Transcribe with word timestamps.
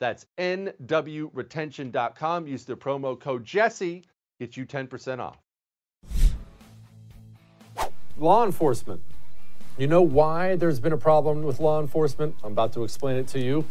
That's 0.00 0.26
nwretention.com. 0.38 2.46
Use 2.46 2.64
the 2.64 2.76
promo 2.76 3.18
code 3.18 3.44
Jesse, 3.44 4.04
get 4.38 4.56
you 4.56 4.66
10% 4.66 5.18
off. 5.18 5.38
Law 8.16 8.44
enforcement. 8.44 9.02
You 9.76 9.88
know 9.88 10.02
why 10.02 10.54
there's 10.54 10.78
been 10.78 10.92
a 10.92 10.98
problem 10.98 11.42
with 11.42 11.58
law 11.58 11.80
enforcement? 11.80 12.36
I'm 12.44 12.52
about 12.52 12.72
to 12.74 12.84
explain 12.84 13.16
it 13.16 13.26
to 13.28 13.40
you. 13.40 13.64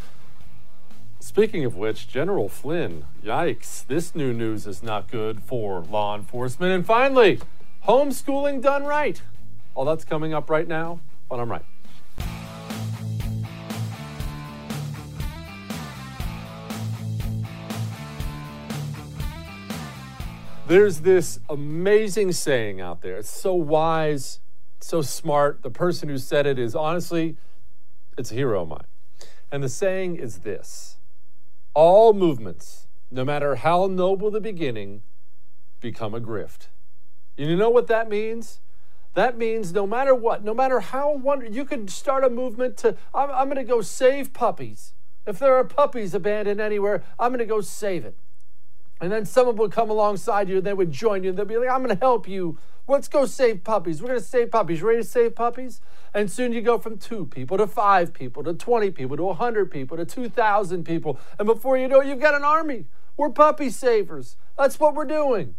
Speaking 1.18 1.64
of 1.64 1.76
which, 1.76 2.06
General 2.06 2.50
Flynn, 2.50 3.06
yikes, 3.24 3.86
this 3.86 4.14
new 4.14 4.34
news 4.34 4.66
is 4.66 4.82
not 4.82 5.10
good 5.10 5.42
for 5.42 5.80
law 5.80 6.14
enforcement. 6.14 6.72
And 6.72 6.84
finally, 6.84 7.40
homeschooling 7.88 8.60
done 8.60 8.84
right. 8.84 9.22
All 9.74 9.86
that's 9.86 10.04
coming 10.04 10.34
up 10.34 10.50
right 10.50 10.68
now 10.68 11.00
on 11.30 11.40
I'm 11.40 11.50
Right. 11.50 11.64
There's 20.66 21.00
this 21.00 21.40
amazing 21.50 22.32
saying 22.32 22.80
out 22.80 23.02
there. 23.02 23.18
It's 23.18 23.30
so 23.30 23.54
wise, 23.54 24.40
so 24.80 25.02
smart. 25.02 25.62
The 25.62 25.70
person 25.70 26.08
who 26.08 26.16
said 26.16 26.46
it 26.46 26.58
is 26.58 26.74
honestly, 26.74 27.36
it's 28.16 28.32
a 28.32 28.34
hero 28.34 28.62
of 28.62 28.68
mine. 28.68 28.86
And 29.52 29.62
the 29.62 29.68
saying 29.68 30.16
is 30.16 30.38
this 30.38 30.96
All 31.74 32.14
movements, 32.14 32.86
no 33.10 33.26
matter 33.26 33.56
how 33.56 33.88
noble 33.88 34.30
the 34.30 34.40
beginning, 34.40 35.02
become 35.80 36.14
a 36.14 36.20
grift. 36.20 36.68
And 37.36 37.50
you 37.50 37.56
know 37.56 37.70
what 37.70 37.86
that 37.88 38.08
means? 38.08 38.60
That 39.12 39.36
means 39.36 39.72
no 39.72 39.86
matter 39.86 40.14
what, 40.14 40.42
no 40.42 40.54
matter 40.54 40.80
how 40.80 41.14
wonderful, 41.14 41.54
you 41.54 41.66
could 41.66 41.90
start 41.90 42.24
a 42.24 42.30
movement 42.30 42.78
to, 42.78 42.96
I'm, 43.14 43.30
I'm 43.30 43.46
going 43.48 43.56
to 43.56 43.64
go 43.64 43.82
save 43.82 44.32
puppies. 44.32 44.94
If 45.26 45.38
there 45.38 45.54
are 45.56 45.64
puppies 45.64 46.14
abandoned 46.14 46.60
anywhere, 46.60 47.04
I'm 47.18 47.30
going 47.30 47.38
to 47.38 47.46
go 47.46 47.60
save 47.60 48.06
it. 48.06 48.16
And 49.00 49.10
then 49.10 49.24
someone 49.26 49.56
would 49.56 49.72
come 49.72 49.90
alongside 49.90 50.48
you 50.48 50.58
and 50.58 50.66
they 50.66 50.72
would 50.72 50.92
join 50.92 51.24
you 51.24 51.30
and 51.30 51.38
they'll 51.38 51.44
be 51.44 51.56
like, 51.56 51.68
I'm 51.68 51.82
going 51.82 51.96
to 51.96 52.00
help 52.00 52.28
you. 52.28 52.58
Let's 52.86 53.08
go 53.08 53.26
save 53.26 53.64
puppies. 53.64 54.00
We're 54.00 54.08
going 54.08 54.20
to 54.20 54.24
save 54.24 54.50
puppies. 54.50 54.80
You 54.80 54.86
ready 54.86 55.02
to 55.02 55.08
save 55.08 55.34
puppies? 55.34 55.80
And 56.12 56.30
soon 56.30 56.52
you 56.52 56.60
go 56.60 56.78
from 56.78 56.98
two 56.98 57.26
people 57.26 57.56
to 57.56 57.66
five 57.66 58.12
people 58.12 58.44
to 58.44 58.54
20 58.54 58.90
people 58.90 59.16
to 59.16 59.24
100 59.24 59.70
people 59.70 59.96
to 59.96 60.04
2,000 60.04 60.84
people. 60.84 61.18
And 61.38 61.46
before 61.46 61.76
you 61.76 61.88
know 61.88 62.00
it, 62.00 62.06
you've 62.06 62.20
got 62.20 62.34
an 62.34 62.44
army. 62.44 62.86
We're 63.16 63.30
puppy 63.30 63.70
savers. 63.70 64.36
That's 64.56 64.78
what 64.78 64.94
we're 64.94 65.06
doing. 65.06 65.54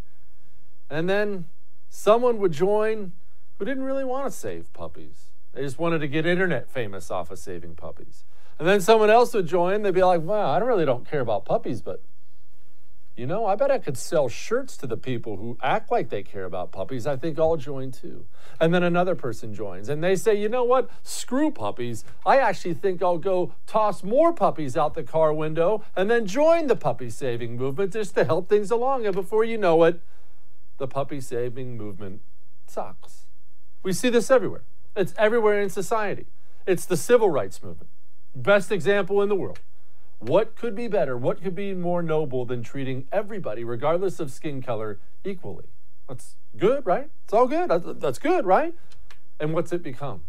And 0.89 1.09
then 1.09 1.45
someone 1.89 2.37
would 2.39 2.51
join 2.51 3.13
who 3.57 3.65
didn't 3.65 3.83
really 3.83 4.05
want 4.05 4.25
to 4.25 4.31
save 4.31 4.71
puppies. 4.73 5.31
They 5.53 5.61
just 5.61 5.79
wanted 5.79 5.99
to 5.99 6.07
get 6.07 6.25
internet 6.25 6.69
famous 6.69 7.09
off 7.09 7.31
of 7.31 7.39
saving 7.39 7.75
puppies. 7.75 8.23
And 8.59 8.67
then 8.67 8.81
someone 8.81 9.09
else 9.09 9.33
would 9.33 9.47
join. 9.47 9.81
They'd 9.81 9.93
be 9.93 10.03
like, 10.03 10.21
wow, 10.21 10.51
I 10.51 10.57
really 10.59 10.85
don't 10.85 11.09
care 11.09 11.21
about 11.21 11.45
puppies, 11.45 11.81
but 11.81 12.01
you 13.15 13.25
know, 13.25 13.45
I 13.45 13.55
bet 13.55 13.71
I 13.71 13.77
could 13.77 13.97
sell 13.97 14.27
shirts 14.27 14.75
to 14.77 14.87
the 14.87 14.97
people 14.97 15.37
who 15.37 15.57
act 15.61 15.89
like 15.89 16.09
they 16.09 16.21
care 16.21 16.43
about 16.43 16.73
puppies. 16.73 17.07
I 17.07 17.15
think 17.15 17.39
I'll 17.39 17.55
join 17.55 17.91
too. 17.91 18.25
And 18.59 18.73
then 18.73 18.83
another 18.83 19.15
person 19.15 19.53
joins 19.53 19.87
and 19.87 20.03
they 20.03 20.17
say, 20.17 20.35
you 20.35 20.49
know 20.49 20.65
what? 20.65 20.89
Screw 21.01 21.49
puppies. 21.49 22.03
I 22.25 22.37
actually 22.37 22.73
think 22.73 23.01
I'll 23.01 23.17
go 23.17 23.53
toss 23.67 24.03
more 24.03 24.33
puppies 24.33 24.75
out 24.75 24.95
the 24.95 25.03
car 25.03 25.33
window 25.33 25.83
and 25.95 26.11
then 26.11 26.25
join 26.25 26.67
the 26.67 26.75
puppy 26.75 27.09
saving 27.09 27.55
movement 27.55 27.93
just 27.93 28.15
to 28.15 28.25
help 28.25 28.49
things 28.49 28.69
along. 28.69 29.05
And 29.05 29.15
before 29.15 29.45
you 29.45 29.57
know 29.57 29.83
it, 29.83 30.01
the 30.77 30.87
puppy 30.87 31.21
saving 31.21 31.77
movement 31.77 32.21
sucks. 32.67 33.27
We 33.81 33.93
see 33.93 34.09
this 34.09 34.29
everywhere. 34.29 34.63
It's 34.93 35.13
everywhere 35.17 35.61
in 35.61 35.69
society. 35.69 36.25
It's 36.67 36.85
the 36.85 36.97
civil 36.97 37.29
rights 37.29 37.63
movement. 37.63 37.89
Best 38.35 38.73
example 38.73 39.21
in 39.21 39.29
the 39.29 39.35
world. 39.35 39.59
What 40.19 40.55
could 40.55 40.75
be 40.75 40.87
better? 40.87 41.17
What 41.17 41.41
could 41.41 41.55
be 41.55 41.73
more 41.73 42.01
noble 42.01 42.45
than 42.45 42.63
treating 42.63 43.07
everybody, 43.11 43.63
regardless 43.63 44.19
of 44.19 44.31
skin 44.31 44.61
color, 44.61 44.99
equally? 45.23 45.65
That's 46.07 46.35
good, 46.57 46.85
right? 46.85 47.09
It's 47.23 47.33
all 47.33 47.47
good. 47.47 47.69
That's 47.99 48.19
good, 48.19 48.45
right? 48.45 48.73
And 49.39 49.53
what's 49.53 49.73
it 49.73 49.83
become? 49.83 50.21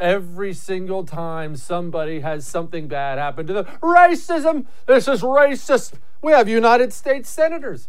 Every 0.00 0.52
single 0.52 1.04
time 1.04 1.56
somebody 1.56 2.20
has 2.20 2.46
something 2.46 2.86
bad 2.88 3.18
happen 3.18 3.46
to 3.48 3.52
them, 3.52 3.64
racism, 3.82 4.66
this 4.86 5.08
is 5.08 5.22
racist. 5.22 5.94
We 6.22 6.32
have 6.32 6.48
United 6.48 6.92
States 6.92 7.28
senators 7.28 7.88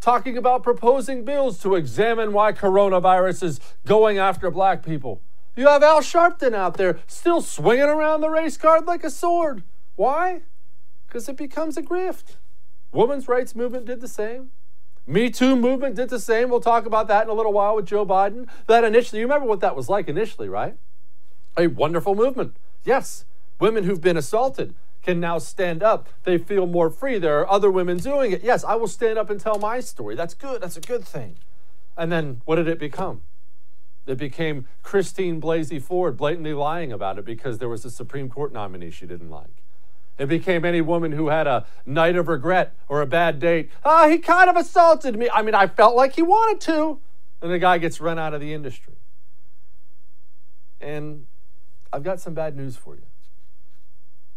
talking 0.00 0.36
about 0.38 0.62
proposing 0.62 1.24
bills 1.24 1.58
to 1.58 1.74
examine 1.74 2.32
why 2.32 2.52
coronavirus 2.52 3.42
is 3.42 3.60
going 3.84 4.16
after 4.16 4.50
black 4.50 4.84
people. 4.84 5.20
You 5.56 5.66
have 5.66 5.82
Al 5.82 6.00
Sharpton 6.00 6.54
out 6.54 6.76
there 6.76 7.00
still 7.06 7.42
swinging 7.42 7.82
around 7.84 8.20
the 8.20 8.30
race 8.30 8.56
card 8.56 8.86
like 8.86 9.04
a 9.04 9.10
sword. 9.10 9.62
Why? 9.96 10.42
Because 11.10 11.28
it 11.28 11.36
becomes 11.36 11.76
a 11.76 11.82
grift. 11.82 12.36
Women's 12.92 13.26
rights 13.26 13.56
movement 13.56 13.84
did 13.84 14.00
the 14.00 14.06
same. 14.06 14.50
Me 15.08 15.28
Too 15.28 15.56
movement 15.56 15.96
did 15.96 16.08
the 16.08 16.20
same. 16.20 16.50
We'll 16.50 16.60
talk 16.60 16.86
about 16.86 17.08
that 17.08 17.24
in 17.24 17.30
a 17.30 17.34
little 17.34 17.52
while 17.52 17.74
with 17.74 17.86
Joe 17.86 18.06
Biden. 18.06 18.48
That 18.68 18.84
initially, 18.84 19.18
you 19.18 19.26
remember 19.26 19.48
what 19.48 19.58
that 19.58 19.74
was 19.74 19.88
like 19.88 20.06
initially, 20.06 20.48
right? 20.48 20.76
A 21.56 21.66
wonderful 21.66 22.14
movement. 22.14 22.56
Yes, 22.84 23.24
women 23.58 23.82
who've 23.82 24.00
been 24.00 24.16
assaulted 24.16 24.72
can 25.02 25.18
now 25.18 25.38
stand 25.38 25.82
up. 25.82 26.08
They 26.22 26.38
feel 26.38 26.66
more 26.66 26.90
free. 26.90 27.18
There 27.18 27.40
are 27.40 27.50
other 27.50 27.72
women 27.72 27.96
doing 27.96 28.30
it. 28.30 28.44
Yes, 28.44 28.62
I 28.62 28.76
will 28.76 28.86
stand 28.86 29.18
up 29.18 29.30
and 29.30 29.40
tell 29.40 29.58
my 29.58 29.80
story. 29.80 30.14
That's 30.14 30.34
good. 30.34 30.62
That's 30.62 30.76
a 30.76 30.80
good 30.80 31.04
thing. 31.04 31.38
And 31.96 32.12
then 32.12 32.40
what 32.44 32.56
did 32.56 32.68
it 32.68 32.78
become? 32.78 33.22
It 34.06 34.16
became 34.16 34.68
Christine 34.84 35.40
Blasey 35.40 35.82
Ford 35.82 36.16
blatantly 36.16 36.52
lying 36.52 36.92
about 36.92 37.18
it 37.18 37.24
because 37.24 37.58
there 37.58 37.68
was 37.68 37.84
a 37.84 37.90
Supreme 37.90 38.28
Court 38.28 38.52
nominee 38.52 38.90
she 38.90 39.06
didn't 39.06 39.30
like. 39.30 39.59
It 40.20 40.28
became 40.28 40.66
any 40.66 40.82
woman 40.82 41.12
who 41.12 41.28
had 41.28 41.46
a 41.46 41.64
night 41.86 42.14
of 42.14 42.28
regret 42.28 42.76
or 42.88 43.00
a 43.00 43.06
bad 43.06 43.38
date. 43.38 43.70
Ah, 43.82 44.04
oh, 44.04 44.10
he 44.10 44.18
kind 44.18 44.50
of 44.50 44.56
assaulted 44.56 45.16
me. 45.18 45.30
I 45.32 45.40
mean, 45.40 45.54
I 45.54 45.66
felt 45.66 45.96
like 45.96 46.14
he 46.14 46.20
wanted 46.20 46.60
to. 46.72 47.00
And 47.40 47.50
the 47.50 47.58
guy 47.58 47.78
gets 47.78 48.02
run 48.02 48.18
out 48.18 48.34
of 48.34 48.40
the 48.42 48.52
industry. 48.52 48.96
And 50.78 51.24
I've 51.90 52.02
got 52.02 52.20
some 52.20 52.34
bad 52.34 52.54
news 52.54 52.76
for 52.76 52.96
you. 52.96 53.06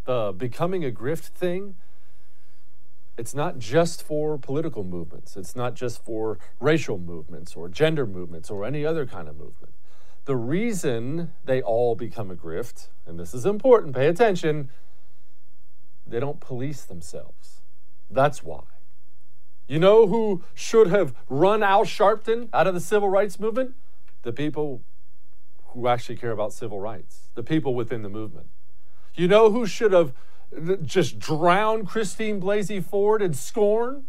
The 0.05 0.33
becoming 0.37 0.85
a 0.85 0.89
grift 0.89 1.33
thing, 1.35 1.75
it's 3.17 3.35
not 3.35 3.59
just 3.59 4.01
for 4.01 4.37
political 4.37 4.85
movements. 4.85 5.35
It's 5.35 5.53
not 5.53 5.75
just 5.75 6.01
for 6.05 6.39
racial 6.61 6.97
movements 6.97 7.57
or 7.57 7.67
gender 7.67 8.07
movements 8.07 8.49
or 8.49 8.63
any 8.63 8.85
other 8.85 9.05
kind 9.05 9.27
of 9.27 9.35
movement. 9.35 9.73
The 10.23 10.37
reason 10.37 11.33
they 11.43 11.61
all 11.61 11.95
become 11.95 12.31
a 12.31 12.35
grift, 12.35 12.87
and 13.05 13.19
this 13.19 13.33
is 13.33 13.45
important, 13.45 13.93
pay 13.93 14.07
attention, 14.07 14.69
they 16.13 16.19
don't 16.19 16.39
police 16.39 16.83
themselves. 16.83 17.61
That's 18.09 18.43
why. 18.43 18.63
You 19.67 19.79
know 19.79 20.07
who 20.07 20.43
should 20.53 20.87
have 20.87 21.15
run 21.29 21.63
Al 21.63 21.85
Sharpton 21.85 22.49
out 22.53 22.67
of 22.67 22.73
the 22.73 22.79
civil 22.79 23.09
rights 23.09 23.39
movement? 23.39 23.75
The 24.21 24.33
people 24.33 24.81
who 25.67 25.87
actually 25.87 26.17
care 26.17 26.31
about 26.31 26.53
civil 26.53 26.79
rights, 26.79 27.29
the 27.33 27.43
people 27.43 27.73
within 27.73 28.03
the 28.03 28.09
movement. 28.09 28.47
You 29.15 29.27
know 29.27 29.51
who 29.51 29.65
should 29.65 29.91
have 29.91 30.13
just 30.83 31.17
drowned 31.17 31.87
Christine 31.87 32.39
Blasey 32.39 32.83
Ford 32.83 33.21
in 33.21 33.33
scorn? 33.33 34.05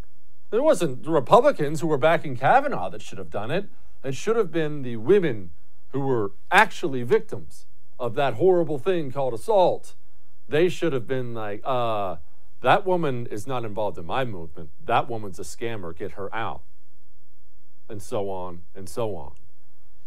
It 0.53 0.63
wasn't 0.63 1.05
the 1.05 1.11
Republicans 1.11 1.81
who 1.81 1.87
were 1.87 1.99
backing 1.99 2.37
Kavanaugh 2.37 2.91
that 2.91 3.03
should 3.03 3.19
have 3.19 3.31
done 3.31 3.51
it. 3.51 3.67
It 4.05 4.15
should 4.15 4.37
have 4.37 4.53
been 4.53 4.83
the 4.83 4.97
women 4.97 5.51
who 5.93 6.01
were 6.01 6.33
actually 6.51 7.03
victims 7.03 7.67
of 7.99 8.15
that 8.17 8.35
horrible 8.35 8.79
thing 8.79 9.11
called 9.11 9.33
assault 9.33 9.95
they 10.49 10.69
should 10.69 10.93
have 10.93 11.07
been 11.07 11.35
like, 11.35 11.63
uh, 11.65 12.17
that 12.61 12.87
woman 12.87 13.27
is 13.27 13.47
not 13.47 13.65
involved 13.65 13.99
in 13.99 14.07
my 14.07 14.25
movement. 14.25 14.71
That 14.85 15.09
woman's 15.09 15.39
a 15.39 15.43
scammer. 15.43 15.97
Get 15.97 16.13
her 16.13 16.35
out. 16.35 16.63
And 17.89 18.03
so 18.03 18.31
on 18.31 18.63
and 18.75 18.89
so 18.89 19.15
on. 19.17 19.33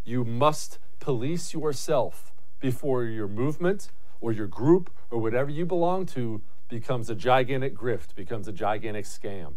You 0.04 0.24
must 0.24 0.80
police 1.00 1.54
yourself 1.54 2.34
before 2.60 3.04
your 3.04 3.28
movement 3.28 3.90
or 4.20 4.32
your 4.32 4.48
group 4.48 4.90
or 5.12 5.20
whatever 5.20 5.52
you 5.52 5.66
belong 5.66 6.06
to 6.08 6.42
becomes 6.70 7.10
a 7.10 7.16
gigantic 7.16 7.76
grift, 7.76 8.16
becomes 8.16 8.48
a 8.48 8.52
gigantic 8.52 9.06
scam. 9.06 9.54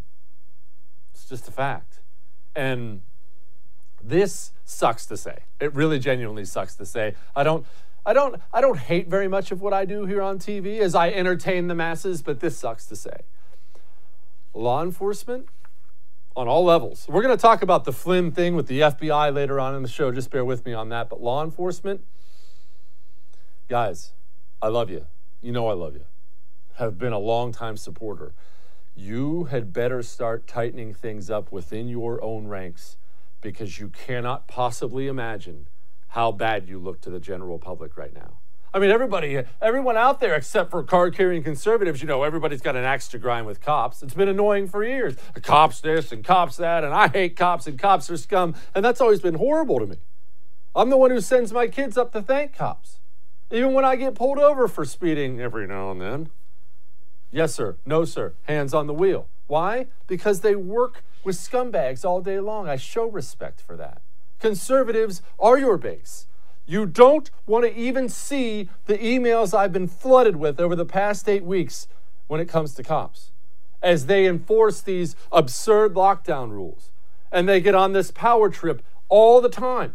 It's 1.13 1.29
just 1.29 1.49
a 1.49 1.51
fact. 1.51 2.01
And 2.55 3.03
this 4.03 4.53
sucks 4.65 5.07
to 5.07 5.17
say. 5.17 5.45
It 5.61 5.75
really 5.75 5.99
genuinely 5.99 6.45
sucks 6.45 6.75
to 6.77 6.87
say. 6.87 7.15
I 7.35 7.43
don't 7.43 7.67
I 8.05 8.13
don't 8.13 8.41
I 8.53 8.61
don't 8.61 8.79
hate 8.79 9.09
very 9.09 9.29
much 9.29 9.51
of 9.53 9.61
what 9.61 9.73
I 9.73 9.85
do 9.85 10.07
here 10.07 10.23
on 10.23 10.39
TV 10.39 10.81
as 10.81 10.95
I 10.95 11.11
entertain 11.11 11.69
the 11.69 11.75
masses, 11.75 12.23
but 12.23 12.41
this 12.41 12.59
sucks 12.59 12.87
to 12.87 12.97
say. 12.97 13.25
Law 14.55 14.83
enforcement 14.83 15.49
on 16.37 16.49
all 16.49 16.65
levels. 16.65 17.07
We're 17.09 17.23
going 17.23 17.37
to 17.37 17.41
talk 17.41 17.63
about 17.63 17.85
the 17.85 17.93
Flynn 17.93 18.31
thing 18.33 18.55
with 18.55 18.67
the 18.67 18.81
FBI 18.81 19.35
later 19.35 19.61
on 19.61 19.75
in 19.75 19.83
the 19.83 19.89
show. 19.89 20.11
Just 20.13 20.31
bear 20.31 20.45
with 20.45 20.65
me 20.65 20.73
on 20.73 20.89
that. 20.89 21.09
But 21.09 21.21
law 21.21 21.45
enforcement, 21.45 22.05
guys, 23.69 24.13
I 24.63 24.69
love 24.69 24.91
you. 24.91 25.07
You 25.41 25.53
know 25.53 25.69
I 25.69 25.75
love 25.75 25.95
you. 25.95 26.05
Have 26.77 26.99
been 26.99 27.13
a 27.13 27.19
long 27.19 27.53
time 27.53 27.77
supporter. 27.77 28.33
You 28.95 29.45
had 29.45 29.73
better 29.73 30.03
start 30.03 30.47
tightening 30.47 30.95
things 30.95 31.31
up 31.31 31.53
within 31.53 31.89
your 31.89 32.23
own 32.23 32.49
ranks 32.49 32.97
because 33.41 33.79
you 33.79 33.89
cannot 33.89 34.49
possibly 34.49 35.07
imagine 35.07 35.67
how 36.11 36.33
bad 36.33 36.69
you 36.69 36.79
look 36.79 37.01
to 37.01 37.11
the 37.11 37.21
general 37.21 37.59
public 37.59 37.97
right 37.97 38.13
now. 38.13 38.39
I 38.75 38.79
mean, 38.79 38.91
everybody, 38.91 39.43
everyone 39.61 39.97
out 39.97 40.21
there 40.21 40.35
except 40.35 40.71
for 40.71 40.83
card 40.83 41.17
carrying 41.17 41.43
conservatives, 41.43 42.03
you 42.03 42.09
know, 42.09 42.25
everybody's 42.25 42.61
got 42.61 42.77
an 42.77 42.85
axe 42.85 43.09
to 43.09 43.19
grind 43.19 43.47
with 43.47 43.61
cops. 43.61 44.03
It's 44.03 44.15
been 44.15 44.29
annoying 44.29 44.69
for 44.69 44.85
years. 44.85 45.17
Cops 45.43 45.81
this 45.81 46.13
and 46.13 46.25
cops 46.25 46.57
that, 46.57 46.85
and 46.85 46.93
I 46.93 47.09
hate 47.09 47.37
cops 47.37 47.67
and 47.67 47.79
cops 47.79 48.11
are 48.11 48.17
scum. 48.17 48.55
And 48.75 48.85
that's 48.85 49.01
always 49.01 49.21
been 49.21 49.35
horrible 49.35 49.79
to 49.81 49.87
me. 49.87 49.97
I'm 50.75 50.91
the 50.91 50.97
one 50.97 51.11
who 51.11 51.21
sends 51.21 51.53
my 51.53 51.69
kids 51.69 51.97
up 51.97 52.13
to 52.13 52.23
thank 52.23 52.55
cops, 52.55 52.99
even 53.51 53.73
when 53.73 53.85
I 53.85 53.97
get 53.97 54.15
pulled 54.15 54.39
over 54.39 54.67
for 54.69 54.85
speeding 54.85 55.41
every 55.41 55.67
now 55.67 55.93
and 55.93 56.01
then. 56.01 56.31
Yes, 57.33 57.55
sir. 57.55 57.77
No, 57.87 58.05
sir. 58.05 58.35
Hands 58.45 58.73
on 58.75 58.89
the 58.89 58.95
wheel. 58.95 59.29
Why? 59.47 59.87
Because 60.09 60.41
they 60.41 60.57
work 60.57 61.05
with 61.23 61.37
scumbags 61.37 62.05
all 62.05 62.21
day 62.21 62.41
long. 62.41 62.69
I 62.69 62.77
show 62.77 63.09
respect 63.09 63.61
for 63.61 63.77
that 63.77 64.03
conservatives 64.41 65.23
are 65.39 65.59
your 65.59 65.77
base. 65.77 66.27
You 66.67 66.87
don't 66.87 67.31
want 67.47 67.65
to 67.65 67.77
even 67.77 68.09
see 68.09 68.69
the 68.87 68.99
emails 68.99 69.57
I've 69.57 69.73
been 69.73 69.89
flooded 69.89 70.37
with 70.37 70.61
over 70.61 70.77
the 70.77 70.87
past 70.87 71.29
eight 71.29 71.45
weeks 71.45 71.89
when 72.27 72.41
it 72.41 72.49
comes 72.49 72.75
to 72.75 72.83
cops 72.83 73.31
as 73.83 74.07
they 74.07 74.27
enforce 74.27 74.81
these 74.81 75.17
absurd 75.33 75.95
lockdown 75.95 76.51
rules. 76.51 76.91
And 77.33 77.49
they 77.49 77.61
get 77.61 77.75
on 77.75 77.93
this 77.93 78.11
power 78.11 78.51
trip 78.51 78.83
all 79.09 79.41
the 79.41 79.49
time. 79.49 79.95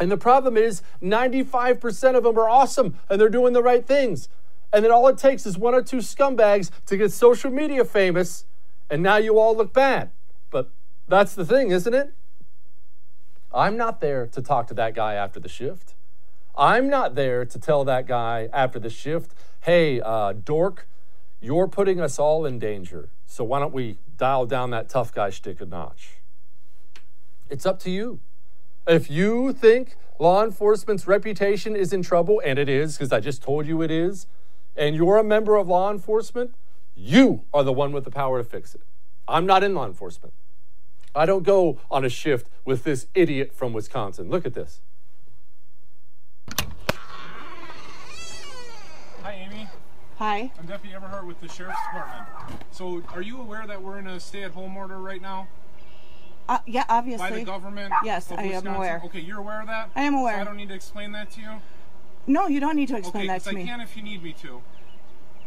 And 0.00 0.10
the 0.10 0.16
problem 0.16 0.56
is 0.56 0.82
95% 1.02 2.16
of 2.16 2.24
them 2.24 2.38
are 2.38 2.48
awesome 2.48 2.98
and 3.08 3.20
they're 3.20 3.28
doing 3.28 3.52
the 3.52 3.62
right 3.62 3.86
things. 3.86 4.28
And 4.72 4.84
then 4.84 4.90
all 4.90 5.06
it 5.08 5.18
takes 5.18 5.44
is 5.44 5.58
one 5.58 5.74
or 5.74 5.82
two 5.82 5.98
scumbags 5.98 6.70
to 6.86 6.96
get 6.96 7.12
social 7.12 7.50
media 7.50 7.84
famous, 7.84 8.46
and 8.88 9.02
now 9.02 9.16
you 9.16 9.38
all 9.38 9.54
look 9.54 9.72
bad. 9.74 10.10
But 10.50 10.70
that's 11.06 11.34
the 11.34 11.44
thing, 11.44 11.70
isn't 11.70 11.92
it? 11.92 12.14
I'm 13.54 13.76
not 13.76 14.00
there 14.00 14.26
to 14.26 14.42
talk 14.42 14.66
to 14.68 14.74
that 14.74 14.94
guy 14.94 15.14
after 15.14 15.38
the 15.38 15.48
shift. 15.48 15.94
I'm 16.56 16.88
not 16.88 17.14
there 17.14 17.44
to 17.44 17.58
tell 17.58 17.84
that 17.84 18.06
guy 18.06 18.48
after 18.52 18.78
the 18.78 18.90
shift, 18.90 19.34
hey, 19.62 20.00
uh, 20.00 20.32
dork, 20.32 20.86
You're 21.44 21.66
putting 21.66 22.00
us 22.00 22.20
all 22.20 22.46
in 22.46 22.60
danger. 22.60 23.08
So 23.26 23.42
why 23.42 23.58
don't 23.58 23.74
we 23.74 23.98
dial 24.16 24.46
down 24.46 24.70
that 24.70 24.88
tough 24.88 25.12
guy 25.12 25.30
shtick 25.30 25.60
a 25.60 25.66
notch? 25.66 26.18
It's 27.50 27.66
up 27.66 27.80
to 27.80 27.90
you. 27.90 28.20
If 28.86 29.10
you 29.10 29.52
think 29.52 29.96
law 30.20 30.44
enforcement's 30.44 31.08
reputation 31.08 31.74
is 31.74 31.92
in 31.92 32.02
trouble, 32.02 32.40
and 32.44 32.60
it 32.60 32.68
is, 32.68 32.96
because 32.96 33.12
I 33.12 33.18
just 33.18 33.42
told 33.42 33.66
you 33.66 33.82
it 33.82 33.90
is, 33.90 34.28
and 34.76 34.94
you're 34.94 35.18
a 35.18 35.24
member 35.24 35.56
of 35.56 35.66
law 35.66 35.90
enforcement, 35.90 36.54
you 36.94 37.44
are 37.52 37.64
the 37.64 37.72
one 37.72 37.90
with 37.90 38.04
the 38.04 38.10
power 38.12 38.38
to 38.38 38.44
fix 38.48 38.72
it. 38.76 38.82
I'm 39.26 39.44
not 39.44 39.64
in 39.64 39.74
law 39.74 39.86
enforcement. 39.86 40.34
I 41.14 41.26
don't 41.26 41.42
go 41.42 41.78
on 41.90 42.04
a 42.04 42.08
shift 42.08 42.48
with 42.64 42.84
this 42.84 43.06
idiot 43.14 43.52
from 43.52 43.72
Wisconsin. 43.72 44.30
Look 44.30 44.46
at 44.46 44.54
this. 44.54 44.80
Hi, 49.22 49.32
Amy. 49.34 49.68
Hi. 50.18 50.50
I'm 50.58 50.66
Deputy 50.66 50.94
Everhart 50.94 51.26
with 51.26 51.40
the 51.40 51.48
Sheriff's 51.48 51.78
Department. 51.92 52.26
So, 52.70 53.02
are 53.14 53.20
you 53.20 53.40
aware 53.40 53.66
that 53.66 53.82
we're 53.82 53.98
in 53.98 54.06
a 54.06 54.18
stay-at-home 54.18 54.76
order 54.76 54.98
right 54.98 55.20
now 55.20 55.48
Uh, 56.48 56.58
yeah, 56.66 56.84
obviously. 56.88 57.28
by 57.30 57.36
the 57.36 57.44
government? 57.44 57.92
Yes, 58.04 58.30
of 58.30 58.38
I 58.38 58.44
am 58.44 58.66
aware. 58.66 59.02
Okay, 59.04 59.20
you're 59.20 59.38
aware 59.38 59.60
of 59.60 59.66
that? 59.66 59.90
I 59.94 60.02
am 60.04 60.14
aware. 60.14 60.36
So 60.36 60.40
I 60.40 60.44
don't 60.44 60.56
need 60.56 60.68
to 60.68 60.74
explain 60.74 61.12
that 61.12 61.30
to 61.32 61.40
you. 61.40 61.50
No, 62.26 62.46
you 62.46 62.60
don't 62.60 62.76
need 62.76 62.88
to 62.88 62.96
explain 62.96 63.24
okay, 63.24 63.38
that 63.38 63.42
to 63.44 63.50
I 63.50 63.52
me. 63.52 63.64
can 63.66 63.80
if 63.80 63.96
you 63.96 64.02
need 64.02 64.22
me 64.22 64.32
to. 64.42 64.62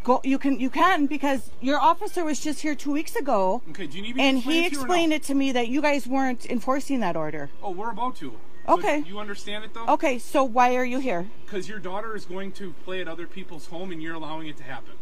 Go. 0.05 0.21
You 0.23 0.37
can. 0.37 0.59
You 0.59 0.69
can 0.69 1.07
because 1.07 1.49
your 1.59 1.79
officer 1.79 2.23
was 2.23 2.39
just 2.39 2.61
here 2.61 2.75
two 2.75 2.91
weeks 2.91 3.15
ago, 3.15 3.63
Okay, 3.71 3.87
do 3.87 3.97
you 3.97 4.03
need 4.03 4.15
me 4.15 4.21
and 4.23 4.37
he 4.37 4.65
it 4.65 4.69
to 4.69 4.75
you 4.75 4.79
or 4.79 4.83
explained 4.83 5.09
no? 5.09 5.15
it 5.17 5.23
to 5.23 5.33
me 5.35 5.51
that 5.51 5.67
you 5.67 5.81
guys 5.81 6.05
weren't 6.07 6.45
enforcing 6.45 6.99
that 6.99 7.15
order. 7.17 7.49
Oh, 7.63 7.71
we're 7.71 7.89
about 7.89 8.15
to. 8.17 8.37
So 8.67 8.73
Okay. 8.73 9.03
you 9.07 9.17
understand 9.19 9.63
it 9.63 9.73
though? 9.73 9.87
Okay, 9.87 10.19
so 10.19 10.43
why 10.43 10.75
are 10.75 10.85
you 10.85 10.99
here? 10.99 11.27
Because 11.45 11.67
your 11.67 11.79
daughter 11.79 12.15
is 12.15 12.23
going 12.25 12.51
to 12.53 12.73
play 12.85 13.01
at 13.01 13.07
other 13.07 13.25
people's 13.25 13.65
home, 13.67 13.91
and 13.91 14.01
you're 14.01 14.13
allowing 14.13 14.47
it 14.47 14.57
to 14.57 14.63
happen. 14.63 14.93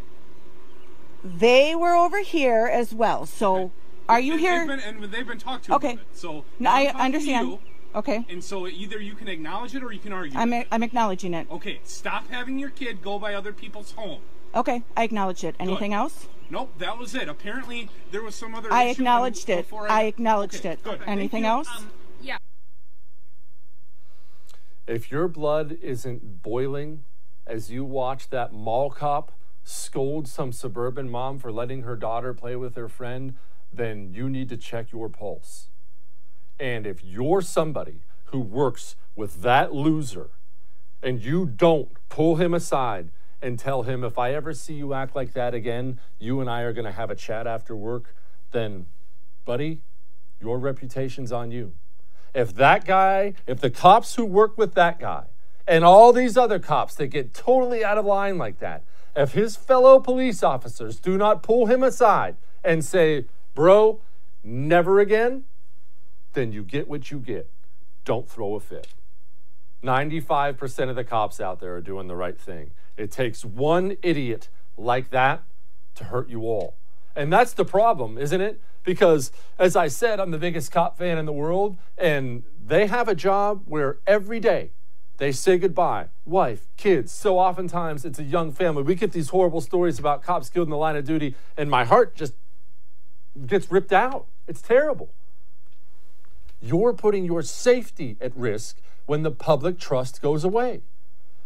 They 1.24 1.76
were 1.76 1.96
over 1.96 2.22
here 2.22 2.68
as 2.72 2.94
well. 2.94 3.26
So, 3.26 3.72
are 4.10 4.20
you 4.22 4.34
and 4.34 4.42
here? 4.42 4.60
They've 4.60 4.68
been, 4.84 4.96
and 5.04 5.12
they've 5.14 5.28
been 5.28 5.38
talked 5.38 5.66
to. 5.66 5.76
Okay. 5.76 5.94
It. 5.94 6.00
So 6.14 6.46
No, 6.60 6.70
now 6.70 6.76
I 6.76 6.80
I'm 6.80 6.86
talking 6.86 6.98
to 7.00 7.04
understand. 7.06 7.48
you, 7.50 7.60
Okay, 7.96 8.26
and 8.30 8.44
so 8.44 8.68
either 8.68 9.00
you 9.00 9.14
can 9.14 9.28
acknowledge 9.28 9.76
it 9.76 9.84
or 9.84 9.92
you 9.92 10.00
can 10.00 10.14
argue. 10.14 10.38
I'm 10.40 10.52
it. 10.54 10.68
I'm 10.72 10.82
acknowledging 10.82 11.34
it. 11.34 11.48
Okay, 11.52 11.80
stop 11.84 12.30
having 12.30 12.58
your 12.58 12.70
kid 12.72 13.02
go 13.04 13.20
by 13.20 13.34
other 13.36 13.54
people's 13.54 13.92
home. 13.92 14.22
Okay, 14.56 14.84
I 14.96 15.04
acknowledged 15.04 15.44
it. 15.44 15.56
Anything 15.60 15.94
else? 15.94 16.28
Nope, 16.50 16.74
that 16.78 16.98
was 16.98 17.16
it. 17.16 17.28
Apparently, 17.28 17.90
there 18.12 18.22
was 18.22 18.36
some 18.36 18.54
other. 18.54 18.72
I 18.72 18.84
issue 18.84 19.02
acknowledged 19.02 19.50
it. 19.50 19.64
before 19.64 19.90
I 19.90 20.04
acknowledged 20.04 20.60
Okay, 20.60 20.72
it. 20.74 20.84
Good. 20.84 21.02
Anything 21.08 21.46
else? 21.46 21.68
Um, 21.76 21.90
yeah. 22.22 22.38
If 24.86 25.12
your 25.12 25.28
blood 25.28 25.78
isn't 25.82 26.44
boiling 26.44 27.04
as 27.48 27.72
you 27.72 27.84
watch 27.84 28.30
that 28.30 28.54
mall 28.54 28.90
cop 28.90 29.32
scold 29.64 30.28
some 30.28 30.52
suburban 30.52 31.10
mom 31.10 31.40
for 31.40 31.52
letting 31.52 31.84
her 31.84 31.96
daughter 31.96 32.34
play 32.34 32.56
with 32.56 32.76
her 32.76 32.90
friend, 32.90 33.36
then 33.72 34.14
you 34.14 34.30
need 34.30 34.50
to 34.50 34.58
check 34.58 34.92
your 34.92 35.10
pulse. 35.10 35.70
And 36.60 36.86
if 36.86 37.04
you're 37.04 37.42
somebody 37.42 38.02
who 38.26 38.40
works 38.40 38.96
with 39.16 39.42
that 39.42 39.74
loser 39.74 40.30
and 41.02 41.24
you 41.24 41.46
don't 41.46 41.90
pull 42.10 42.36
him 42.36 42.54
aside 42.54 43.10
and 43.44 43.60
tell 43.60 43.84
him, 43.84 44.04
if 44.04 44.18
I 44.18 44.34
ever 44.34 44.54
see 44.54 44.74
you 44.74 44.94
act 44.94 45.16
like 45.16 45.34
that 45.34 45.54
again, 45.54 46.00
you 46.18 46.40
and 46.40 46.50
I 46.50 46.62
are 46.62 46.74
going 46.74 46.86
to 46.86 46.92
have 46.92 47.12
a 47.12 47.16
chat 47.16 47.46
after 47.46 47.76
work, 47.76 48.16
then, 48.52 48.88
buddy, 49.46 49.82
your 50.40 50.58
reputation's 50.58 51.32
on 51.32 51.52
you. 51.52 51.74
If 52.34 52.56
that 52.56 52.86
guy, 52.86 53.34
if 53.46 53.60
the 53.60 53.70
cops 53.70 54.16
who 54.16 54.26
work 54.26 54.58
with 54.58 54.74
that 54.76 55.00
guy, 55.00 55.26
and 55.68 55.84
all 55.84 56.12
these 56.12 56.38
other 56.38 56.60
cops 56.60 56.96
that 56.96 57.08
get 57.08 57.34
totally 57.34 57.84
out 57.84 57.98
of 57.98 58.06
line 58.06 58.38
like 58.38 58.60
that, 58.60 58.84
if 59.16 59.34
his 59.34 59.56
fellow 59.56 60.00
police 60.00 60.42
officers 60.42 61.00
do 61.00 61.18
not 61.18 61.44
pull 61.44 61.68
him 61.68 61.84
aside 61.84 62.36
and 62.64 62.84
say, 62.84 63.26
bro, 63.54 64.00
never 64.44 65.00
again, 65.00 65.44
then 66.34 66.52
you 66.52 66.64
get 66.64 66.88
what 66.88 67.12
you 67.12 67.20
get. 67.20 67.50
Don't 68.06 68.28
throw 68.28 68.56
a 68.56 68.60
fit. 68.60 68.88
95% 69.84 70.90
of 70.90 70.96
the 70.96 71.04
cops 71.04 71.40
out 71.40 71.60
there 71.60 71.76
are 71.76 71.82
doing 71.82 72.08
the 72.08 72.16
right 72.16 72.40
thing. 72.40 72.72
It 72.98 73.12
takes 73.12 73.44
one 73.44 73.98
idiot 74.02 74.50
like 74.78 75.10
that 75.12 75.44
to 75.96 76.06
hurt 76.06 76.30
you 76.30 76.42
all. 76.42 76.76
And 77.16 77.32
that's 77.32 77.54
the 77.54 77.66
problem, 77.66 78.18
isn't 78.18 78.42
it? 78.42 78.60
Because, 78.84 79.32
as 79.58 79.76
I 79.76 79.88
said, 79.88 80.20
I'm 80.20 80.32
the 80.32 80.38
biggest 80.38 80.72
cop 80.72 80.98
fan 80.98 81.18
in 81.18 81.26
the 81.26 81.34
world, 81.34 81.78
and 81.98 82.44
they 82.66 82.88
have 82.88 83.08
a 83.08 83.16
job 83.16 83.64
where 83.66 84.00
every 84.06 84.40
day 84.40 84.72
they 85.18 85.32
say 85.32 85.58
goodbye, 85.58 86.08
wife, 86.26 86.68
kids. 86.76 87.12
So 87.12 87.38
oftentimes 87.38 88.04
it's 88.04 88.20
a 88.20 88.24
young 88.24 88.52
family. 88.52 88.84
We 88.84 88.96
get 88.96 89.12
these 89.12 89.30
horrible 89.30 89.62
stories 89.62 90.00
about 90.00 90.24
cops 90.24 90.50
killed 90.50 90.68
in 90.68 90.72
the 90.72 90.78
line 90.78 90.96
of 90.96 91.06
duty, 91.06 91.36
and 91.56 91.70
my 91.70 91.86
heart 91.86 92.16
just 92.16 92.34
gets 93.46 93.72
ripped 93.72 93.94
out. 93.94 94.26
It's 94.48 94.62
terrible. 94.62 95.14
You're 96.62 96.94
putting 96.94 97.26
your 97.26 97.42
safety 97.42 98.18
at 98.20 98.36
risk 98.36 98.78
when 99.06 99.24
the 99.24 99.32
public 99.32 99.80
trust 99.80 100.22
goes 100.22 100.44
away. 100.44 100.82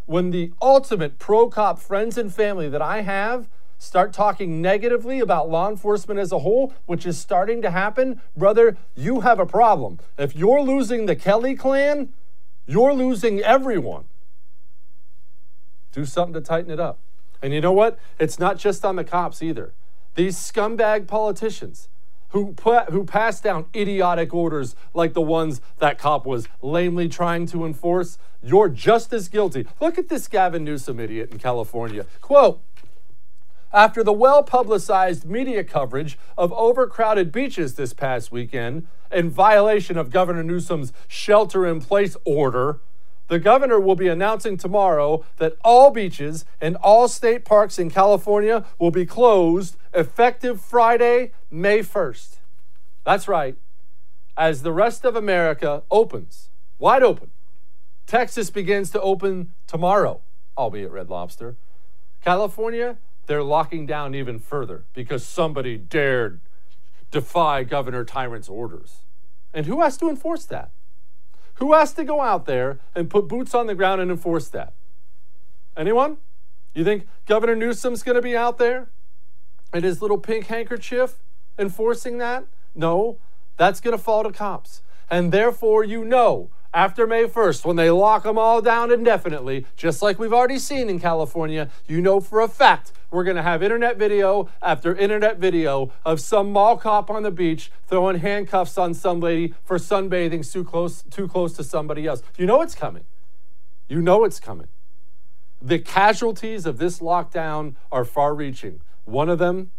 When 0.07 0.31
the 0.31 0.53
ultimate 0.61 1.19
pro 1.19 1.49
cop 1.49 1.79
friends 1.79 2.17
and 2.17 2.33
family 2.33 2.69
that 2.69 2.81
I 2.81 3.01
have 3.01 3.49
start 3.77 4.13
talking 4.13 4.61
negatively 4.61 5.19
about 5.19 5.49
law 5.49 5.69
enforcement 5.69 6.17
as 6.17 6.31
a 6.31 6.39
whole, 6.39 6.73
which 6.85 7.05
is 7.05 7.19
starting 7.19 7.61
to 7.61 7.69
happen, 7.69 8.21
brother, 8.35 8.77
you 8.95 9.19
have 9.19 9.37
a 9.37 9.45
problem. 9.45 9.99
If 10.17 10.33
you're 10.33 10.61
losing 10.61 11.07
the 11.07 11.15
Kelly 11.15 11.55
clan, 11.55 12.13
you're 12.65 12.93
losing 12.93 13.41
everyone. 13.41 14.05
Do 15.91 16.05
something 16.05 16.33
to 16.35 16.41
tighten 16.41 16.71
it 16.71 16.79
up. 16.79 16.99
And 17.41 17.53
you 17.53 17.59
know 17.59 17.73
what? 17.73 17.99
It's 18.17 18.39
not 18.39 18.57
just 18.57 18.85
on 18.85 18.95
the 18.95 19.03
cops 19.03 19.43
either. 19.43 19.73
These 20.15 20.37
scumbag 20.37 21.05
politicians 21.05 21.89
who 22.29 22.55
who 22.89 23.03
pass 23.05 23.39
down 23.39 23.65
idiotic 23.75 24.33
orders 24.33 24.75
like 24.93 25.13
the 25.13 25.21
ones 25.21 25.61
that 25.79 25.97
cop 25.97 26.25
was 26.25 26.47
lamely 26.61 27.07
trying 27.07 27.45
to 27.47 27.65
enforce, 27.65 28.17
you're 28.43 28.69
just 28.69 29.13
as 29.13 29.29
guilty. 29.29 29.65
Look 29.79 29.97
at 29.97 30.09
this 30.09 30.27
Gavin 30.27 30.63
Newsom 30.63 30.99
idiot 30.99 31.31
in 31.31 31.39
California. 31.39 32.05
Quote, 32.21 32.61
after 33.73 34.03
the 34.03 34.13
well 34.13 34.43
publicized 34.43 35.25
media 35.25 35.63
coverage 35.63 36.17
of 36.37 36.53
overcrowded 36.53 37.31
beaches 37.31 37.75
this 37.75 37.93
past 37.93 38.31
weekend, 38.31 38.87
in 39.11 39.29
violation 39.29 39.97
of 39.97 40.09
Governor 40.09 40.43
Newsom's 40.43 40.93
shelter 41.07 41.65
in 41.65 41.81
place 41.81 42.17
order, 42.25 42.79
the 43.27 43.39
governor 43.39 43.79
will 43.79 43.95
be 43.95 44.07
announcing 44.07 44.57
tomorrow 44.57 45.25
that 45.37 45.57
all 45.63 45.91
beaches 45.91 46.45
and 46.61 46.75
all 46.77 47.07
state 47.07 47.45
parks 47.45 47.77
in 47.77 47.89
California 47.89 48.65
will 48.79 48.91
be 48.91 49.05
closed 49.05 49.77
effective 49.93 50.61
Friday, 50.61 51.31
May 51.51 51.79
1st. 51.79 52.37
That's 53.03 53.27
right. 53.27 53.57
As 54.37 54.61
the 54.61 54.71
rest 54.71 55.03
of 55.03 55.15
America 55.15 55.83
opens, 55.89 56.49
wide 56.79 57.03
open, 57.03 57.31
Texas 58.05 58.49
begins 58.49 58.89
to 58.91 59.01
open 59.01 59.51
tomorrow, 59.65 60.21
albeit 60.57 60.91
Red 60.91 61.09
Lobster. 61.09 61.55
California, 62.23 62.97
they're 63.25 63.43
locking 63.43 63.85
down 63.85 64.15
even 64.15 64.39
further 64.39 64.85
because 64.93 65.25
somebody 65.25 65.77
dared 65.77 66.39
defy 67.11 67.63
Governor 67.63 68.05
Tyrant's 68.05 68.49
orders. 68.49 68.97
And 69.53 69.65
who 69.65 69.81
has 69.81 69.97
to 69.97 70.09
enforce 70.09 70.45
that? 70.45 70.71
Who 71.57 71.73
has 71.73 71.93
to 71.93 72.03
go 72.03 72.21
out 72.21 72.45
there 72.45 72.79
and 72.95 73.09
put 73.09 73.27
boots 73.27 73.53
on 73.55 73.67
the 73.67 73.75
ground 73.75 74.01
and 74.01 74.11
enforce 74.11 74.47
that? 74.49 74.73
Anyone? 75.75 76.17
You 76.73 76.83
think 76.83 77.07
Governor 77.25 77.55
Newsom's 77.55 78.03
going 78.03 78.15
to 78.15 78.21
be 78.21 78.35
out 78.35 78.57
there 78.57 78.89
in 79.73 79.83
his 79.83 80.01
little 80.01 80.19
pink 80.19 80.47
handkerchief 80.47 81.15
enforcing 81.57 82.19
that? 82.19 82.45
No, 82.75 83.17
that's 83.57 83.79
going 83.79 83.97
to 83.97 84.03
fall 84.03 84.23
to 84.23 84.31
cops. 84.31 84.81
And 85.09 85.31
therefore, 85.31 85.83
you 85.83 86.05
know, 86.05 86.49
after 86.73 87.07
May 87.07 87.23
1st, 87.23 87.65
when 87.65 87.75
they 87.75 87.89
lock 87.89 88.23
them 88.23 88.37
all 88.37 88.61
down 88.61 88.91
indefinitely, 88.91 89.65
just 89.75 90.01
like 90.01 90.19
we've 90.19 90.33
already 90.33 90.59
seen 90.59 90.89
in 90.89 90.99
California, 90.99 91.69
you 91.87 92.01
know 92.01 92.19
for 92.19 92.41
a 92.41 92.47
fact 92.47 92.91
we're 93.09 93.23
going 93.23 93.37
to 93.37 93.41
have 93.41 93.63
internet 93.63 93.97
video 93.97 94.49
after 94.61 94.95
internet 94.95 95.37
video 95.37 95.91
of 96.03 96.19
some 96.19 96.51
mall 96.51 96.77
cop 96.77 97.09
on 97.09 97.23
the 97.23 97.31
beach 97.31 97.71
throwing 97.87 98.19
handcuffs 98.19 98.77
on 98.77 98.93
some 98.93 99.19
lady 99.19 99.53
for 99.63 99.77
sunbathing 99.77 100.49
too 100.51 100.63
close, 100.63 101.03
too 101.03 101.27
close 101.27 101.53
to 101.53 101.63
somebody 101.63 102.05
else. 102.05 102.21
You 102.37 102.45
know 102.45 102.61
it's 102.61 102.75
coming. 102.75 103.05
You 103.87 104.01
know 104.01 104.23
it's 104.25 104.39
coming. 104.39 104.67
The 105.61 105.79
casualties 105.79 106.65
of 106.65 106.77
this 106.77 106.99
lockdown 106.99 107.75
are 107.91 108.05
far 108.05 108.35
reaching. 108.35 108.81
One 109.05 109.29
of 109.29 109.39
them, 109.39 109.71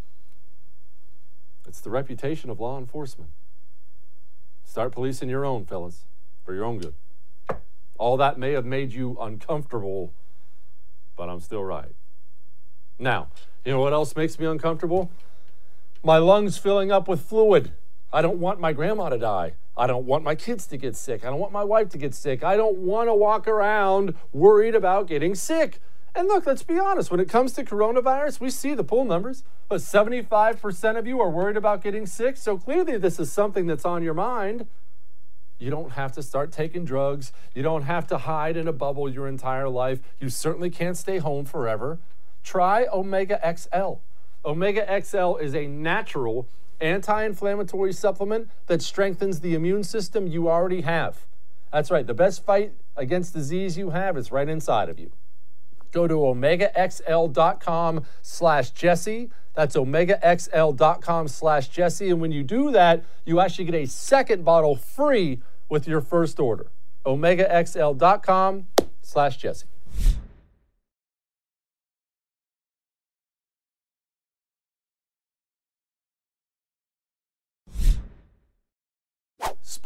it's 1.66 1.80
the 1.80 1.90
reputation 1.90 2.48
of 2.48 2.58
law 2.58 2.78
enforcement. 2.78 3.30
Start 4.64 4.92
policing 4.92 5.28
your 5.28 5.44
own, 5.44 5.66
fellas, 5.66 6.06
for 6.44 6.54
your 6.54 6.64
own 6.64 6.78
good. 6.78 6.94
All 7.98 8.16
that 8.16 8.38
may 8.38 8.52
have 8.52 8.64
made 8.64 8.92
you 8.92 9.16
uncomfortable, 9.20 10.12
but 11.16 11.28
I'm 11.28 11.40
still 11.40 11.64
right. 11.64 11.94
Now, 12.98 13.28
you 13.64 13.72
know 13.72 13.80
what 13.80 13.92
else 13.92 14.16
makes 14.16 14.38
me 14.38 14.46
uncomfortable? 14.46 15.10
My 16.02 16.18
lungs 16.18 16.58
filling 16.58 16.90
up 16.90 17.06
with 17.06 17.20
fluid. 17.20 17.72
I 18.12 18.22
don't 18.22 18.38
want 18.38 18.60
my 18.60 18.72
grandma 18.72 19.10
to 19.10 19.18
die. 19.18 19.54
I 19.76 19.86
don't 19.86 20.06
want 20.06 20.24
my 20.24 20.34
kids 20.34 20.66
to 20.68 20.76
get 20.76 20.96
sick. 20.96 21.24
I 21.24 21.30
don't 21.30 21.38
want 21.38 21.52
my 21.52 21.62
wife 21.62 21.90
to 21.90 21.98
get 21.98 22.14
sick. 22.14 22.42
I 22.42 22.56
don't 22.56 22.78
want 22.78 23.08
to 23.08 23.14
walk 23.14 23.46
around 23.46 24.14
worried 24.32 24.74
about 24.74 25.06
getting 25.06 25.34
sick. 25.34 25.80
And 26.14 26.26
look, 26.26 26.46
let's 26.46 26.64
be 26.64 26.78
honest, 26.78 27.10
when 27.12 27.20
it 27.20 27.28
comes 27.28 27.52
to 27.52 27.64
coronavirus, 27.64 28.40
we 28.40 28.50
see 28.50 28.74
the 28.74 28.82
poll 28.82 29.04
numbers. 29.04 29.44
But 29.68 29.80
75% 29.80 30.98
of 30.98 31.06
you 31.06 31.20
are 31.20 31.30
worried 31.30 31.56
about 31.56 31.82
getting 31.82 32.06
sick. 32.06 32.36
So 32.36 32.58
clearly, 32.58 32.96
this 32.96 33.20
is 33.20 33.30
something 33.30 33.66
that's 33.66 33.84
on 33.84 34.02
your 34.02 34.14
mind. 34.14 34.66
You 35.58 35.70
don't 35.70 35.92
have 35.92 36.12
to 36.12 36.22
start 36.22 36.50
taking 36.50 36.84
drugs. 36.84 37.32
You 37.54 37.62
don't 37.62 37.82
have 37.82 38.06
to 38.08 38.18
hide 38.18 38.56
in 38.56 38.66
a 38.66 38.72
bubble 38.72 39.08
your 39.08 39.28
entire 39.28 39.68
life. 39.68 40.00
You 40.18 40.28
certainly 40.28 40.70
can't 40.70 40.96
stay 40.96 41.18
home 41.18 41.44
forever. 41.44 41.98
Try 42.42 42.86
Omega 42.92 43.40
XL. 43.56 44.00
Omega 44.44 45.02
XL 45.02 45.36
is 45.36 45.54
a 45.54 45.66
natural 45.66 46.48
anti 46.80 47.24
inflammatory 47.24 47.92
supplement 47.92 48.48
that 48.66 48.82
strengthens 48.82 49.40
the 49.40 49.54
immune 49.54 49.84
system 49.84 50.26
you 50.26 50.48
already 50.48 50.82
have. 50.82 51.26
That's 51.72 51.90
right, 51.90 52.06
the 52.06 52.14
best 52.14 52.44
fight 52.44 52.72
against 52.96 53.34
disease 53.34 53.76
you 53.76 53.90
have 53.90 54.16
is 54.16 54.32
right 54.32 54.48
inside 54.48 54.88
of 54.88 54.98
you. 54.98 55.10
Go 55.92 56.06
to 56.06 56.14
omegaxl.com 56.14 58.04
slash 58.22 58.70
Jesse. 58.70 59.30
That's 59.54 59.74
omegaxl.com 59.76 61.28
slash 61.28 61.68
Jesse. 61.68 62.10
And 62.10 62.20
when 62.20 62.30
you 62.30 62.42
do 62.42 62.70
that, 62.72 63.04
you 63.24 63.40
actually 63.40 63.64
get 63.64 63.74
a 63.74 63.86
second 63.86 64.44
bottle 64.44 64.76
free 64.76 65.40
with 65.68 65.88
your 65.88 66.00
first 66.00 66.38
order. 66.38 66.70
omegaxl.com 67.04 68.66
slash 69.02 69.36
Jesse. 69.38 69.66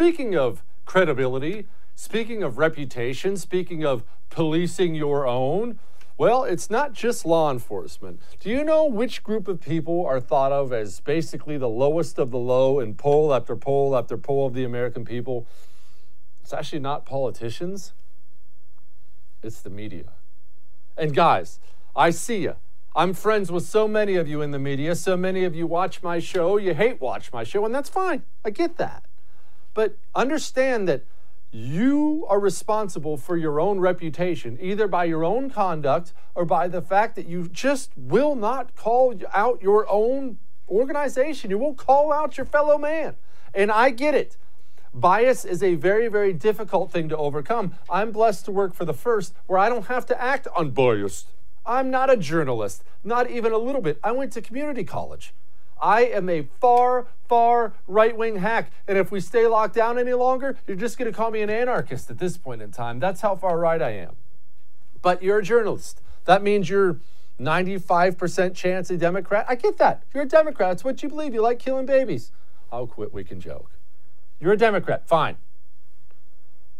Speaking 0.02 0.36
of 0.36 0.64
credibility, 0.84 1.68
speaking 1.94 2.42
of 2.42 2.58
reputation, 2.58 3.36
speaking 3.36 3.84
of 3.84 4.02
policing 4.30 4.96
your 4.96 5.28
own, 5.28 5.78
well, 6.18 6.42
it's 6.42 6.68
not 6.68 6.92
just 6.92 7.24
law 7.24 7.52
enforcement. 7.52 8.20
Do 8.40 8.50
you 8.50 8.64
know 8.64 8.84
which 8.84 9.22
group 9.22 9.46
of 9.46 9.60
people 9.60 10.04
are 10.04 10.18
thought 10.18 10.50
of 10.50 10.72
as 10.72 10.98
basically 10.98 11.56
the 11.56 11.68
lowest 11.68 12.18
of 12.18 12.32
the 12.32 12.38
low 12.38 12.80
in 12.80 12.96
poll 12.96 13.32
after 13.32 13.54
poll 13.54 13.96
after 13.96 14.18
poll 14.18 14.44
of 14.44 14.54
the 14.54 14.64
American 14.64 15.04
people? 15.04 15.46
It's 16.40 16.52
actually 16.52 16.80
not 16.80 17.06
politicians, 17.06 17.92
it's 19.40 19.60
the 19.60 19.70
media. 19.70 20.14
And 20.98 21.14
guys, 21.14 21.60
I 21.94 22.10
see 22.10 22.38
you. 22.38 22.56
I'm 22.96 23.14
friends 23.14 23.52
with 23.52 23.62
so 23.62 23.86
many 23.86 24.16
of 24.16 24.26
you 24.26 24.42
in 24.42 24.50
the 24.50 24.58
media. 24.58 24.96
So 24.96 25.16
many 25.16 25.44
of 25.44 25.54
you 25.54 25.68
watch 25.68 26.02
my 26.02 26.18
show. 26.18 26.56
You 26.56 26.74
hate 26.74 27.00
watch 27.00 27.32
my 27.32 27.44
show, 27.44 27.64
and 27.64 27.72
that's 27.72 27.88
fine. 27.88 28.24
I 28.44 28.50
get 28.50 28.78
that. 28.78 29.04
But 29.74 29.96
understand 30.14 30.88
that 30.88 31.04
you 31.50 32.26
are 32.28 32.40
responsible 32.40 33.16
for 33.16 33.36
your 33.36 33.60
own 33.60 33.78
reputation, 33.78 34.58
either 34.60 34.88
by 34.88 35.04
your 35.04 35.22
own 35.22 35.50
conduct 35.50 36.14
or 36.34 36.46
by 36.46 36.66
the 36.66 36.80
fact 36.80 37.14
that 37.16 37.26
you 37.26 37.46
just 37.48 37.90
will 37.96 38.34
not 38.34 38.74
call 38.74 39.14
out 39.34 39.62
your 39.62 39.86
own 39.90 40.38
organization. 40.68 41.50
You 41.50 41.58
won't 41.58 41.76
call 41.76 42.12
out 42.12 42.38
your 42.38 42.46
fellow 42.46 42.78
man. 42.78 43.16
And 43.54 43.70
I 43.70 43.90
get 43.90 44.14
it. 44.14 44.38
Bias 44.94 45.44
is 45.44 45.62
a 45.62 45.74
very, 45.74 46.08
very 46.08 46.32
difficult 46.32 46.90
thing 46.90 47.08
to 47.10 47.16
overcome. 47.16 47.74
I'm 47.88 48.12
blessed 48.12 48.46
to 48.46 48.52
work 48.52 48.74
for 48.74 48.84
the 48.84 48.94
first 48.94 49.34
where 49.46 49.58
I 49.58 49.68
don't 49.68 49.86
have 49.86 50.06
to 50.06 50.22
act 50.22 50.46
unbiased. 50.56 51.28
I'm 51.64 51.90
not 51.90 52.10
a 52.10 52.16
journalist, 52.16 52.82
not 53.04 53.30
even 53.30 53.52
a 53.52 53.58
little 53.58 53.80
bit. 53.80 53.98
I 54.02 54.12
went 54.12 54.32
to 54.32 54.42
community 54.42 54.84
college. 54.84 55.34
I 55.82 56.04
am 56.04 56.28
a 56.28 56.42
far, 56.60 57.08
far 57.28 57.74
right 57.88 58.16
wing 58.16 58.36
hack. 58.36 58.70
And 58.86 58.96
if 58.96 59.10
we 59.10 59.20
stay 59.20 59.46
locked 59.48 59.74
down 59.74 59.98
any 59.98 60.12
longer, 60.12 60.56
you're 60.66 60.76
just 60.76 60.96
going 60.96 61.10
to 61.10 61.16
call 61.16 61.32
me 61.32 61.42
an 61.42 61.50
anarchist 61.50 62.08
at 62.08 62.18
this 62.18 62.36
point 62.36 62.62
in 62.62 62.70
time. 62.70 63.00
That's 63.00 63.20
how 63.20 63.34
far 63.34 63.58
right 63.58 63.82
I 63.82 63.90
am. 63.90 64.14
But 65.02 65.22
you're 65.22 65.40
a 65.40 65.42
journalist. 65.42 66.00
That 66.24 66.42
means 66.42 66.70
you're 66.70 67.00
95% 67.40 68.54
chance 68.54 68.90
a 68.90 68.96
Democrat. 68.96 69.44
I 69.48 69.56
get 69.56 69.76
that. 69.78 70.04
You're 70.14 70.22
a 70.22 70.28
Democrat. 70.28 70.72
It's 70.72 70.84
what 70.84 71.02
you 71.02 71.08
believe. 71.08 71.34
You 71.34 71.42
like 71.42 71.58
killing 71.58 71.86
babies. 71.86 72.30
I'll 72.70 72.86
quit. 72.86 73.12
We 73.12 73.24
can 73.24 73.40
joke. 73.40 73.72
You're 74.38 74.52
a 74.52 74.56
Democrat. 74.56 75.08
Fine. 75.08 75.36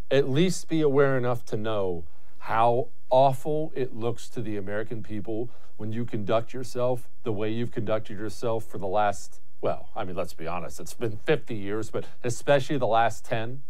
At 0.09 0.29
least 0.29 0.69
be 0.69 0.79
aware 0.79 1.17
enough 1.17 1.43
to 1.45 1.57
know 1.57 2.05
how 2.39 2.87
awful 3.13 3.71
it 3.75 3.95
looks 3.95 4.27
to 4.27 4.41
the 4.41 4.57
American 4.57 5.03
people 5.03 5.47
when 5.77 5.93
you 5.93 6.03
conduct 6.03 6.51
yourself 6.51 7.07
the 7.21 7.31
way 7.31 7.47
you've 7.47 7.71
conducted 7.71 8.17
yourself 8.17 8.65
for 8.65 8.79
the 8.79 8.87
last, 8.87 9.39
well, 9.61 9.89
I 9.95 10.03
mean, 10.03 10.15
let's 10.15 10.33
be 10.33 10.47
honest, 10.47 10.79
it's 10.79 10.95
been 10.95 11.17
50 11.17 11.53
years, 11.53 11.91
but 11.91 12.05
especially 12.23 12.79
the 12.79 12.87
last 12.87 13.23
10. 13.23 13.61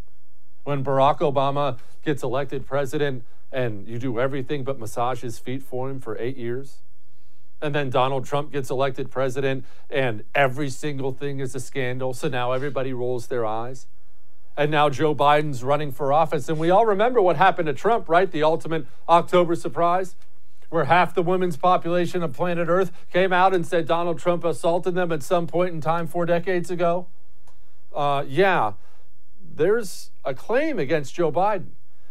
When 0.64 0.82
Barack 0.82 1.20
Obama 1.20 1.78
gets 2.06 2.24
elected 2.24 2.66
president 2.66 3.26
and 3.52 3.86
you 3.86 4.00
do 4.00 4.18
everything 4.18 4.64
but 4.64 4.80
massage 4.80 5.22
his 5.22 5.40
feet 5.40 5.62
for 5.62 5.90
him 5.90 6.00
for 6.00 6.18
eight 6.20 6.38
years. 6.38 6.78
And 7.62 7.76
then 7.76 7.90
Donald 7.90 8.26
Trump 8.26 8.54
gets 8.54 8.70
elected 8.70 9.12
president 9.12 9.66
and 9.90 10.24
every 10.34 10.70
single 10.70 11.12
thing 11.12 11.42
is 11.42 11.54
a 11.54 11.60
scandal. 11.60 12.14
So 12.14 12.30
now 12.30 12.54
everybody 12.54 12.94
rolls 12.94 13.28
their 13.28 13.46
eyes. 13.46 13.88
And 14.56 14.70
now 14.70 14.90
Joe 14.90 15.16
Biden's 15.16 15.64
running 15.64 15.92
for 15.92 16.14
office. 16.14 16.48
And 16.48 16.60
we 16.60 16.70
all 16.70 16.86
remember 16.86 17.22
what 17.22 17.38
happened 17.38 17.66
to 17.68 17.74
Trump, 17.74 18.08
right? 18.08 18.30
The 18.30 18.44
ultimate 18.44 18.86
October 19.10 19.56
surprise 19.56 20.16
where 20.74 20.86
half 20.86 21.14
the 21.14 21.22
women's 21.22 21.56
population 21.56 22.24
of 22.24 22.34
planet 22.34 22.68
Earth 22.68 22.92
came 23.12 23.32
out 23.32 23.54
and 23.54 23.64
said 23.64 23.86
Donald 23.86 24.18
Trump 24.18 24.44
assaulted 24.44 24.96
them 24.96 25.12
at 25.12 25.22
some 25.22 25.46
point 25.46 25.72
in 25.72 25.80
time 25.80 26.08
four 26.08 26.26
decades 26.26 26.72
ago? 26.72 27.06
Uh, 27.94 28.26
yeah, 28.28 28.74
there's 29.56 30.10
a 30.26 30.34
claim 30.34 30.80
against 30.80 31.14
Joe 31.14 31.32
Biden. 31.32 31.68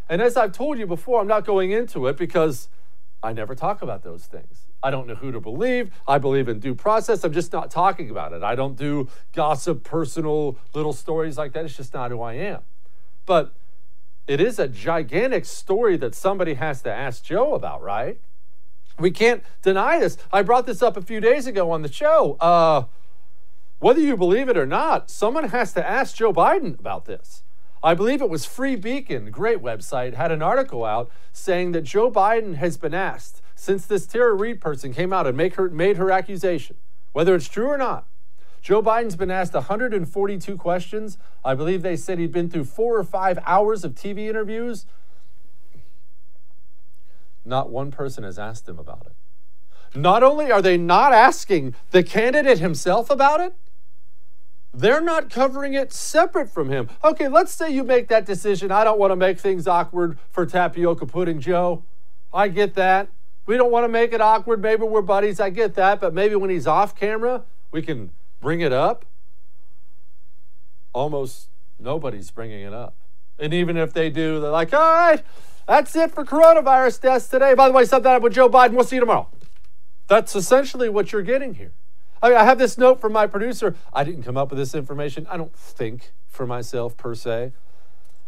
And 0.07 0.21
as 0.21 0.37
I've 0.37 0.53
told 0.53 0.79
you 0.79 0.87
before, 0.87 1.19
I'm 1.19 1.27
not 1.27 1.45
going 1.45 1.71
into 1.71 2.07
it 2.07 2.15
because 2.15 2.69
I 3.23 3.31
never 3.31 3.55
talk 3.55 3.81
about 3.81 4.03
those 4.03 4.25
things. 4.25 4.67
I 4.83 4.91
don't 4.91 5.07
know 5.07 5.15
who 5.15 5.31
to 5.31 5.39
believe. 5.39 5.91
I 6.05 6.17
believe 6.17 6.49
in 6.49 6.59
due 6.59 6.75
process. 6.75 7.23
I'm 7.23 7.31
just 7.31 7.53
not 7.53 7.71
talking 7.71 8.09
about 8.09 8.33
it. 8.33 8.43
I 8.43 8.53
don't 8.53 8.75
do 8.75 9.07
gossip, 9.31 9.83
personal 9.85 10.57
little 10.73 10.91
stories 10.91 11.37
like 11.37 11.53
that. 11.53 11.63
It's 11.63 11.77
just 11.77 11.93
not 11.93 12.11
who 12.11 12.21
I 12.21 12.33
am. 12.33 12.59
But 13.25 13.53
it 14.27 14.41
is 14.41 14.59
a 14.59 14.67
gigantic 14.67 15.45
story 15.45 15.95
that 15.97 16.13
somebody 16.13 16.55
has 16.55 16.81
to 16.81 16.91
ask 16.91 17.23
Joe 17.23 17.55
about, 17.55 17.81
right? 17.81 18.19
We 18.99 19.09
can't 19.09 19.41
deny 19.61 19.99
this. 19.99 20.17
I 20.31 20.41
brought 20.41 20.65
this 20.65 20.81
up 20.81 20.97
a 20.97 21.01
few 21.01 21.21
days 21.21 21.47
ago 21.47 21.71
on 21.71 21.81
the 21.81 21.91
show. 21.91 22.37
Uh, 22.41 22.85
whether 23.79 24.01
you 24.01 24.17
believe 24.17 24.49
it 24.49 24.57
or 24.57 24.65
not, 24.65 25.09
someone 25.09 25.49
has 25.49 25.73
to 25.73 25.85
ask 25.85 26.15
Joe 26.15 26.33
Biden 26.33 26.77
about 26.77 27.05
this. 27.05 27.43
I 27.83 27.93
believe 27.93 28.21
it 28.21 28.29
was 28.29 28.45
Free 28.45 28.77
Beacon, 28.77 29.29
great 29.29 29.61
website, 29.61 30.13
had 30.13 30.31
an 30.31 30.41
article 30.41 30.85
out 30.85 31.11
saying 31.33 31.73
that 31.73 31.81
Joe 31.81 32.09
Biden 32.09 32.55
has 32.55 32.77
been 32.77 32.93
asked 32.93 33.41
since 33.55 33.85
this 33.85 34.07
Tara 34.07 34.33
Reade 34.33 34.61
person 34.61 34.93
came 34.93 35.11
out 35.11 35.27
and 35.27 35.35
make 35.35 35.55
her, 35.55 35.69
made 35.69 35.97
her 35.97 36.09
accusation, 36.09 36.77
whether 37.11 37.35
it's 37.35 37.49
true 37.49 37.67
or 37.67 37.77
not. 37.77 38.07
Joe 38.61 38.81
Biden's 38.81 39.17
been 39.17 39.29
asked 39.29 39.53
142 39.53 40.55
questions. 40.55 41.17
I 41.43 41.53
believe 41.55 41.81
they 41.81 41.97
said 41.97 42.19
he'd 42.19 42.31
been 42.31 42.49
through 42.49 42.63
four 42.63 42.97
or 42.97 43.03
five 43.03 43.37
hours 43.45 43.83
of 43.83 43.93
TV 43.93 44.29
interviews. 44.29 44.85
Not 47.43 47.69
one 47.69 47.91
person 47.91 48.23
has 48.23 48.39
asked 48.39 48.69
him 48.69 48.79
about 48.79 49.07
it. 49.07 49.99
Not 49.99 50.23
only 50.23 50.49
are 50.49 50.61
they 50.61 50.77
not 50.77 51.11
asking 51.11 51.75
the 51.91 52.01
candidate 52.01 52.59
himself 52.59 53.09
about 53.09 53.41
it, 53.41 53.53
they're 54.73 55.01
not 55.01 55.29
covering 55.29 55.73
it 55.73 55.93
separate 55.93 56.49
from 56.49 56.69
him. 56.69 56.89
Okay, 57.03 57.27
let's 57.27 57.53
say 57.53 57.69
you 57.69 57.83
make 57.83 58.07
that 58.07 58.25
decision. 58.25 58.71
I 58.71 58.83
don't 58.83 58.97
want 58.97 59.11
to 59.11 59.15
make 59.15 59.39
things 59.39 59.67
awkward 59.67 60.17
for 60.31 60.45
Tapioca 60.45 61.05
Pudding 61.05 61.39
Joe. 61.39 61.83
I 62.33 62.47
get 62.47 62.73
that. 62.75 63.09
We 63.45 63.57
don't 63.57 63.71
want 63.71 63.83
to 63.83 63.89
make 63.89 64.13
it 64.13 64.21
awkward. 64.21 64.61
Maybe 64.61 64.83
we're 64.83 65.01
buddies. 65.01 65.39
I 65.39 65.49
get 65.51 65.75
that. 65.75 66.01
But 66.01 66.13
maybe 66.13 66.35
when 66.35 66.49
he's 66.49 66.65
off 66.65 66.95
camera, 66.95 67.43
we 67.71 67.81
can 67.81 68.11
bring 68.39 68.61
it 68.61 68.73
up. 68.73 69.05
Almost 70.91 71.49
nobody's 71.77 72.31
bringing 72.31 72.61
it 72.61 72.73
up. 72.73 72.95
And 73.37 73.53
even 73.53 73.77
if 73.77 73.93
they 73.93 74.09
do, 74.09 74.39
they're 74.39 74.51
like, 74.51 74.73
all 74.73 74.79
right, 74.79 75.23
that's 75.67 75.95
it 75.95 76.11
for 76.11 76.23
coronavirus 76.23 77.01
deaths 77.01 77.27
today. 77.27 77.53
By 77.53 77.67
the 77.67 77.73
way, 77.73 77.85
something 77.85 78.11
up 78.11 78.21
with 78.21 78.33
Joe 78.33 78.49
Biden. 78.49 78.71
We'll 78.71 78.85
see 78.85 78.95
you 78.95 79.01
tomorrow. 79.01 79.27
That's 80.07 80.35
essentially 80.35 80.89
what 80.89 81.11
you're 81.11 81.21
getting 81.21 81.55
here. 81.55 81.73
I, 82.23 82.29
mean, 82.29 82.37
I 82.37 82.45
have 82.45 82.57
this 82.57 82.77
note 82.77 83.01
from 83.01 83.11
my 83.11 83.27
producer. 83.27 83.75
I 83.91 84.05
didn't 84.05 84.23
come 84.23 84.37
up 84.37 84.49
with 84.49 84.57
this 84.57 84.73
information. 84.73 85.27
I 85.29 85.35
don't 85.35 85.53
think 85.53 86.13
for 86.29 86.47
myself 86.47 86.95
per 86.95 87.15
se. 87.15 87.51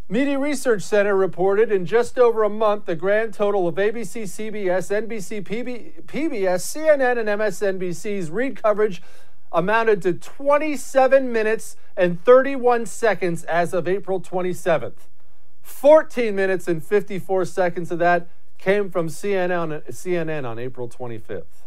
Media 0.10 0.38
Research 0.38 0.84
Center 0.84 1.16
reported 1.16 1.72
in 1.72 1.86
just 1.86 2.20
over 2.20 2.44
a 2.44 2.50
month 2.50 2.88
the 2.88 2.96
grand 2.98 3.34
total 3.34 3.70
of 3.70 3.76
ABC, 3.76 4.24
CBS, 4.24 4.92
NBC, 4.92 5.42
PB, 5.42 6.04
PBS, 6.04 6.76
CNN, 6.76 7.18
and 7.18 7.30
MSNBC's 7.30 8.30
Reade 8.30 8.62
coverage 8.62 9.02
amounted 9.54 10.02
to 10.02 10.12
27 10.14 11.32
minutes 11.32 11.78
and 11.96 12.22
31 12.26 12.86
seconds 12.88 13.46
as 13.46 13.74
of 13.74 13.88
April 13.88 14.20
27th. 14.20 15.08
14 15.62 16.36
minutes 16.36 16.68
and 16.68 16.86
54 16.86 17.46
seconds 17.46 17.92
of 17.92 18.00
that 18.00 18.28
came 18.58 18.92
from 18.92 19.08
CNN, 19.08 19.90
CNN 19.90 20.46
on 20.46 20.60
April 20.60 20.90
25th. 20.90 21.64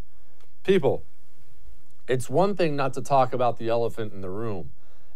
People, 0.63 1.05
it's 2.09 2.31
one 2.31 2.57
thing 2.57 2.75
not 2.75 2.95
to 2.95 3.03
talk 3.03 3.33
about 3.33 3.59
the 3.59 3.69
elephant 3.69 4.13
in 4.13 4.21
the 4.21 4.31
room. 4.31 4.71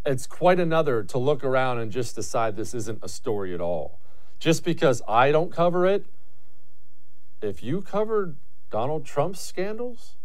It's 0.05 0.26
quite 0.26 0.61
another 0.61 1.02
to 1.05 1.18
look 1.18 1.42
around 1.42 1.78
and 1.78 1.90
just 1.90 2.14
decide 2.14 2.57
this 2.57 2.74
isn't 2.74 2.98
a 3.02 3.09
story 3.09 3.55
at 3.55 3.61
all. 3.61 3.98
Just 4.38 4.64
because 4.64 5.00
I 5.09 5.31
don't 5.31 5.52
cover 5.52 5.87
it, 5.87 6.05
if 7.40 7.62
you 7.62 7.81
covered 7.81 8.37
Donald 8.72 9.05
Trump's 9.05 9.40
scandals? 9.40 10.16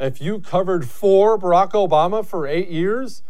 If 0.00 0.20
you 0.20 0.40
covered 0.40 0.88
for 0.88 1.38
Barack 1.38 1.70
Obama 1.70 2.26
for 2.26 2.46
eight 2.46 2.68
years, 2.68 3.22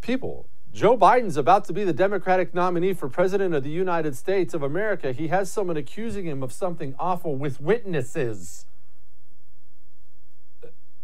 people, 0.00 0.48
Joe 0.72 0.98
Biden's 0.98 1.36
about 1.36 1.64
to 1.66 1.72
be 1.72 1.84
the 1.84 1.92
Democratic 1.92 2.52
nominee 2.52 2.92
for 2.92 3.08
President 3.08 3.54
of 3.54 3.62
the 3.62 3.70
United 3.70 4.16
States 4.16 4.52
of 4.52 4.62
America. 4.62 5.12
He 5.12 5.28
has 5.28 5.50
someone 5.50 5.76
accusing 5.76 6.26
him 6.26 6.42
of 6.42 6.52
something 6.52 6.96
awful 6.98 7.36
with 7.36 7.60
witnesses. 7.60 8.66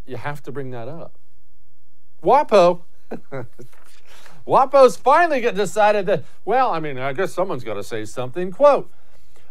You 0.06 0.16
have 0.16 0.42
to 0.44 0.52
bring 0.52 0.70
that 0.70 0.88
up. 0.88 1.18
WAPO. 2.22 2.82
WAPO's 4.46 4.96
finally 4.96 5.40
get 5.40 5.54
decided 5.54 6.06
that, 6.06 6.24
well, 6.44 6.72
I 6.72 6.80
mean, 6.80 6.98
I 6.98 7.12
guess 7.12 7.32
someone's 7.32 7.64
got 7.64 7.74
to 7.74 7.84
say 7.84 8.04
something. 8.04 8.50
Quote 8.50 8.90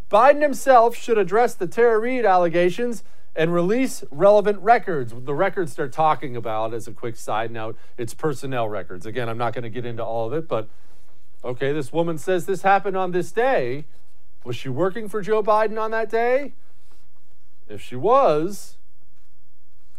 Biden 0.09 0.41
himself 0.41 0.95
should 0.95 1.17
address 1.17 1.53
the 1.53 1.67
Tara 1.67 1.97
Reade 1.99 2.25
allegations 2.25 3.03
and 3.35 3.53
release 3.53 4.03
relevant 4.11 4.59
records. 4.59 5.13
The 5.15 5.33
records 5.33 5.75
they're 5.75 5.87
talking 5.87 6.35
about, 6.35 6.73
as 6.73 6.87
a 6.87 6.91
quick 6.91 7.15
side 7.15 7.49
note, 7.49 7.77
it's 7.97 8.13
personnel 8.13 8.67
records. 8.67 9.05
Again, 9.05 9.29
I'm 9.29 9.37
not 9.37 9.53
going 9.53 9.63
to 9.63 9.69
get 9.69 9.85
into 9.85 10.03
all 10.03 10.27
of 10.27 10.33
it, 10.33 10.49
but 10.49 10.67
okay, 11.43 11.71
this 11.71 11.93
woman 11.93 12.17
says 12.17 12.45
this 12.45 12.63
happened 12.63 12.97
on 12.97 13.11
this 13.11 13.31
day. 13.31 13.85
Was 14.43 14.55
she 14.55 14.69
working 14.69 15.07
for 15.07 15.21
Joe 15.21 15.41
Biden 15.41 15.79
on 15.79 15.91
that 15.91 16.09
day? 16.09 16.53
If 17.69 17.79
she 17.79 17.95
was, 17.95 18.77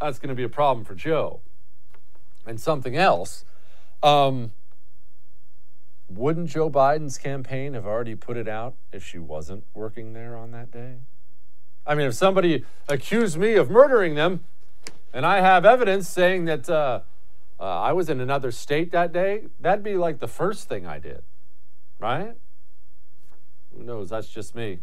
that's 0.03 0.19
going 0.19 0.31
to 0.31 0.35
be 0.35 0.43
a 0.43 0.49
problem 0.49 0.85
for 0.85 0.95
Joe. 0.95 1.41
And 2.45 2.61
something 2.61 2.97
else. 2.97 3.45
Um, 4.03 4.53
wouldn't 6.09 6.51
Joe 6.51 6.71
Biden's 6.71 7.19
campaign 7.19 7.75
have 7.75 7.87
already 7.87 8.15
put 8.15 8.37
it 8.37 8.49
out 8.49 8.75
if 8.93 9.05
she 9.05 9.19
wasn't 9.19 9.65
working 9.75 10.13
there 10.13 10.37
on 10.37 10.51
that 10.51 10.71
day? 10.71 10.97
I 11.87 11.95
mean, 11.95 12.07
if 12.07 12.15
somebody 12.15 12.65
accused 12.89 13.39
me 13.39 13.55
of 13.55 13.71
murdering 13.71 14.15
them 14.15 14.45
and 15.13 15.25
I 15.25 15.41
have 15.41 15.65
evidence 15.65 16.09
saying 16.09 16.47
that 16.47 16.69
uh, 16.69 17.01
uh, 17.59 17.63
I 17.63 17.93
was 17.93 18.09
in 18.09 18.21
another 18.21 18.51
state 18.51 18.91
that 18.93 19.13
day, 19.13 19.45
that'd 19.61 19.85
be 19.85 19.97
like 19.97 20.19
the 20.19 20.29
first 20.29 20.69
thing 20.69 20.87
I 20.87 20.99
did, 20.99 21.23
right? 21.99 22.35
Who 23.77 23.85
knows? 23.85 24.11
That's 24.11 24.29
just 24.29 24.55
me. 24.55 24.81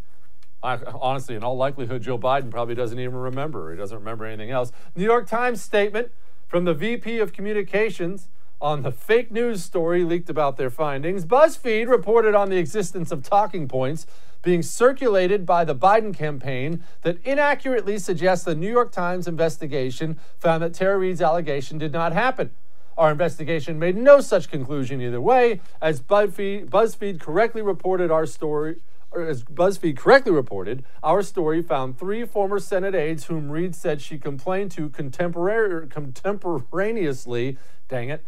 I, 0.62 0.78
honestly, 0.93 1.36
in 1.36 1.43
all 1.43 1.56
likelihood, 1.56 2.02
Joe 2.02 2.17
Biden 2.17 2.52
probably 2.52 2.76
doesn't 2.76 3.00
even 3.00 3.15
remember. 3.15 3.72
He 3.72 3.78
doesn't 3.78 3.98
remember 3.98 4.26
anything 4.26 4.52
else. 4.52 4.72
New 4.95 5.06
York 5.06 5.28
Times 5.28 5.62
statement 5.62 6.12
from 6.48 6.65
the 6.65 6.74
VP 6.74 7.19
of 7.19 7.32
Communications 7.32 8.28
on 8.62 8.82
the 8.82 8.91
fake 8.91 9.32
news 9.32 9.63
story 9.63 10.04
leaked 10.04 10.30
about 10.30 10.58
their 10.58 10.69
findings. 10.69 11.26
BuzzFeed 11.26 11.88
reported 11.88 12.36
on 12.36 12.50
the 12.50 12.58
existence 12.58 13.12
of 13.12 13.24
talking 13.24 13.67
points 13.69 14.06
being 14.41 14.62
circulated 14.62 15.45
by 15.45 15.63
the 15.63 15.76
Biden 15.76 16.13
campaign 16.13 16.84
that 17.04 17.17
inaccurately 17.24 17.98
suggests 17.98 18.45
the 18.45 18.56
New 18.56 18.69
York 18.69 18.91
Times 18.91 19.28
investigation 19.28 20.17
found 20.38 20.63
that 20.63 20.74
Tara 20.74 20.98
Reade's 20.98 21.22
allegation 21.22 21.78
did 21.78 21.91
not 21.91 22.13
happen. 22.13 22.52
Our 22.98 23.12
investigation 23.12 23.80
made 23.80 23.95
no 23.95 24.19
such 24.19 24.50
conclusion 24.50 25.02
either 25.02 25.22
way, 25.22 25.62
as 25.82 26.02
BuzzFeed, 26.02 26.69
BuzzFeed 26.69 27.19
correctly 27.19 27.62
reported 27.62 28.12
our 28.12 28.26
story. 28.26 28.78
As 29.15 29.43
BuzzFeed 29.43 29.98
correctly 29.98 30.32
reported, 30.32 30.84
our 31.02 31.24
story 31.24 31.63
found 31.63 31.98
three 31.98 32.26
former 32.26 32.60
Senate 32.60 32.93
aides 32.93 33.26
whom 33.26 33.50
Reade 33.50 33.74
said 33.76 34.02
she 34.02 34.19
complained 34.19 34.69
to 34.72 34.89
contemporaneously, 34.89 37.58
dang 37.88 38.10
it, 38.10 38.24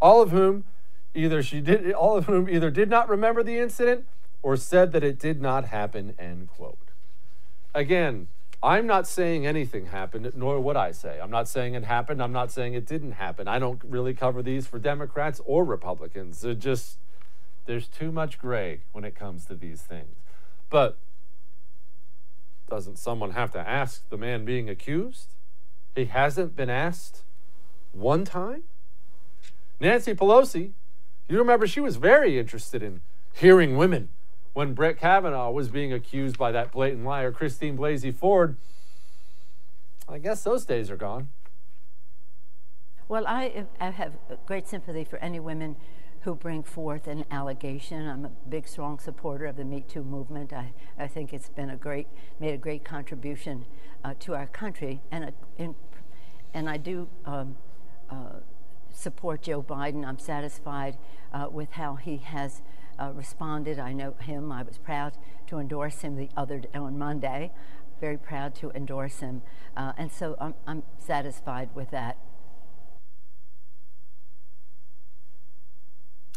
all 0.00 0.20
of 0.20 0.30
whom 0.30 0.64
either 1.14 1.42
she 1.42 1.60
did 1.60 1.92
all 1.92 2.16
of 2.16 2.26
whom 2.26 2.48
either 2.48 2.70
did 2.70 2.90
not 2.90 3.08
remember 3.08 3.42
the 3.42 3.58
incident 3.58 4.06
or 4.42 4.56
said 4.56 4.92
that 4.92 5.02
it 5.02 5.18
did 5.18 5.40
not 5.40 5.66
happen, 5.66 6.14
end 6.18 6.48
quote. 6.48 6.78
Again, 7.74 8.28
I'm 8.62 8.86
not 8.86 9.06
saying 9.06 9.46
anything 9.46 9.86
happened, 9.86 10.30
nor 10.34 10.60
would 10.60 10.76
I 10.76 10.92
say. 10.92 11.18
I'm 11.22 11.30
not 11.30 11.48
saying 11.48 11.74
it 11.74 11.84
happened. 11.84 12.22
I'm 12.22 12.32
not 12.32 12.52
saying 12.52 12.74
it 12.74 12.86
didn't 12.86 13.12
happen. 13.12 13.48
I 13.48 13.58
don't 13.58 13.80
really 13.84 14.12
cover 14.12 14.42
these 14.42 14.66
for 14.66 14.78
Democrats 14.78 15.40
or 15.46 15.64
Republicans. 15.64 16.44
It 16.44 16.58
just, 16.58 16.98
there's 17.70 17.86
too 17.86 18.10
much 18.10 18.36
gray 18.36 18.80
when 18.90 19.04
it 19.04 19.14
comes 19.14 19.44
to 19.44 19.54
these 19.54 19.80
things. 19.80 20.16
But 20.70 20.98
doesn't 22.68 22.98
someone 22.98 23.30
have 23.30 23.52
to 23.52 23.60
ask 23.60 24.08
the 24.08 24.16
man 24.16 24.44
being 24.44 24.68
accused? 24.68 25.36
He 25.94 26.06
hasn't 26.06 26.56
been 26.56 26.68
asked 26.68 27.22
one 27.92 28.24
time? 28.24 28.64
Nancy 29.78 30.14
Pelosi, 30.14 30.72
you 31.28 31.38
remember 31.38 31.68
she 31.68 31.78
was 31.78 31.94
very 31.94 32.40
interested 32.40 32.82
in 32.82 33.02
hearing 33.32 33.76
women 33.76 34.08
when 34.52 34.74
Brett 34.74 34.98
Kavanaugh 34.98 35.52
was 35.52 35.68
being 35.68 35.92
accused 35.92 36.36
by 36.36 36.50
that 36.50 36.72
blatant 36.72 37.04
liar, 37.04 37.30
Christine 37.30 37.78
Blasey 37.78 38.12
Ford. 38.12 38.56
I 40.08 40.18
guess 40.18 40.42
those 40.42 40.64
days 40.64 40.90
are 40.90 40.96
gone. 40.96 41.28
Well, 43.06 43.24
I, 43.28 43.66
I 43.78 43.90
have 43.90 44.14
great 44.46 44.66
sympathy 44.66 45.04
for 45.04 45.18
any 45.20 45.38
women 45.38 45.76
who 46.22 46.34
bring 46.34 46.62
forth 46.62 47.06
an 47.06 47.24
allegation. 47.30 48.06
I'm 48.06 48.24
a 48.26 48.30
big, 48.48 48.68
strong 48.68 48.98
supporter 48.98 49.46
of 49.46 49.56
the 49.56 49.64
Me 49.64 49.80
Too 49.80 50.02
movement. 50.02 50.52
I, 50.52 50.72
I 50.98 51.06
think 51.06 51.32
it's 51.32 51.48
been 51.48 51.70
a 51.70 51.76
great, 51.76 52.08
made 52.38 52.52
a 52.52 52.58
great 52.58 52.84
contribution 52.84 53.64
uh, 54.04 54.14
to 54.20 54.34
our 54.34 54.46
country, 54.46 55.00
and 55.10 55.24
uh, 55.24 55.30
in, 55.56 55.74
and 56.52 56.68
I 56.68 56.76
do 56.76 57.08
um, 57.24 57.56
uh, 58.10 58.40
support 58.92 59.42
Joe 59.42 59.62
Biden. 59.62 60.04
I'm 60.06 60.18
satisfied 60.18 60.98
uh, 61.32 61.46
with 61.50 61.72
how 61.72 61.94
he 61.94 62.18
has 62.18 62.60
uh, 62.98 63.12
responded. 63.14 63.78
I 63.78 63.94
know 63.94 64.14
him. 64.20 64.52
I 64.52 64.62
was 64.62 64.76
proud 64.76 65.16
to 65.46 65.58
endorse 65.58 66.02
him 66.02 66.16
the 66.16 66.28
other 66.36 66.58
day, 66.60 66.68
on 66.74 66.98
Monday. 66.98 67.50
Very 67.98 68.18
proud 68.18 68.54
to 68.56 68.70
endorse 68.72 69.20
him, 69.20 69.42
uh, 69.76 69.92
and 69.96 70.12
so 70.12 70.36
I'm, 70.38 70.54
I'm 70.66 70.82
satisfied 70.98 71.70
with 71.74 71.90
that. 71.92 72.18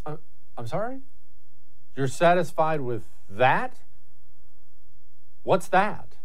Uh, 0.06 0.18
I'm 0.58 0.68
sorry. 0.68 1.00
You're 1.96 2.08
satisfied 2.08 2.82
with 2.82 3.08
that? 3.30 3.76
What's 5.44 5.68
that? 5.68 6.16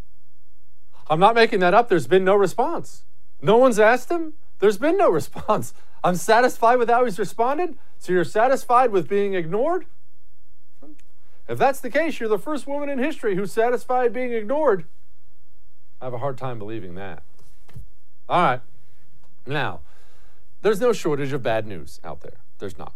I'm 1.11 1.21
not 1.21 1.35
making 1.35 1.61
that 1.61 1.75
up. 1.75 1.89
There's 1.89 2.07
been 2.07 2.25
no 2.25 2.35
response. 2.35 3.05
No 3.41 3.57
one's 3.57 3.79
asked 3.79 4.11
him. 4.11 4.35
There's 4.59 4.79
been 4.79 4.97
no 4.97 5.11
response. 5.21 5.75
I'm 6.03 6.17
satisfied 6.17 6.77
with 6.77 6.89
how 6.89 7.05
he's 7.05 7.19
responded. 7.19 7.77
So 7.99 8.13
you're 8.13 8.25
satisfied 8.25 8.91
with 8.91 9.09
being 9.09 9.35
ignored? 9.35 9.87
If 11.49 11.59
that's 11.59 11.81
the 11.81 11.91
case, 11.91 12.21
you're 12.21 12.29
the 12.29 12.39
first 12.39 12.67
woman 12.67 12.91
in 12.91 12.99
history 12.99 13.35
who's 13.35 13.53
satisfied 13.53 14.13
being 14.13 14.33
ignored. 14.33 14.85
I 16.01 16.05
have 16.05 16.15
a 16.15 16.19
hard 16.19 16.37
time 16.37 16.59
believing 16.59 16.95
that. 16.97 17.23
All 18.29 18.43
right. 18.43 18.61
Now, 19.47 19.81
there's 20.61 20.81
no 20.81 20.93
shortage 20.93 21.33
of 21.33 21.43
bad 21.43 21.67
news 21.67 22.01
out 22.05 22.21
there. 22.21 22.37
There's 22.59 22.77
not. 22.79 22.93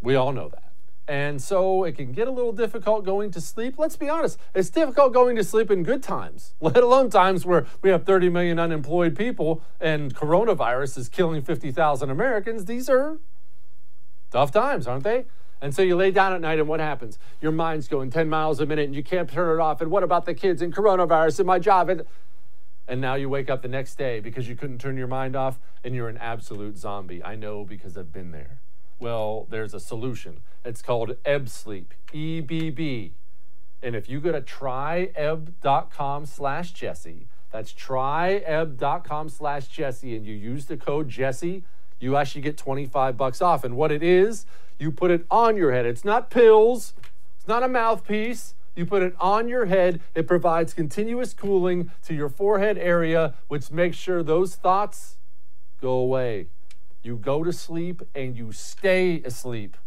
We 0.00 0.14
all 0.14 0.32
know 0.32 0.48
that. 0.48 0.68
And 1.08 1.40
so 1.40 1.84
it 1.84 1.96
can 1.96 2.12
get 2.12 2.28
a 2.28 2.30
little 2.30 2.52
difficult 2.52 3.06
going 3.06 3.30
to 3.30 3.40
sleep. 3.40 3.78
Let's 3.78 3.96
be 3.96 4.10
honest, 4.10 4.38
it's 4.54 4.68
difficult 4.68 5.14
going 5.14 5.36
to 5.36 5.44
sleep 5.44 5.70
in 5.70 5.82
good 5.82 6.02
times, 6.02 6.54
let 6.60 6.76
alone 6.76 7.08
times 7.08 7.46
where 7.46 7.66
we 7.80 7.88
have 7.88 8.04
30 8.04 8.28
million 8.28 8.58
unemployed 8.58 9.16
people 9.16 9.62
and 9.80 10.14
coronavirus 10.14 10.98
is 10.98 11.08
killing 11.08 11.40
50,000 11.40 12.10
Americans. 12.10 12.66
These 12.66 12.90
are 12.90 13.18
tough 14.30 14.50
times, 14.50 14.86
aren't 14.86 15.04
they? 15.04 15.24
And 15.60 15.74
so 15.74 15.82
you 15.82 15.96
lay 15.96 16.12
down 16.12 16.32
at 16.34 16.40
night, 16.40 16.60
and 16.60 16.68
what 16.68 16.78
happens? 16.78 17.18
Your 17.40 17.50
mind's 17.50 17.88
going 17.88 18.10
10 18.10 18.28
miles 18.28 18.60
a 18.60 18.66
minute, 18.66 18.84
and 18.84 18.94
you 18.94 19.02
can't 19.02 19.28
turn 19.28 19.58
it 19.58 19.60
off. 19.60 19.80
And 19.80 19.90
what 19.90 20.04
about 20.04 20.24
the 20.24 20.34
kids 20.34 20.62
and 20.62 20.72
coronavirus 20.72 21.40
and 21.40 21.46
my 21.48 21.58
job? 21.58 21.88
And, 21.88 22.04
and 22.86 23.00
now 23.00 23.16
you 23.16 23.28
wake 23.28 23.50
up 23.50 23.62
the 23.62 23.68
next 23.68 23.96
day 23.96 24.20
because 24.20 24.48
you 24.48 24.54
couldn't 24.54 24.78
turn 24.78 24.96
your 24.96 25.08
mind 25.08 25.34
off, 25.34 25.58
and 25.82 25.96
you're 25.96 26.08
an 26.08 26.18
absolute 26.18 26.78
zombie. 26.78 27.24
I 27.24 27.34
know 27.34 27.64
because 27.64 27.96
I've 27.96 28.12
been 28.12 28.30
there. 28.30 28.60
Well, 28.98 29.46
there's 29.48 29.74
a 29.74 29.80
solution. 29.80 30.40
It's 30.64 30.82
called 30.82 31.16
Ebb 31.24 31.48
Sleep, 31.48 31.94
E 32.12 32.40
B 32.40 32.70
B. 32.70 33.12
And 33.82 33.94
if 33.94 34.08
you 34.08 34.20
go 34.20 34.32
to 34.32 34.40
tryebb.com 34.40 36.26
slash 36.26 36.72
Jesse, 36.72 37.28
that's 37.52 37.72
tryebb.com 37.72 39.28
slash 39.28 39.68
Jesse, 39.68 40.16
and 40.16 40.26
you 40.26 40.34
use 40.34 40.66
the 40.66 40.76
code 40.76 41.08
Jesse, 41.08 41.62
you 42.00 42.16
actually 42.16 42.40
get 42.40 42.56
25 42.56 43.16
bucks 43.16 43.40
off. 43.40 43.64
And 43.64 43.76
what 43.76 43.92
it 43.92 44.02
is, 44.02 44.46
you 44.78 44.90
put 44.90 45.10
it 45.10 45.26
on 45.30 45.56
your 45.56 45.72
head. 45.72 45.86
It's 45.86 46.04
not 46.04 46.30
pills, 46.30 46.92
it's 47.36 47.48
not 47.48 47.62
a 47.62 47.68
mouthpiece. 47.68 48.54
You 48.74 48.86
put 48.86 49.02
it 49.02 49.16
on 49.18 49.48
your 49.48 49.66
head. 49.66 50.00
It 50.14 50.28
provides 50.28 50.72
continuous 50.72 51.34
cooling 51.34 51.90
to 52.04 52.14
your 52.14 52.28
forehead 52.28 52.78
area, 52.78 53.34
which 53.48 53.72
makes 53.72 53.96
sure 53.96 54.22
those 54.22 54.54
thoughts 54.54 55.16
go 55.80 55.90
away. 55.90 56.46
You 57.08 57.16
go 57.16 57.42
to 57.42 57.54
sleep 57.54 58.02
and 58.14 58.36
you 58.36 58.52
stay 58.52 59.22
asleep. 59.22 59.78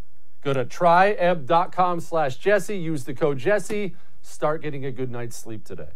Go 0.42 0.52
to 0.52 0.64
tryebb.com 0.64 2.00
slash 2.00 2.36
Jesse. 2.36 2.76
Use 2.76 3.04
the 3.04 3.14
code 3.14 3.38
Jesse. 3.38 3.94
Start 4.22 4.60
getting 4.60 4.84
a 4.84 4.90
good 4.90 5.08
night's 5.08 5.36
sleep 5.36 5.64
today. 5.64 5.90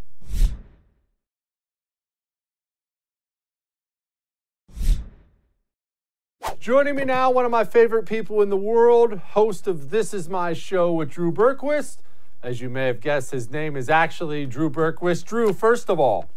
Joining 6.60 6.94
me 6.94 7.04
now, 7.04 7.32
one 7.32 7.44
of 7.44 7.50
my 7.50 7.64
favorite 7.64 8.06
people 8.06 8.40
in 8.40 8.48
the 8.48 8.56
world, 8.56 9.18
host 9.18 9.66
of 9.66 9.90
This 9.90 10.14
Is 10.14 10.28
My 10.28 10.52
Show 10.52 10.92
with 10.92 11.10
Drew 11.10 11.32
Berquist. 11.32 11.96
As 12.40 12.60
you 12.60 12.70
may 12.70 12.86
have 12.86 13.00
guessed, 13.00 13.32
his 13.32 13.50
name 13.50 13.76
is 13.76 13.90
actually 13.90 14.46
Drew 14.46 14.70
Berquist. 14.70 15.24
Drew, 15.24 15.52
first 15.52 15.90
of 15.90 15.98
all, 15.98 16.30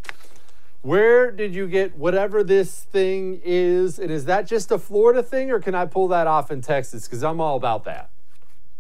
Where 0.82 1.32
did 1.32 1.54
you 1.54 1.68
get 1.68 1.98
whatever 1.98 2.44
this 2.44 2.84
thing 2.84 3.42
is? 3.44 4.00
And 4.00 4.10
is 4.12 4.26
that 4.26 4.48
just 4.48 4.72
a 4.72 4.78
Florida 4.80 5.22
thing, 5.22 5.52
or 5.52 5.60
can 5.60 5.76
I 5.76 5.86
pull 5.86 6.08
that 6.10 6.26
off 6.26 6.52
in 6.52 6.62
Texas? 6.62 7.06
Because 7.06 7.24
I'm 7.24 7.42
all 7.42 7.58
about 7.58 7.84
that. 7.84 8.10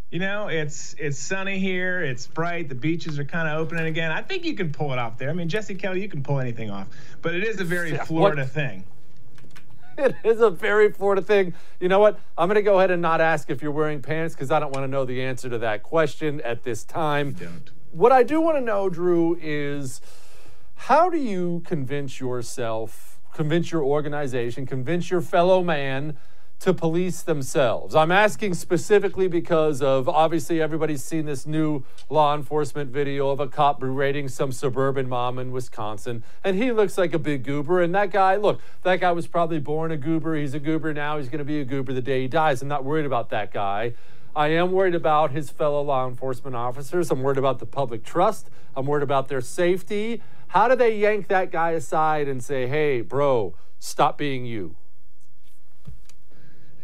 You 0.09 0.19
know, 0.19 0.47
it's 0.47 0.95
it's 0.97 1.19
sunny 1.19 1.59
here. 1.59 2.01
It's 2.01 2.25
bright. 2.25 2.69
The 2.69 2.73
beaches 2.75 3.19
are 3.19 3.25
kind 3.25 3.47
of 3.47 3.59
opening 3.59 3.85
again. 3.85 4.11
I 4.11 4.21
think 4.23 4.43
you 4.45 4.55
can 4.55 4.71
pull 4.71 4.91
it 4.93 4.97
off 4.97 5.17
there. 5.17 5.29
I 5.29 5.33
mean, 5.33 5.49
Jesse 5.49 5.75
Kelly, 5.75 6.01
you 6.01 6.09
can 6.09 6.23
pull 6.23 6.39
anything 6.39 6.71
off, 6.71 6.87
but 7.21 7.35
it 7.35 7.43
is 7.43 7.59
a 7.59 7.63
very 7.63 7.95
Florida 8.05 8.41
what- 8.43 8.51
thing. 8.51 8.85
It 9.97 10.15
is 10.23 10.39
a 10.39 10.49
very 10.49 10.93
Florida 10.93 11.21
thing. 11.21 11.53
You 11.81 11.89
know 11.89 11.99
what? 11.99 12.17
I'm 12.37 12.47
going 12.47 12.55
to 12.55 12.61
go 12.61 12.77
ahead 12.77 12.89
and 12.89 13.01
not 13.01 13.19
ask 13.19 13.49
if 13.49 13.61
you're 13.61 13.73
wearing 13.73 14.01
pants 14.01 14.33
because 14.33 14.49
I 14.49 14.61
don't 14.61 14.71
want 14.71 14.85
to 14.85 14.87
know 14.87 15.03
the 15.03 15.21
answer 15.23 15.49
to 15.49 15.57
that 15.57 15.83
question 15.83 16.39
at 16.39 16.63
this 16.63 16.85
time. 16.85 17.33
Don't. 17.33 17.69
What 17.91 18.13
I 18.13 18.23
do 18.23 18.39
want 18.39 18.55
to 18.55 18.61
know, 18.61 18.87
Drew, 18.89 19.37
is 19.41 19.99
how 20.83 21.09
do 21.09 21.17
you 21.17 21.61
convince 21.65 22.21
yourself, 22.21 23.19
convince 23.33 23.69
your 23.69 23.83
organization, 23.83 24.65
convince 24.65 25.11
your 25.11 25.19
fellow 25.19 25.61
man 25.61 26.17
to 26.59 26.73
police 26.73 27.21
themselves? 27.21 27.93
I'm 27.93 28.11
asking 28.11 28.53
specifically 28.53 29.27
because 29.27 29.81
of 29.81 30.07
obviously 30.07 30.61
everybody's 30.61 31.03
seen 31.03 31.25
this 31.25 31.45
new 31.45 31.83
law 32.09 32.33
enforcement 32.33 32.91
video 32.91 33.29
of 33.29 33.41
a 33.41 33.47
cop 33.47 33.81
berating 33.81 34.29
some 34.29 34.53
suburban 34.53 35.09
mom 35.09 35.37
in 35.37 35.51
Wisconsin, 35.51 36.23
and 36.45 36.55
he 36.55 36.71
looks 36.71 36.97
like 36.97 37.13
a 37.13 37.19
big 37.19 37.43
goober. 37.43 37.81
And 37.81 37.93
that 37.93 38.09
guy, 38.09 38.37
look, 38.37 38.61
that 38.83 39.01
guy 39.01 39.11
was 39.11 39.27
probably 39.27 39.59
born 39.59 39.91
a 39.91 39.97
goober. 39.97 40.33
He's 40.33 40.53
a 40.53 40.59
goober 40.59 40.93
now. 40.93 41.17
He's 41.17 41.27
going 41.27 41.39
to 41.39 41.45
be 41.45 41.59
a 41.59 41.65
goober 41.65 41.91
the 41.91 42.01
day 42.01 42.21
he 42.21 42.27
dies. 42.29 42.61
I'm 42.61 42.69
not 42.69 42.85
worried 42.85 43.05
about 43.05 43.29
that 43.31 43.51
guy. 43.53 43.95
I 44.39 44.51
am 44.51 44.71
worried 44.71 44.95
about 44.95 45.31
his 45.31 45.49
fellow 45.49 45.81
law 45.81 46.07
enforcement 46.07 46.55
officers. 46.55 47.11
I'm 47.11 47.21
worried 47.21 47.37
about 47.37 47.59
the 47.59 47.65
public 47.65 48.05
trust. 48.05 48.49
I'm 48.73 48.85
worried 48.85 49.03
about 49.03 49.27
their 49.27 49.41
safety. 49.41 50.21
How 50.47 50.69
do 50.69 50.77
they 50.77 50.95
yank 50.95 51.27
that 51.27 51.51
guy 51.51 51.71
aside 51.71 52.29
and 52.29 52.41
say, 52.41 52.65
hey, 52.65 53.01
bro, 53.01 53.53
stop 53.79 54.17
being 54.17 54.45
you? 54.45 54.77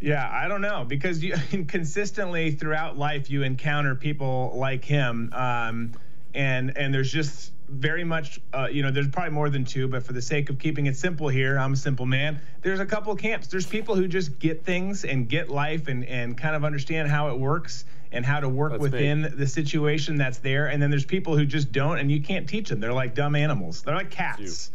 Yeah, 0.01 0.29
I 0.29 0.49
don't 0.49 0.59
know 0.59 0.83
because 0.85 1.23
you 1.23 1.33
consistently 1.69 2.51
throughout 2.51 2.97
life 2.97 3.29
you 3.29 3.43
encounter 3.43 3.95
people 3.95 4.51
like 4.57 4.83
him, 4.83 5.31
um, 5.31 5.93
and 6.35 6.77
and 6.77 6.93
there's 6.93 7.11
just 7.11 7.51
very 7.67 8.03
much 8.03 8.39
uh, 8.53 8.67
you 8.71 8.83
know 8.83 8.91
there's 8.91 9.07
probably 9.07 9.31
more 9.31 9.49
than 9.49 9.65
two, 9.65 9.87
but 9.87 10.03
for 10.03 10.13
the 10.13 10.21
sake 10.21 10.49
of 10.51 10.59
keeping 10.59 10.85
it 10.85 10.95
simple 10.95 11.27
here, 11.29 11.57
I'm 11.57 11.73
a 11.73 11.77
simple 11.77 12.05
man. 12.05 12.39
There's 12.61 12.79
a 12.79 12.85
couple 12.85 13.15
camps. 13.15 13.47
There's 13.47 13.65
people 13.65 13.95
who 13.95 14.07
just 14.07 14.37
get 14.37 14.63
things 14.65 15.03
and 15.05 15.27
get 15.27 15.49
life 15.49 15.87
and 15.87 16.05
and 16.05 16.37
kind 16.37 16.55
of 16.55 16.63
understand 16.63 17.09
how 17.09 17.29
it 17.29 17.39
works 17.39 17.85
and 18.11 18.25
how 18.25 18.39
to 18.39 18.47
work 18.47 18.71
That's 18.73 18.83
me. 18.83 18.89
within 18.89 19.33
the 19.35 19.47
situation 19.47 20.15
that's 20.15 20.37
there. 20.37 20.67
And 20.67 20.81
then 20.81 20.89
there's 20.91 21.05
people 21.05 21.35
who 21.35 21.45
just 21.45 21.71
don't, 21.71 21.97
and 21.97 22.11
you 22.11 22.21
can't 22.21 22.47
teach 22.47 22.69
them. 22.69 22.79
They're 22.79 22.93
like 22.93 23.15
dumb 23.15 23.35
animals. 23.35 23.81
They're 23.81 23.95
like 23.95 24.11
cats. 24.11 24.71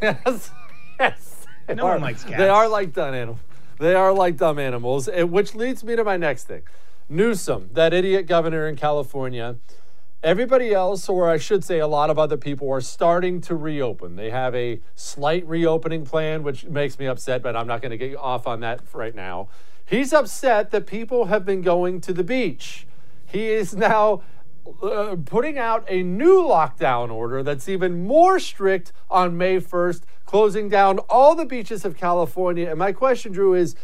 Yes, 0.00 0.50
yes. 1.00 1.46
They 1.66 1.74
No 1.74 1.84
one 1.84 1.96
are- 1.96 1.98
likes 2.00 2.22
They 2.24 2.48
are 2.48 2.68
like 2.68 2.92
dumb 2.92 3.14
animals. 3.14 3.40
They 3.78 3.94
are 3.94 4.12
like 4.12 4.36
dumb 4.36 4.58
animals, 4.58 5.08
which 5.14 5.54
leads 5.54 5.82
me 5.84 5.96
to 5.96 6.04
my 6.04 6.16
next 6.16 6.44
thing. 6.44 6.62
Newsom, 7.08 7.70
that 7.74 7.92
idiot 7.92 8.26
governor 8.26 8.66
in 8.68 8.76
California, 8.76 9.56
everybody 10.22 10.72
else, 10.72 11.08
or 11.08 11.30
I 11.30 11.38
should 11.38 11.64
say 11.64 11.78
a 11.78 11.86
lot 11.86 12.10
of 12.10 12.18
other 12.18 12.36
people, 12.36 12.70
are 12.70 12.80
starting 12.80 13.40
to 13.42 13.54
reopen. 13.54 14.16
They 14.16 14.30
have 14.30 14.54
a 14.54 14.80
slight 14.94 15.46
reopening 15.46 16.04
plan, 16.04 16.42
which 16.42 16.64
makes 16.64 16.98
me 16.98 17.06
upset, 17.06 17.42
but 17.42 17.56
I'm 17.56 17.66
not 17.66 17.82
going 17.82 17.90
to 17.90 17.98
get 17.98 18.16
off 18.16 18.46
on 18.46 18.60
that 18.60 18.80
right 18.92 19.14
now. 19.14 19.48
He's 19.84 20.12
upset 20.12 20.70
that 20.72 20.86
people 20.86 21.26
have 21.26 21.44
been 21.44 21.62
going 21.62 22.00
to 22.02 22.12
the 22.12 22.24
beach. 22.24 22.86
He 23.24 23.48
is 23.48 23.74
now 23.74 24.22
uh, 24.82 25.16
putting 25.24 25.58
out 25.58 25.84
a 25.88 26.02
new 26.02 26.42
lockdown 26.42 27.10
order 27.12 27.42
that's 27.42 27.68
even 27.68 28.04
more 28.04 28.40
strict 28.40 28.92
on 29.08 29.36
May 29.36 29.60
1st, 29.60 30.02
closing 30.24 30.68
down 30.68 30.98
all 31.08 31.36
the 31.36 31.46
beaches 31.46 31.84
of 31.84 31.96
California. 31.96 32.68
And 32.68 32.78
my 32.78 32.90
question, 32.92 33.32
Drew, 33.32 33.54
is 33.54 33.76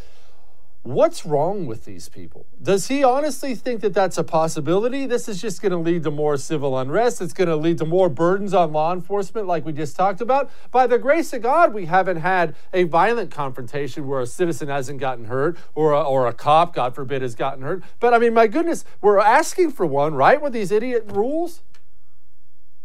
what's 0.83 1.25
wrong 1.25 1.65
with 1.65 1.85
these 1.85 2.09
people? 2.09 2.45
Does 2.61 2.89
he 2.89 3.03
honestly 3.03 3.55
think 3.55 3.81
that 3.81 3.93
that's 3.93 4.17
a 4.17 4.23
possibility? 4.23 5.05
This 5.05 5.29
is 5.29 5.41
just 5.41 5.61
going 5.61 5.71
to 5.71 5.77
lead 5.77 6.03
to 6.03 6.11
more 6.11 6.35
civil 6.35 6.77
unrest. 6.77 7.21
It's 7.21 7.33
going 7.33 7.47
to 7.47 7.55
lead 7.55 7.77
to 7.77 7.85
more 7.85 8.09
burdens 8.09 8.53
on 8.53 8.73
law 8.73 8.93
enforcement, 8.93 9.47
like 9.47 9.65
we 9.65 9.71
just 9.71 9.95
talked 9.95 10.19
about. 10.19 10.51
By 10.71 10.87
the 10.87 10.99
grace 10.99 11.31
of 11.33 11.41
God, 11.41 11.73
we 11.73 11.85
haven't 11.85 12.17
had 12.17 12.55
a 12.73 12.83
violent 12.83 13.31
confrontation 13.31 14.07
where 14.07 14.19
a 14.19 14.27
citizen 14.27 14.67
hasn't 14.67 14.99
gotten 14.99 15.25
hurt 15.25 15.57
or 15.73 15.93
a, 15.93 16.01
or 16.01 16.27
a 16.27 16.33
cop, 16.33 16.75
God 16.75 16.93
forbid, 16.93 17.21
has 17.21 17.33
gotten 17.33 17.63
hurt. 17.63 17.83
But 18.01 18.13
I 18.13 18.19
mean, 18.19 18.33
my 18.33 18.47
goodness, 18.47 18.83
we're 19.01 19.19
asking 19.19 19.71
for 19.71 19.85
one, 19.85 20.13
right? 20.13 20.41
With 20.41 20.51
these 20.51 20.71
idiot 20.71 21.05
rules? 21.07 21.61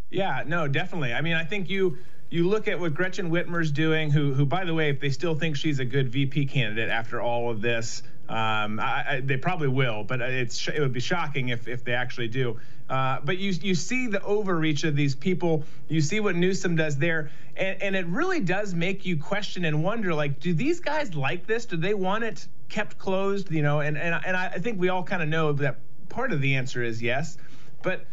Yeah, 0.09 0.45
no, 0.47 0.69
definitely. 0.69 1.13
I 1.13 1.21
mean, 1.21 1.35
I 1.35 1.45
think 1.45 1.69
you 1.69 1.99
you 2.31 2.49
look 2.49 2.69
at 2.69 2.79
what 2.79 2.95
Gretchen 2.95 3.31
Whitmer's 3.31 3.73
doing, 3.73 4.11
who 4.11 4.35
who 4.35 4.45
by 4.45 4.65
the 4.65 4.75
way, 4.75 4.91
if 4.91 5.01
they 5.01 5.11
still 5.11 5.35
think 5.35 5.57
she's 5.57 5.79
a 5.79 5.85
good 5.85 6.09
VP 6.11 6.47
candidate 6.47 6.91
after 6.91 7.21
all 7.21 7.51
of 7.51 7.61
this, 7.61 8.03
um, 8.29 8.79
I, 8.79 9.05
I, 9.09 9.21
they 9.25 9.39
probably 9.39 9.69
will, 9.69 10.05
but 10.05 10.21
it's 10.21 10.69
it 10.69 10.81
would 10.81 10.93
be 10.93 11.01
shocking 11.01 11.49
if 11.49 11.67
if 11.67 11.85
they 11.85 11.95
actually 11.95 12.29
do. 12.29 12.61
Uh, 12.89 13.19
but 13.25 13.39
you 13.39 13.53
you 13.63 13.75
see 13.75 14.07
the 14.07 14.23
overreach 14.23 14.85
of 14.85 14.95
these 14.95 15.15
people. 15.15 15.65
You 15.89 16.01
see 16.01 16.21
what 16.21 16.37
Newsom 16.37 16.77
does 16.77 16.99
there, 16.99 17.31
and, 17.57 17.83
and 17.83 17.97
it 17.97 18.07
really 18.07 18.41
does 18.41 18.75
make 18.75 19.07
you 19.07 19.17
question 19.17 19.65
and 19.65 19.83
wonder: 19.83 20.13
like, 20.15 20.41
do 20.41 20.53
these 20.53 20.81
guys 20.81 21.15
like 21.15 21.47
this? 21.47 21.65
Do 21.65 21.77
they 21.77 21.95
want 21.95 22.25
it 22.25 22.47
kept 22.69 22.99
closed? 22.99 23.51
You 23.51 23.63
know, 23.63 23.81
and 23.81 23.97
and 23.97 24.15
and 24.25 24.37
I 24.37 24.47
I 24.47 24.59
think 24.59 24.79
we 24.79 24.91
all 24.91 25.03
kind 25.03 25.23
of 25.23 25.29
know 25.29 25.53
that 25.55 25.79
part 26.11 26.33
of 26.33 26.43
the 26.43 26.57
answer 26.57 26.83
is 26.83 27.01
yes, 27.01 27.39
but 27.83 28.05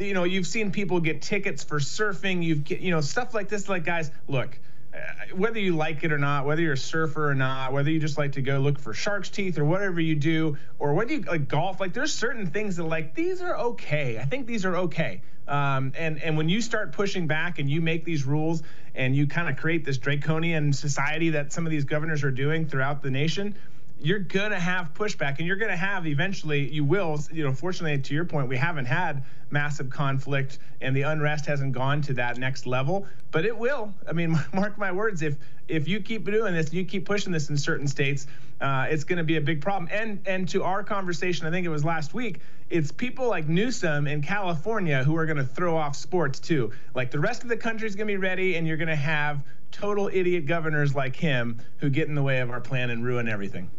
you 0.00 0.14
know 0.14 0.24
you've 0.24 0.46
seen 0.46 0.72
people 0.72 1.00
get 1.00 1.22
tickets 1.22 1.62
for 1.62 1.78
surfing 1.78 2.42
you've 2.42 2.64
get 2.64 2.80
you 2.80 2.90
know 2.90 3.00
stuff 3.00 3.34
like 3.34 3.48
this 3.48 3.68
like 3.68 3.84
guys 3.84 4.10
look 4.28 4.58
uh, 4.92 4.98
whether 5.34 5.60
you 5.60 5.76
like 5.76 6.02
it 6.02 6.12
or 6.12 6.18
not 6.18 6.46
whether 6.46 6.62
you're 6.62 6.72
a 6.72 6.76
surfer 6.76 7.30
or 7.30 7.34
not 7.34 7.72
whether 7.72 7.90
you 7.90 8.00
just 8.00 8.18
like 8.18 8.32
to 8.32 8.42
go 8.42 8.58
look 8.58 8.78
for 8.78 8.92
shark's 8.92 9.28
teeth 9.28 9.58
or 9.58 9.64
whatever 9.64 10.00
you 10.00 10.14
do 10.16 10.56
or 10.78 10.94
whether 10.94 11.12
you 11.12 11.20
like 11.20 11.46
golf 11.48 11.80
like 11.80 11.92
there's 11.92 12.12
certain 12.12 12.46
things 12.46 12.76
that 12.76 12.84
like 12.84 13.14
these 13.14 13.40
are 13.42 13.56
okay. 13.56 14.18
I 14.18 14.24
think 14.24 14.46
these 14.46 14.64
are 14.64 14.76
okay. 14.76 15.22
Um, 15.46 15.92
and 15.96 16.22
and 16.22 16.36
when 16.36 16.48
you 16.48 16.60
start 16.60 16.92
pushing 16.92 17.26
back 17.26 17.58
and 17.58 17.68
you 17.68 17.80
make 17.80 18.04
these 18.04 18.24
rules 18.24 18.62
and 18.94 19.14
you 19.14 19.26
kind 19.26 19.48
of 19.48 19.56
create 19.56 19.84
this 19.84 19.98
draconian 19.98 20.72
society 20.72 21.30
that 21.30 21.52
some 21.52 21.66
of 21.66 21.70
these 21.70 21.84
governors 21.84 22.24
are 22.24 22.30
doing 22.30 22.66
throughout 22.66 23.02
the 23.02 23.10
nation 23.10 23.54
you're 24.02 24.20
to 24.20 24.58
have 24.58 24.94
pushback 24.94 25.38
and 25.38 25.46
you're 25.46 25.56
to 25.56 25.76
have 25.76 26.06
eventually 26.06 26.68
you 26.72 26.84
will 26.84 27.20
you 27.32 27.44
know 27.44 27.52
fortunately 27.52 28.00
to 28.00 28.14
your 28.14 28.24
point 28.24 28.48
we 28.48 28.56
haven't 28.56 28.86
had 28.86 29.22
massive 29.50 29.90
conflict 29.90 30.58
and 30.80 30.96
the 30.96 31.02
unrest 31.02 31.44
hasn't 31.46 31.72
gone 31.72 32.00
to 32.00 32.14
that 32.14 32.38
next 32.38 32.66
level 32.66 33.06
but 33.30 33.44
it 33.44 33.56
will. 33.56 33.94
I 34.08 34.12
mean 34.12 34.38
mark 34.52 34.78
my 34.78 34.92
words 34.92 35.22
if 35.22 35.36
if 35.68 35.86
you 35.86 36.00
keep 36.00 36.24
doing 36.24 36.54
this 36.54 36.72
you 36.72 36.84
keep 36.84 37.04
pushing 37.04 37.32
this 37.32 37.50
in 37.50 37.56
certain 37.56 37.86
states 37.86 38.26
uh, 38.60 38.86
it's 38.90 39.04
going 39.04 39.16
to 39.16 39.24
be 39.24 39.36
a 39.36 39.40
big 39.40 39.60
problem. 39.60 39.88
And 39.92 40.20
and 40.26 40.48
to 40.50 40.62
our 40.62 40.82
conversation 40.82 41.46
i 41.46 41.50
think 41.50 41.66
it 41.66 41.70
was 41.70 41.84
last 41.84 42.14
week 42.14 42.40
it's 42.70 42.92
people 42.92 43.28
like 43.28 43.48
newsom 43.48 44.06
in 44.06 44.22
california 44.22 45.04
who 45.04 45.16
are 45.16 45.26
going 45.26 45.38
to 45.38 45.44
throw 45.44 45.76
off 45.76 45.96
sports 45.96 46.40
too. 46.40 46.72
Like 46.94 47.10
the 47.10 47.20
rest 47.20 47.42
of 47.42 47.48
the 47.48 47.56
country's 47.56 47.94
going 47.94 48.06
to 48.06 48.12
be 48.12 48.16
ready 48.16 48.56
and 48.56 48.66
you're 48.66 48.76
going 48.76 48.88
to 48.88 48.96
have 48.96 49.42
total 49.70 50.08
idiot 50.12 50.46
governors 50.46 50.94
like 50.94 51.14
him 51.14 51.58
who 51.78 51.90
get 51.90 52.08
in 52.08 52.14
the 52.14 52.22
way 52.22 52.40
of 52.40 52.50
our 52.50 52.60
plan 52.60 52.90
and 52.90 53.04
ruin 53.04 53.28
everything 53.28 53.70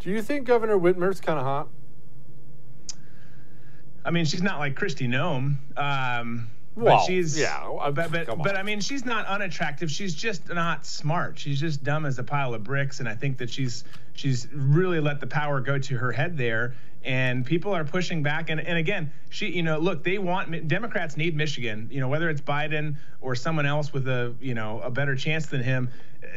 Do 0.00 0.10
you 0.10 0.22
think 0.22 0.46
Governor 0.46 0.78
Whitmer's 0.78 1.20
kind 1.20 1.38
of 1.38 1.44
hot? 1.44 1.68
I 4.02 4.10
mean, 4.10 4.24
she's 4.24 4.42
not 4.42 4.58
like 4.58 4.74
Kristi 4.74 5.06
Noem, 5.06 5.58
um, 5.76 6.48
Well, 6.76 6.98
but 6.98 7.04
she's 7.04 7.38
yeah, 7.38 7.58
uh, 7.64 7.90
But 7.90 8.12
but, 8.12 8.38
but. 8.38 8.56
I 8.56 8.62
mean, 8.62 8.80
she's 8.80 9.04
not 9.04 9.26
unattractive. 9.26 9.90
She's 9.90 10.14
just 10.14 10.48
not 10.48 10.86
smart. 10.86 11.38
She's 11.38 11.58
just 11.58 11.82
dumb 11.82 12.06
as 12.06 12.18
a 12.18 12.24
pile 12.24 12.54
of 12.54 12.62
bricks. 12.62 13.00
And 13.00 13.08
I 13.08 13.14
think 13.14 13.38
that 13.38 13.50
she's 13.50 13.84
she's 14.12 14.46
really 14.52 15.00
let 15.00 15.20
the 15.20 15.26
power 15.26 15.60
go 15.60 15.78
to 15.78 15.96
her 15.96 16.12
head 16.12 16.36
there. 16.36 16.74
And 17.02 17.44
people 17.44 17.74
are 17.74 17.84
pushing 17.84 18.22
back. 18.22 18.50
And 18.50 18.60
and 18.60 18.78
again, 18.78 19.10
she 19.30 19.48
you 19.50 19.62
know 19.62 19.78
look, 19.78 20.04
they 20.04 20.18
want 20.18 20.68
Democrats 20.68 21.16
need 21.16 21.34
Michigan. 21.34 21.88
You 21.90 22.00
know 22.00 22.08
whether 22.08 22.30
it's 22.30 22.40
Biden 22.40 22.96
or 23.20 23.34
someone 23.34 23.66
else 23.66 23.92
with 23.92 24.06
a 24.06 24.34
you 24.40 24.54
know 24.54 24.80
a 24.80 24.90
better 24.90 25.16
chance 25.16 25.46
than 25.46 25.62
him. 25.62 25.90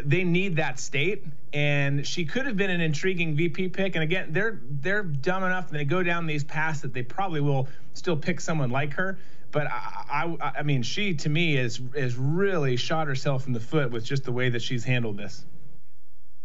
They 0.04 0.24
need 0.24 0.56
that 0.56 0.80
state, 0.80 1.26
and 1.54 2.08
she 2.08 2.26
could 2.26 2.48
have 2.48 2.58
been 2.58 2.72
an 2.72 2.82
intriguing 2.82 3.36
VP 3.36 3.70
pick. 3.70 3.96
And 3.96 4.04
again, 4.04 4.30
they're 4.32 4.60
they're 4.64 5.04
dumb 5.04 5.44
enough, 5.44 5.70
and 5.70 5.80
they 5.80 5.86
go 5.86 6.02
down 6.02 6.26
these 6.26 6.44
paths 6.44 6.82
that 6.82 6.94
they 6.94 7.04
probably 7.04 7.42
will 7.42 7.68
still 7.94 8.18
pick 8.18 8.42
someone 8.42 8.72
like 8.72 8.94
her. 8.94 9.20
But 9.54 9.68
I, 9.68 10.36
I, 10.42 10.52
I 10.60 10.64
mean, 10.64 10.82
she 10.82 11.14
to 11.14 11.30
me 11.30 11.56
is 11.56 11.80
is 11.96 12.18
really 12.18 12.76
shot 12.76 13.08
herself 13.08 13.48
in 13.48 13.54
the 13.54 13.60
foot 13.62 13.92
with 13.92 14.04
just 14.04 14.26
the 14.26 14.34
way 14.34 14.50
that 14.50 14.62
she's 14.62 14.84
handled 14.84 15.16
this. 15.16 15.46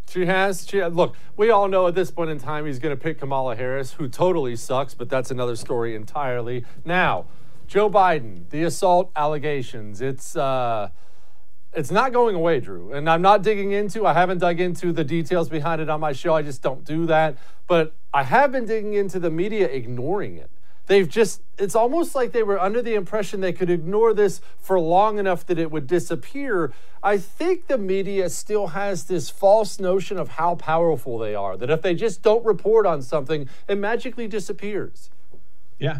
She 0.09 0.25
has. 0.27 0.65
She 0.67 0.81
look. 0.85 1.15
We 1.35 1.49
all 1.49 1.67
know 1.67 1.87
at 1.87 1.95
this 1.95 2.11
point 2.11 2.29
in 2.29 2.39
time 2.39 2.65
he's 2.65 2.79
going 2.79 2.95
to 2.95 3.01
pick 3.01 3.19
Kamala 3.19 3.55
Harris, 3.55 3.93
who 3.93 4.07
totally 4.07 4.55
sucks, 4.55 4.93
but 4.93 5.09
that's 5.09 5.31
another 5.31 5.55
story 5.55 5.95
entirely. 5.95 6.65
Now, 6.85 7.25
Joe 7.67 7.89
Biden, 7.89 8.47
the 8.51 8.63
assault 8.63 9.11
allegations. 9.15 10.01
It's 10.01 10.35
uh, 10.35 10.89
it's 11.73 11.89
not 11.91 12.13
going 12.13 12.35
away, 12.35 12.59
Drew. 12.59 12.93
And 12.93 13.09
I'm 13.09 13.23
not 13.23 13.41
digging 13.41 13.71
into. 13.71 14.05
I 14.05 14.13
haven't 14.13 14.37
dug 14.37 14.59
into 14.59 14.91
the 14.91 15.03
details 15.03 15.49
behind 15.49 15.81
it 15.81 15.89
on 15.89 15.99
my 15.99 16.13
show. 16.13 16.35
I 16.35 16.43
just 16.43 16.61
don't 16.61 16.83
do 16.83 17.07
that. 17.07 17.37
But 17.67 17.95
I 18.13 18.21
have 18.23 18.51
been 18.51 18.65
digging 18.65 18.93
into 18.93 19.19
the 19.19 19.31
media 19.31 19.67
ignoring 19.67 20.37
it. 20.37 20.51
They've 20.89 21.07
just 21.07 21.41
it's 21.57 21.75
almost 21.75 22.15
like 22.15 22.33
they 22.33 22.43
were 22.43 22.59
under 22.59 22.81
the 22.81 22.95
impression 22.95 23.39
they 23.39 23.53
could 23.53 23.69
ignore 23.69 24.13
this 24.13 24.41
for 24.57 24.77
long 24.79 25.17
enough 25.19 25.45
that 25.45 25.57
it 25.57 25.71
would 25.71 25.87
disappear 25.87 26.73
i 27.01 27.17
think 27.17 27.67
the 27.67 27.77
media 27.77 28.29
still 28.29 28.67
has 28.67 29.05
this 29.05 29.29
false 29.29 29.79
notion 29.79 30.17
of 30.17 30.27
how 30.29 30.55
powerful 30.55 31.17
they 31.17 31.33
are 31.33 31.55
that 31.55 31.69
if 31.69 31.81
they 31.81 31.95
just 31.95 32.21
don't 32.21 32.43
report 32.45 32.85
on 32.85 33.01
something 33.01 33.47
it 33.69 33.77
magically 33.77 34.27
disappears 34.27 35.09
Yeah. 35.77 35.99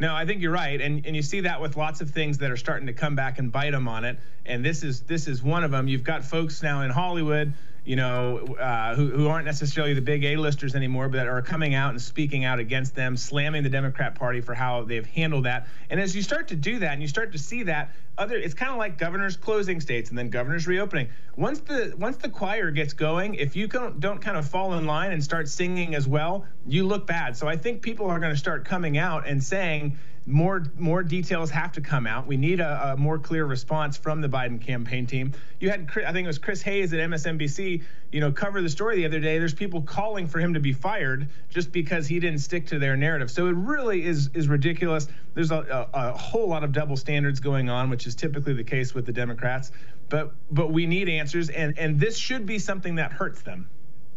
No, 0.00 0.14
I 0.14 0.24
think 0.24 0.40
you're 0.40 0.50
right, 0.50 0.80
and 0.80 1.04
and 1.06 1.14
you 1.14 1.20
see 1.20 1.40
that 1.42 1.60
with 1.60 1.76
lots 1.76 2.00
of 2.00 2.08
things 2.08 2.38
that 2.38 2.50
are 2.50 2.56
starting 2.56 2.86
to 2.86 2.94
come 2.94 3.14
back 3.16 3.38
and 3.38 3.52
bite 3.52 3.72
them 3.72 3.86
on 3.86 4.06
it. 4.06 4.18
And 4.46 4.64
this 4.64 4.82
is 4.82 5.02
this 5.02 5.28
is 5.28 5.42
one 5.42 5.62
of 5.62 5.70
them. 5.70 5.88
You've 5.88 6.04
got 6.04 6.24
folks 6.24 6.62
now 6.62 6.80
in 6.80 6.90
Hollywood, 6.90 7.52
you 7.84 7.96
know, 7.96 8.38
uh, 8.60 8.94
who 8.94 9.08
who 9.08 9.28
aren't 9.28 9.46
necessarily 9.46 9.94
the 9.94 10.02
big 10.02 10.24
A-listers 10.24 10.74
anymore, 10.74 11.08
but 11.08 11.26
are 11.26 11.42
coming 11.42 11.74
out 11.74 11.90
and 11.90 12.00
speaking 12.00 12.44
out 12.44 12.58
against 12.58 12.94
them, 12.94 13.16
slamming 13.16 13.62
the 13.62 13.70
Democrat 13.70 14.14
Party 14.14 14.40
for 14.40 14.54
how 14.54 14.82
they've 14.84 15.06
handled 15.06 15.44
that. 15.44 15.66
And 15.88 15.98
as 15.98 16.14
you 16.14 16.22
start 16.22 16.48
to 16.48 16.56
do 16.56 16.78
that, 16.80 16.92
and 16.92 17.02
you 17.02 17.08
start 17.08 17.32
to 17.32 17.38
see 17.38 17.62
that, 17.64 17.94
other 18.18 18.36
it's 18.36 18.54
kind 18.54 18.70
of 18.70 18.76
like 18.76 18.98
governors 18.98 19.36
closing 19.36 19.80
states 19.80 20.10
and 20.10 20.18
then 20.18 20.28
governors 20.28 20.66
reopening. 20.66 21.08
Once 21.36 21.60
the 21.60 21.94
once 21.96 22.18
the 22.18 22.28
choir 22.28 22.70
gets 22.70 22.92
going, 22.92 23.34
if 23.34 23.56
you 23.56 23.66
don't 23.66 23.98
don't 23.98 24.20
kind 24.20 24.36
of 24.36 24.46
fall 24.46 24.74
in 24.74 24.86
line 24.86 25.12
and 25.12 25.24
start 25.24 25.48
singing 25.48 25.94
as 25.94 26.06
well, 26.06 26.44
you 26.66 26.86
look 26.86 27.06
bad. 27.06 27.36
So 27.36 27.48
I 27.48 27.56
think 27.56 27.82
people 27.82 28.06
are 28.06 28.18
going 28.18 28.32
to 28.32 28.38
start 28.38 28.64
coming 28.64 28.98
out 28.98 29.26
and 29.26 29.42
saying 29.42 29.96
more 30.30 30.64
more 30.78 31.02
details 31.02 31.50
have 31.50 31.72
to 31.72 31.80
come 31.80 32.06
out. 32.06 32.26
We 32.26 32.36
need 32.36 32.60
a, 32.60 32.92
a, 32.92 32.96
more 32.96 33.18
clear 33.18 33.44
response 33.44 33.96
from 33.96 34.20
the 34.20 34.28
Biden 34.28 34.60
campaign 34.60 35.06
team. 35.06 35.32
You 35.58 35.70
had 35.70 35.90
I 36.06 36.12
think 36.12 36.24
it 36.24 36.26
was 36.26 36.38
Chris 36.38 36.62
Hayes 36.62 36.92
at 36.92 37.00
MSNBC, 37.00 37.82
you 38.12 38.20
know, 38.20 38.32
cover 38.32 38.62
the 38.62 38.68
story 38.68 38.96
the 38.96 39.06
other 39.06 39.20
day. 39.20 39.38
There's 39.38 39.54
people 39.54 39.82
calling 39.82 40.28
for 40.28 40.38
him 40.38 40.54
to 40.54 40.60
be 40.60 40.72
fired 40.72 41.28
just 41.48 41.72
because 41.72 42.06
he 42.06 42.20
didn't 42.20 42.40
stick 42.40 42.68
to 42.68 42.78
their 42.78 42.96
narrative. 42.96 43.30
So 43.30 43.48
it 43.48 43.56
really 43.56 44.04
is 44.04 44.30
is 44.34 44.48
ridiculous. 44.48 45.08
There's 45.34 45.50
a, 45.50 45.88
a, 45.92 46.10
a 46.10 46.12
whole 46.12 46.48
lot 46.48 46.64
of 46.64 46.72
double 46.72 46.96
standards 46.96 47.40
going 47.40 47.68
on, 47.68 47.90
which 47.90 48.06
is 48.06 48.14
typically 48.14 48.54
the 48.54 48.64
case 48.64 48.94
with 48.94 49.06
the 49.06 49.12
Democrats. 49.12 49.72
But 50.08 50.32
but 50.50 50.72
we 50.72 50.86
need 50.86 51.08
answers, 51.08 51.50
and 51.50 51.78
and 51.78 51.98
this 51.98 52.16
should 52.16 52.46
be 52.46 52.58
something 52.58 52.96
that 52.96 53.12
hurts 53.12 53.42
them, 53.42 53.68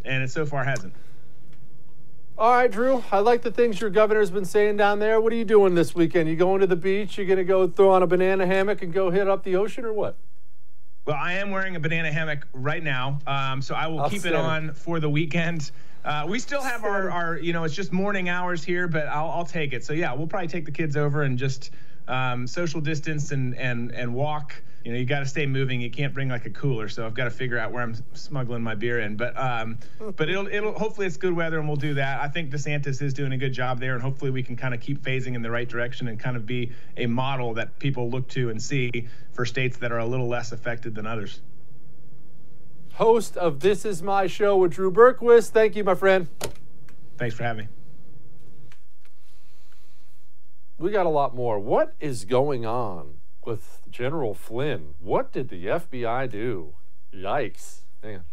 and 0.06 0.24
it 0.24 0.32
so 0.32 0.46
far 0.46 0.64
hasn't. 0.64 0.94
All 2.36 2.52
right, 2.52 2.72
Drew. 2.72 3.04
I 3.12 3.20
like 3.20 3.44
the 3.44 3.52
things 3.52 3.80
your 3.80 3.92
governor's 3.92 4.32
been 4.32 4.46
saying 4.46 4.78
down 4.78 4.98
there. 4.98 5.22
What 5.22 5.32
are 5.32 5.36
you 5.36 5.46
doing 5.46 5.76
this 5.76 5.94
weekend? 5.94 6.28
You 6.28 6.36
going 6.36 6.62
to 6.62 6.68
the 6.68 6.76
beach? 6.76 7.16
You 7.16 7.26
gonna 7.26 7.44
go 7.44 7.68
throw 7.68 7.92
on 7.92 8.02
a 8.02 8.08
banana 8.08 8.48
hammock 8.48 8.82
and 8.82 8.92
go 8.92 9.12
hit 9.12 9.28
up 9.28 9.44
the 9.44 9.56
ocean, 9.56 9.86
or 9.86 9.94
what? 9.94 10.18
Well, 11.06 11.16
I 11.16 11.34
am 11.34 11.52
wearing 11.52 11.76
a 11.76 11.80
banana 11.80 12.12
hammock 12.12 12.48
right 12.52 12.82
now, 12.82 13.20
um, 13.28 13.62
so 13.62 13.76
I 13.76 13.86
will 13.86 14.10
keep 14.10 14.26
it 14.26 14.34
on 14.34 14.74
for 14.74 15.00
the 15.00 15.10
weekend. 15.10 15.70
Uh, 16.04 16.26
we 16.28 16.40
still 16.40 16.62
have 16.62 16.84
our, 16.84 17.12
our, 17.12 17.38
you 17.38 17.54
know, 17.54 17.66
it's 17.66 17.76
just 17.76 17.94
morning 17.94 18.30
hours 18.30 18.64
here, 18.64 18.88
but 18.88 19.08
I'll, 19.08 19.30
I'll 19.30 19.46
take 19.46 19.72
it. 19.72 19.86
So 19.86 19.94
yeah, 19.94 20.14
we'll 20.14 20.28
probably 20.28 20.48
take 20.48 20.66
the 20.66 20.72
kids 20.72 20.98
over 20.98 21.22
and 21.22 21.38
just 21.38 21.70
um, 22.08 22.48
social 22.48 22.82
distance 22.82 23.32
and 23.32 23.56
and 23.56 23.92
and 23.92 24.14
walk 24.16 24.56
you 24.84 24.92
know, 24.92 24.98
you 24.98 25.06
got 25.06 25.20
to 25.20 25.26
stay 25.26 25.46
moving. 25.46 25.80
You 25.80 25.90
can't 25.90 26.14
bring 26.14 26.28
like 26.28 26.46
a 26.46 26.50
cooler, 26.50 26.90
so 26.90 27.06
I've 27.06 27.14
got 27.14 27.24
to 27.24 27.32
figure 27.32 27.58
out 27.58 27.72
where 27.72 27.82
I'm 27.82 27.96
smuggling 28.14 28.62
my 28.62 28.76
beer 28.76 29.00
in. 29.00 29.16
But 29.16 29.38
um, 29.38 29.80
but 30.16 30.30
it'll 30.30 30.48
it'll 30.48 30.74
hopefully 30.74 31.08
it's 31.08 31.16
good 31.16 31.34
weather 31.34 31.58
and 31.58 31.68
we'll 31.68 31.78
do 31.78 31.94
that. 31.94 32.20
I 32.20 32.28
think 32.28 32.52
DeSantis 32.52 33.02
is 33.02 33.14
doing 33.14 33.32
a 33.32 33.38
good 33.38 33.54
job 33.54 33.80
there, 33.80 33.94
and 33.94 34.04
hopefully 34.04 34.32
we 34.32 34.44
can 34.44 34.58
kind 34.58 34.74
of 34.74 34.82
keep 34.82 35.02
phasing 35.02 35.36
in 35.36 35.42
the 35.42 35.52
right 35.52 35.68
direction 35.68 36.10
and 36.10 36.20
kind 36.20 36.36
of 36.36 36.46
be 36.46 36.72
a 36.98 37.06
model 37.06 37.54
that 37.54 37.80
people 37.80 38.10
look 38.10 38.28
to 38.30 38.50
and 38.50 38.62
see 38.62 39.08
for 39.32 39.46
states 39.46 39.78
that 39.78 39.92
are 39.92 40.00
a 40.00 40.06
little 40.06 40.28
less 40.28 40.52
affected 40.52 40.96
than 40.96 41.08
others. 41.08 41.42
Host 42.96 43.38
of 43.38 43.62
This 43.62 43.86
Is 43.86 44.04
My 44.04 44.28
Show 44.28 44.58
with 44.58 44.74
Drew 44.74 44.92
Berquist. 44.92 45.50
Thank 45.50 45.76
you, 45.76 45.84
my 45.84 45.96
friend. 45.96 46.28
Thanks 47.18 47.36
for 47.36 47.44
having 47.44 47.66
me. 47.66 47.72
We 50.78 50.92
got 50.92 51.06
a 51.06 51.10
lot 51.10 51.34
more. 51.34 51.58
What 51.60 51.96
is 52.00 52.26
going 52.26 52.66
on 52.66 53.16
with 53.46 53.82
General 53.90 54.34
Flynn. 54.34 54.96
What 55.00 55.32
did 55.32 55.50
the 55.50 55.66
FBI 55.66 56.30
do? 56.30 56.76
Yikes. 57.14 57.82
Man. 58.02 58.24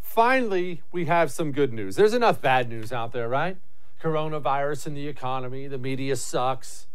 Finally, 0.00 0.82
we 0.92 1.06
have 1.06 1.32
some 1.32 1.50
good 1.50 1.72
news. 1.72 1.96
There's 1.96 2.14
enough 2.14 2.40
bad 2.40 2.68
news 2.68 2.92
out 2.92 3.12
there, 3.12 3.28
right? 3.28 3.56
Coronavirus 4.00 4.86
and 4.86 4.96
the 4.96 5.08
economy, 5.08 5.66
the 5.66 5.78
media 5.78 6.14
sucks. 6.14 6.86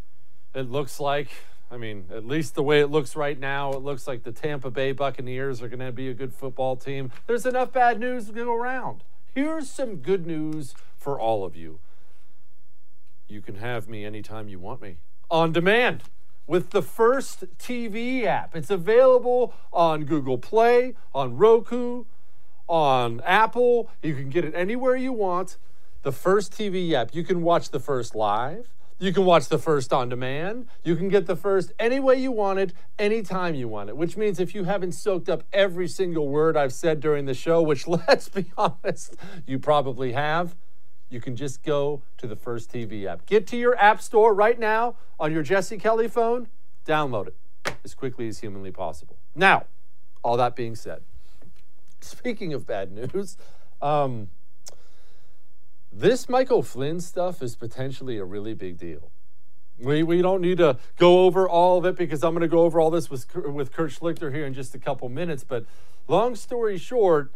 It 0.53 0.71
looks 0.71 1.01
like, 1.01 1.27
I 1.69 1.75
mean, 1.75 2.05
at 2.13 2.25
least 2.25 2.55
the 2.55 2.63
way 2.63 2.79
it 2.79 2.87
looks 2.87 3.17
right 3.17 3.37
now, 3.37 3.73
it 3.73 3.81
looks 3.81 4.07
like 4.07 4.23
the 4.23 4.31
Tampa 4.31 4.71
Bay 4.71 4.93
Buccaneers 4.93 5.61
are 5.61 5.67
going 5.67 5.85
to 5.85 5.91
be 5.91 6.07
a 6.07 6.13
good 6.13 6.33
football 6.33 6.77
team. 6.77 7.11
There's 7.27 7.45
enough 7.45 7.73
bad 7.73 7.99
news 7.99 8.27
to 8.27 8.31
go 8.31 8.53
around. 8.53 9.03
Here's 9.35 9.69
some 9.69 9.97
good 9.97 10.25
news 10.25 10.73
for 10.97 11.19
all 11.19 11.45
of 11.45 11.55
you. 11.55 11.79
You 13.27 13.41
can 13.41 13.55
have 13.55 13.87
me 13.87 14.03
anytime 14.03 14.49
you 14.49 14.59
want 14.59 14.81
me 14.81 14.97
on 15.29 15.51
demand 15.51 16.03
with 16.47 16.71
the 16.71 16.81
first 16.81 17.45
TV 17.59 18.23
app. 18.25 18.55
It's 18.55 18.71
available 18.71 19.53
on 19.71 20.05
Google 20.05 20.39
Play, 20.39 20.95
on 21.13 21.37
Roku, 21.37 22.05
on 22.67 23.21
Apple. 23.21 23.91
You 24.01 24.15
can 24.15 24.29
get 24.29 24.45
it 24.45 24.55
anywhere 24.55 24.95
you 24.95 25.13
want. 25.13 25.57
The 26.01 26.11
first 26.11 26.51
TV 26.51 26.91
app. 26.93 27.13
You 27.13 27.23
can 27.23 27.43
watch 27.43 27.69
the 27.69 27.79
first 27.79 28.15
live. 28.15 28.73
You 29.01 29.13
can 29.13 29.23
watch 29.23 29.47
the 29.47 29.57
first 29.57 29.93
on 29.93 30.09
demand. 30.09 30.67
You 30.83 30.97
can 30.97 31.07
get 31.07 31.25
the 31.25 31.37
first 31.37 31.71
any 31.79 32.01
way 32.01 32.15
you 32.15 32.33
want 32.33 32.59
it, 32.59 32.73
anytime 32.97 33.55
you 33.55 33.69
want 33.69 33.87
it, 33.87 33.95
which 33.95 34.17
means 34.17 34.41
if 34.41 34.53
you 34.53 34.65
haven't 34.65 34.91
soaked 34.91 35.29
up 35.29 35.43
every 35.53 35.87
single 35.87 36.27
word 36.27 36.57
I've 36.57 36.73
said 36.73 36.99
during 36.99 37.25
the 37.25 37.33
show, 37.33 37.61
which 37.61 37.87
let's 37.87 38.27
be 38.27 38.51
honest, 38.57 39.15
you 39.47 39.57
probably 39.57 40.11
have, 40.11 40.55
you 41.09 41.21
can 41.21 41.37
just 41.37 41.63
go 41.63 42.01
to 42.17 42.27
the 42.27 42.35
First 42.35 42.73
TV 42.73 43.05
app. 43.05 43.25
Get 43.25 43.47
to 43.47 43.57
your 43.57 43.77
app 43.77 44.01
store 44.01 44.33
right 44.33 44.59
now 44.59 44.95
on 45.17 45.31
your 45.31 45.43
Jesse 45.43 45.77
Kelly 45.77 46.09
phone, 46.09 46.49
download 46.85 47.27
it 47.27 47.35
as 47.85 47.93
quickly 47.93 48.27
as 48.27 48.39
humanly 48.39 48.71
possible. 48.71 49.17
Now, 49.33 49.65
all 50.23 50.35
that 50.35 50.57
being 50.57 50.75
said, 50.75 51.03
speaking 52.01 52.53
of 52.53 52.67
bad 52.67 52.91
news, 52.91 53.37
um, 53.81 54.27
this 55.91 56.29
Michael 56.29 56.63
Flynn 56.63 56.99
stuff 56.99 57.41
is 57.41 57.55
potentially 57.55 58.17
a 58.17 58.25
really 58.25 58.53
big 58.53 58.77
deal. 58.77 59.11
We, 59.79 60.03
we 60.03 60.21
don't 60.21 60.41
need 60.41 60.57
to 60.57 60.77
go 60.97 61.25
over 61.25 61.47
all 61.47 61.77
of 61.77 61.85
it 61.85 61.95
because 61.95 62.23
I'm 62.23 62.33
going 62.33 62.41
to 62.41 62.47
go 62.47 62.63
over 62.63 62.79
all 62.79 62.91
this 62.91 63.09
with, 63.09 63.33
with 63.35 63.71
Kurt 63.71 63.91
Schlichter 63.91 64.33
here 64.33 64.45
in 64.45 64.53
just 64.53 64.75
a 64.75 64.79
couple 64.79 65.07
minutes. 65.09 65.43
But 65.43 65.65
long 66.07 66.35
story 66.35 66.77
short, 66.77 67.31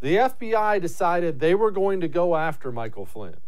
the 0.00 0.16
FBI 0.16 0.80
decided 0.80 1.40
they 1.40 1.54
were 1.54 1.72
going 1.72 2.00
to 2.00 2.08
go 2.08 2.36
after 2.36 2.70
Michael 2.70 3.04
Flynn. 3.04 3.38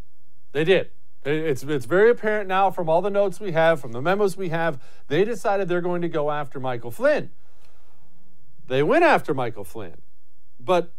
They 0.52 0.64
did. 0.64 0.90
It's, 1.24 1.62
it's 1.62 1.84
very 1.84 2.10
apparent 2.10 2.48
now 2.48 2.70
from 2.70 2.88
all 2.88 3.02
the 3.02 3.10
notes 3.10 3.40
we 3.40 3.52
have, 3.52 3.80
from 3.80 3.92
the 3.92 4.00
memos 4.00 4.36
we 4.36 4.48
have, 4.48 4.82
they 5.08 5.24
decided 5.24 5.68
they're 5.68 5.80
going 5.80 6.02
to 6.02 6.08
go 6.08 6.30
after 6.30 6.58
Michael 6.58 6.90
Flynn. 6.90 7.30
They 8.66 8.82
went 8.82 9.04
after 9.04 9.34
Michael 9.34 9.64
Flynn, 9.64 10.00
but 10.58 10.92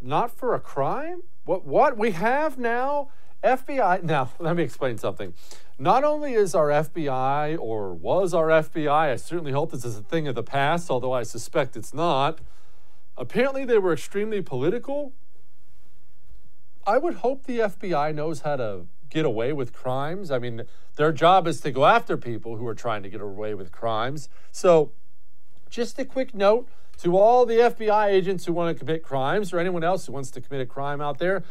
not 0.00 0.30
for 0.30 0.54
a 0.54 0.60
crime? 0.60 1.22
What, 1.44 1.66
what 1.66 1.96
we 1.96 2.12
have 2.12 2.58
now, 2.58 3.10
FBI, 3.42 4.02
now 4.04 4.30
let 4.38 4.56
me 4.56 4.62
explain 4.62 4.98
something. 4.98 5.34
Not 5.78 6.04
only 6.04 6.34
is 6.34 6.54
our 6.54 6.68
FBI, 6.68 7.58
or 7.58 7.94
was 7.94 8.34
our 8.34 8.48
FBI, 8.48 8.90
I 8.90 9.16
certainly 9.16 9.52
hope 9.52 9.72
this 9.72 9.84
is 9.84 9.96
a 9.96 10.02
thing 10.02 10.28
of 10.28 10.34
the 10.34 10.42
past, 10.42 10.90
although 10.90 11.12
I 11.12 11.22
suspect 11.22 11.76
it's 11.76 11.94
not 11.94 12.40
Apparently, 13.20 13.66
they 13.66 13.76
were 13.76 13.92
extremely 13.92 14.40
political. 14.40 15.12
I 16.86 16.96
would 16.96 17.16
hope 17.16 17.44
the 17.44 17.58
FBI 17.58 18.14
knows 18.14 18.40
how 18.40 18.56
to 18.56 18.86
get 19.10 19.26
away 19.26 19.52
with 19.52 19.74
crimes. 19.74 20.30
I 20.30 20.38
mean, 20.38 20.62
their 20.96 21.12
job 21.12 21.46
is 21.46 21.60
to 21.60 21.70
go 21.70 21.84
after 21.84 22.16
people 22.16 22.56
who 22.56 22.66
are 22.66 22.74
trying 22.74 23.02
to 23.02 23.10
get 23.10 23.20
away 23.20 23.54
with 23.54 23.70
crimes. 23.72 24.30
So, 24.50 24.92
just 25.68 25.98
a 25.98 26.06
quick 26.06 26.34
note 26.34 26.66
to 27.02 27.16
all 27.16 27.46
the 27.46 27.54
FBI 27.54 28.08
agents 28.08 28.44
who 28.44 28.52
want 28.52 28.76
to 28.76 28.78
commit 28.78 29.02
crimes 29.02 29.52
or 29.52 29.58
anyone 29.58 29.84
else 29.84 30.06
who 30.06 30.12
wants 30.12 30.30
to 30.32 30.40
commit 30.40 30.60
a 30.60 30.66
crime 30.66 31.00
out 31.00 31.18
there 31.18 31.44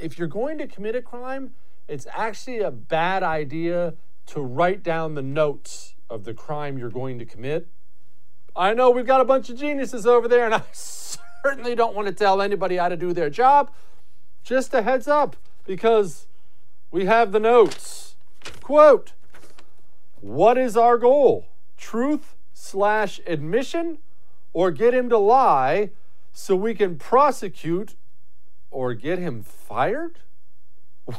if 0.00 0.18
you're 0.18 0.28
going 0.28 0.56
to 0.56 0.66
commit 0.66 0.94
a 0.94 1.02
crime, 1.02 1.50
it's 1.86 2.06
actually 2.14 2.60
a 2.60 2.70
bad 2.70 3.22
idea 3.22 3.94
to 4.26 4.40
write 4.40 4.82
down 4.82 5.14
the 5.14 5.22
notes 5.22 5.94
of 6.08 6.24
the 6.24 6.32
crime 6.32 6.78
you're 6.78 6.88
going 6.88 7.18
to 7.18 7.24
commit 7.26 7.68
I 8.56 8.74
know 8.74 8.90
we've 8.90 9.06
got 9.06 9.20
a 9.20 9.24
bunch 9.24 9.48
of 9.48 9.56
geniuses 9.56 10.06
over 10.06 10.28
there, 10.28 10.44
and 10.44 10.54
I 10.56 10.62
certainly 10.72 11.74
don't 11.74 11.94
want 11.94 12.08
to 12.08 12.14
tell 12.14 12.42
anybody 12.42 12.76
how 12.76 12.88
to 12.88 12.96
do 12.96 13.12
their 13.12 13.30
job. 13.30 13.70
Just 14.42 14.74
a 14.74 14.82
heads 14.82 15.06
up, 15.06 15.36
because 15.66 16.26
we 16.90 17.04
have 17.04 17.32
the 17.32 17.40
notes. 17.40 18.16
Quote 18.62 19.12
What 20.20 20.58
is 20.58 20.76
our 20.76 20.98
goal? 20.98 21.46
Truth 21.76 22.34
slash 22.52 23.20
admission, 23.26 23.98
or 24.52 24.70
get 24.70 24.94
him 24.94 25.08
to 25.08 25.18
lie 25.18 25.90
so 26.32 26.56
we 26.56 26.74
can 26.74 26.96
prosecute 26.96 27.94
or 28.70 28.94
get 28.94 29.18
him 29.18 29.42
fired? 29.42 30.20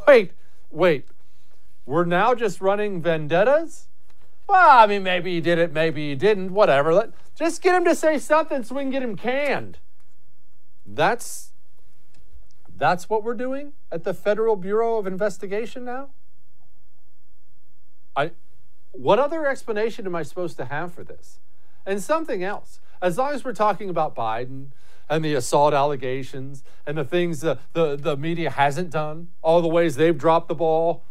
Wait, 0.07 0.32
wait. 0.69 1.05
We're 1.86 2.05
now 2.05 2.34
just 2.34 2.61
running 2.61 3.01
vendettas? 3.01 3.88
Well, 4.47 4.79
I 4.79 4.88
mean, 4.88 5.03
maybe 5.03 5.34
he 5.34 5.41
did 5.41 5.57
it, 5.57 5.73
maybe 5.73 6.09
he 6.09 6.15
didn't, 6.15 6.53
whatever. 6.53 6.93
Let, 6.93 7.11
just 7.36 7.61
get 7.61 7.75
him 7.75 7.86
to 7.86 7.95
say 7.95 8.17
something 8.19 8.63
so 8.63 8.75
we 8.75 8.84
can 8.84 8.91
get 8.91 9.03
him 9.03 9.15
canned. 9.15 9.79
That's 10.86 11.51
that's 12.82 13.09
what 13.09 13.23
we're 13.23 13.36
doing 13.36 13.73
at 13.91 14.03
the 14.03 14.13
Federal 14.13 14.55
Bureau 14.55 14.97
of 14.97 15.05
Investigation 15.05 15.86
now? 15.86 16.09
I 18.15 18.32
what 18.91 19.19
other 19.19 19.47
explanation 19.47 20.05
am 20.05 20.15
I 20.15 20.23
supposed 20.23 20.57
to 20.57 20.65
have 20.65 20.93
for 20.93 21.03
this? 21.03 21.39
And 21.86 22.01
something 22.01 22.43
else. 22.43 22.79
As 23.02 23.18
long 23.18 23.34
as 23.34 23.43
we're 23.43 23.54
talking 23.54 23.89
about 23.89 24.16
Biden 24.16 24.68
and 25.10 25.26
the 25.26 25.34
assault 25.34 25.74
allegations 25.74 26.64
and 26.86 26.97
the 26.97 27.04
things 27.04 27.41
the, 27.41 27.58
the, 27.74 27.95
the 27.95 28.16
media 28.16 28.49
hasn't 28.49 28.91
done, 28.91 29.30
all 29.41 29.62
the 29.62 29.68
ways 29.68 29.95
they've 29.95 30.18
dropped 30.18 30.47
the 30.47 30.56
ball, 30.56 31.04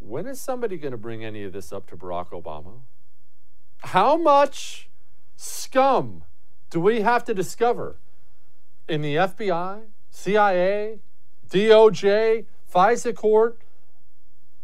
when 0.00 0.26
is 0.26 0.40
somebody 0.40 0.76
going 0.76 0.92
to 0.92 0.98
bring 0.98 1.24
any 1.24 1.44
of 1.44 1.52
this 1.52 1.72
up 1.72 1.88
to 1.88 1.96
Barack 1.96 2.30
Obama? 2.30 2.80
How 3.78 4.16
much 4.16 4.90
scum 5.36 6.24
do 6.70 6.80
we 6.80 7.00
have 7.00 7.24
to 7.24 7.34
discover 7.34 7.96
in 8.88 9.00
the 9.00 9.16
FBI, 9.16 9.82
CIA, 10.10 10.98
DOJ, 11.48 12.44
FISA 12.72 13.14
court 13.14 13.58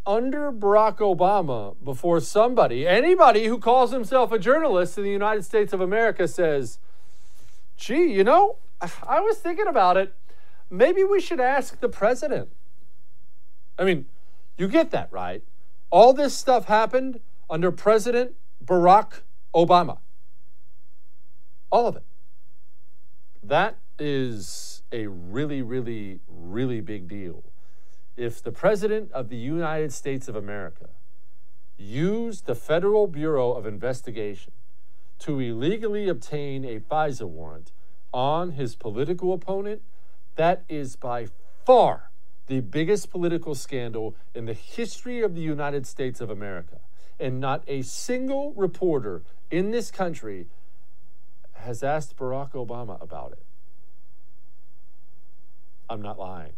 under 0.08 0.50
Barack 0.50 0.96
Obama 0.96 1.76
before 1.84 2.18
somebody, 2.18 2.88
anybody 2.88 3.44
who 3.44 3.58
calls 3.58 3.92
himself 3.92 4.32
a 4.32 4.38
journalist 4.38 4.96
in 4.96 5.04
the 5.04 5.10
United 5.10 5.44
States 5.44 5.74
of 5.74 5.82
America 5.82 6.26
says, 6.26 6.78
gee, 7.76 8.10
you 8.10 8.24
know, 8.24 8.56
I 9.06 9.20
was 9.20 9.36
thinking 9.36 9.66
about 9.66 9.98
it. 9.98 10.14
Maybe 10.70 11.04
we 11.04 11.20
should 11.20 11.40
ask 11.40 11.78
the 11.80 11.90
president. 11.90 12.48
I 13.78 13.84
mean, 13.84 14.06
you 14.56 14.66
get 14.66 14.90
that, 14.92 15.12
right? 15.12 15.44
All 15.90 16.14
this 16.14 16.34
stuff 16.34 16.64
happened 16.64 17.20
under 17.50 17.70
President 17.70 18.32
Barack 18.64 19.20
Obama. 19.54 19.98
All 21.70 21.86
of 21.86 21.96
it. 21.96 22.04
That 23.42 23.76
is 23.98 24.82
a 24.90 25.06
really, 25.06 25.60
really, 25.60 26.20
really 26.26 26.80
big 26.80 27.08
deal. 27.08 27.44
If 28.18 28.42
the 28.42 28.50
President 28.50 29.12
of 29.12 29.28
the 29.28 29.36
United 29.36 29.92
States 29.92 30.26
of 30.26 30.34
America 30.34 30.88
used 31.76 32.46
the 32.46 32.56
Federal 32.56 33.06
Bureau 33.06 33.52
of 33.52 33.64
Investigation 33.64 34.52
to 35.20 35.38
illegally 35.38 36.08
obtain 36.08 36.64
a 36.64 36.80
FISA 36.80 37.28
warrant 37.28 37.70
on 38.12 38.50
his 38.50 38.74
political 38.74 39.32
opponent, 39.32 39.82
that 40.34 40.64
is 40.68 40.96
by 40.96 41.28
far 41.64 42.10
the 42.48 42.58
biggest 42.58 43.08
political 43.08 43.54
scandal 43.54 44.16
in 44.34 44.46
the 44.46 44.52
history 44.52 45.22
of 45.22 45.36
the 45.36 45.40
United 45.40 45.86
States 45.86 46.20
of 46.20 46.28
America. 46.28 46.80
And 47.20 47.38
not 47.38 47.62
a 47.68 47.82
single 47.82 48.52
reporter 48.54 49.22
in 49.48 49.70
this 49.70 49.92
country 49.92 50.48
has 51.52 51.84
asked 51.84 52.16
Barack 52.16 52.50
Obama 52.54 53.00
about 53.00 53.30
it. 53.30 53.44
I'm 55.88 56.02
not 56.02 56.18
lying. 56.18 56.57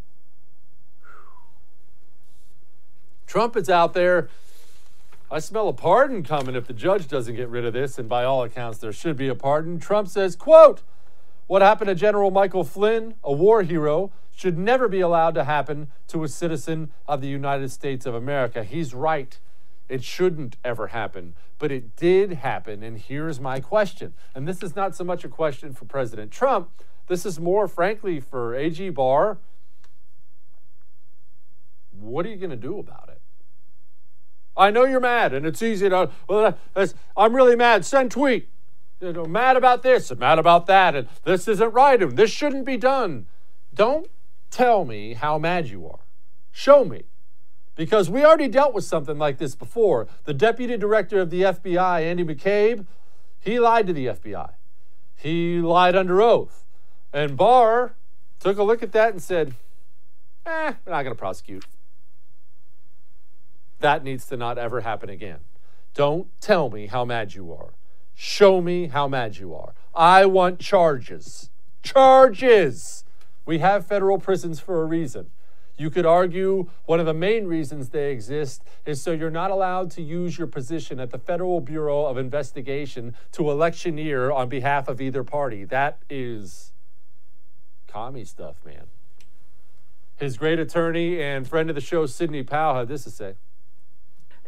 Trump 3.31 3.57
is 3.57 3.70
out 3.70 3.95
there. 3.95 4.28
I 5.31 5.39
smell 5.39 5.68
a 5.68 5.72
pardon 5.72 6.24
coming 6.24 6.57
if 6.57 6.66
the 6.66 6.72
judge 6.72 7.07
doesn't 7.07 7.37
get 7.37 7.49
rid 7.49 7.64
of 7.64 7.72
this, 7.72 7.97
and 7.97 8.09
by 8.09 8.24
all 8.24 8.43
accounts, 8.43 8.78
there 8.78 8.93
should 8.93 9.16
be 9.16 9.28
a 9.28 9.37
pardon. 9.37 9.78
Trump 9.78 10.09
says, 10.09 10.35
quote, 10.35 10.83
what 11.47 11.62
happened 11.62 11.87
to 11.87 11.95
General 11.95 12.33
Michael 12.33 12.64
Flynn, 12.64 13.14
a 13.22 13.33
war 13.33 13.62
hero, 13.62 14.11
should 14.35 14.59
never 14.59 14.89
be 14.89 14.99
allowed 14.99 15.35
to 15.35 15.45
happen 15.45 15.93
to 16.09 16.24
a 16.24 16.28
citizen 16.28 16.91
of 17.07 17.20
the 17.20 17.28
United 17.28 17.70
States 17.70 18.05
of 18.05 18.16
America. 18.16 18.64
He's 18.64 18.95
right. 18.95 19.39
It 19.89 20.03
shouldn't 20.03 20.57
ever 20.64 20.89
happen, 20.89 21.35
but 21.61 21.70
it 21.70 21.95
did 21.95 22.33
happen. 22.33 22.83
And 22.83 22.99
here's 22.99 23.39
my 23.39 23.61
question. 23.61 24.12
And 24.35 24.49
this 24.49 24.61
is 24.61 24.74
not 24.74 24.97
so 24.97 25.05
much 25.05 25.22
a 25.22 25.28
question 25.28 25.72
for 25.72 25.85
President 25.85 26.33
Trump, 26.33 26.68
this 27.07 27.24
is 27.24 27.39
more, 27.39 27.68
frankly, 27.68 28.18
for 28.18 28.57
AG 28.57 28.91
Barr. 28.91 29.39
What 31.93 32.26
are 32.26 32.28
you 32.28 32.37
going 32.37 32.51
to 32.51 32.57
do 32.57 32.81
about 32.81 33.09
it? 33.09 33.20
I 34.57 34.71
know 34.71 34.85
you're 34.85 35.01
mad, 35.01 35.33
and 35.33 35.47
it's 35.47 35.63
easy 35.63 35.89
to, 35.89 36.11
well, 36.29 36.59
I'm 37.17 37.35
really 37.35 37.57
mad. 37.57 37.85
Send 37.85 38.11
tweet. 38.11 38.49
You 39.01 39.15
know, 39.15 39.25
mad 39.25 39.57
about 39.57 39.83
this 39.83 40.11
and 40.11 40.21
mad 40.21 40.39
about 40.39 40.67
that, 40.67 40.95
and 40.95 41.09
this 41.25 41.49
isn't 41.49 41.73
right, 41.73 42.03
and 42.03 42.17
this 42.17 42.31
shouldn't 42.31 42.67
be 42.67 42.77
done. 42.77 43.27
Don't 43.75 44.11
tell 44.51 44.85
me 44.85 45.15
how 45.15 45.39
mad 45.39 45.69
you 45.69 45.89
are. 45.89 46.01
Show 46.53 46.85
me. 46.85 47.05
Because 47.77 48.11
we 48.11 48.25
already 48.25 48.49
dealt 48.49 48.75
with 48.75 48.85
something 48.85 49.17
like 49.17 49.39
this 49.39 49.55
before. 49.55 50.07
The 50.25 50.35
deputy 50.35 50.77
director 50.77 51.21
of 51.21 51.31
the 51.31 51.43
FBI, 51.43 52.03
Andy 52.03 52.25
McCabe, 52.25 52.85
he 53.39 53.59
lied 53.59 53.87
to 53.87 53.95
the 53.95 54.07
FBI. 54.07 54.51
He 55.17 55.61
lied 55.61 55.97
under 55.97 56.21
oath. 56.21 56.67
And 57.13 57.37
Barr 57.37 57.95
took 58.39 58.59
a 58.59 58.63
look 58.63 58.83
at 58.83 58.93
that 58.93 59.13
and 59.13 59.23
said, 59.23 59.55
eh, 60.45 60.75
we're 60.85 60.93
not 60.93 61.03
going 61.03 61.15
to 61.15 61.19
prosecute. 61.19 61.65
That 63.81 64.05
needs 64.05 64.26
to 64.26 64.37
not 64.37 64.59
ever 64.59 64.83
happen 64.83 65.09
again. 65.11 65.41
Don't 65.95 66.28
tell 66.41 66.70
me 66.70 66.87
how 66.87 67.05
mad 67.05 67.35
you 67.35 67.53
are. 67.53 67.74
Show 68.14 68.61
me 68.61 68.89
how 68.89 69.09
mad 69.09 69.39
you 69.39 69.55
are. 69.55 69.74
I 69.95 70.26
want 70.26 70.61
charges. 70.61 71.51
Charges! 71.83 73.05
We 73.47 73.59
have 73.59 73.87
federal 73.87 74.18
prisons 74.18 74.61
for 74.61 74.83
a 74.83 74.85
reason. 74.85 75.31
You 75.76 75.89
could 75.89 76.05
argue 76.05 76.68
one 76.85 77.01
of 77.01 77.07
the 77.07 77.14
main 77.14 77.47
reasons 77.47 77.89
they 77.89 78.12
exist 78.12 78.62
is 78.85 79.01
so 79.01 79.12
you're 79.12 79.31
not 79.31 79.51
allowed 79.51 79.91
to 79.93 80.03
use 80.03 80.37
your 80.37 80.47
position 80.47 81.01
at 81.01 81.09
the 81.09 81.18
Federal 81.18 81.62
Bureau 81.62 82.05
of 82.05 82.18
Investigation 82.18 83.16
to 83.33 83.51
electioneer 83.51 84.31
on 84.31 84.51
behalf 84.51 84.89
of 84.89 85.01
either 85.01 85.24
party. 85.24 85.64
That 85.64 86.03
is 86.11 86.74
commie 87.87 88.26
stuff, 88.26 88.57
man. 88.62 88.89
His 90.16 90.37
great 90.37 90.59
attorney 90.59 91.22
and 91.22 91.49
friend 91.49 91.70
of 91.70 91.74
the 91.74 91.81
show, 91.81 92.05
Sidney 92.05 92.43
Powell, 92.43 92.74
had 92.74 92.89
this 92.89 93.05
to 93.05 93.11
say. 93.11 93.37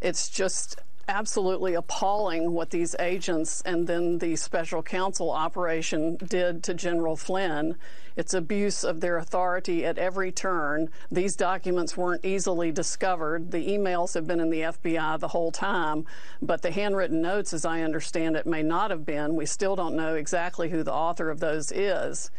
It's 0.03 0.29
just 0.29 0.81
absolutely 1.09 1.75
appalling 1.75 2.53
what 2.53 2.71
these 2.71 2.97
agents 2.99 3.63
and 3.65 3.87
then 3.87 4.19
the 4.19 4.35
special 4.35 4.83
counsel 4.83 5.31
operation 5.31 6.17
did 6.17 6.65
to 6.65 6.75
General 6.75 7.15
Flynn. 7.17 7.77
It's 8.17 8.35
abuse 8.35 8.83
of 8.83 9.01
their 9.01 9.19
authority 9.19 9.87
at 9.87 9.99
every 9.99 10.33
turn. 10.33 10.91
These 11.13 11.37
documents 11.37 11.97
weren't 11.97 12.25
easily 12.25 12.73
discovered. 12.73 13.53
The 13.53 13.69
emails 13.69 14.15
have 14.15 14.27
been 14.27 14.41
in 14.41 14.51
the 14.51 14.63
FBI 14.63 15.21
the 15.21 15.29
whole 15.29 15.53
time, 15.53 16.05
but 16.41 16.63
the 16.63 16.73
handwritten 16.73 17.23
notes, 17.23 17.53
as 17.53 17.65
I 17.65 17.83
understand 17.83 18.35
it, 18.35 18.45
may 18.45 18.63
not 18.65 18.91
have 18.91 19.07
been. 19.07 19.37
We 19.37 19.47
still 19.47 19.77
don't 19.77 19.95
know 19.95 20.17
exactly 20.17 20.69
who 20.69 20.83
the 20.83 20.93
author 20.93 21.31
of 21.31 21.39
those 21.41 21.71
is 21.71 22.31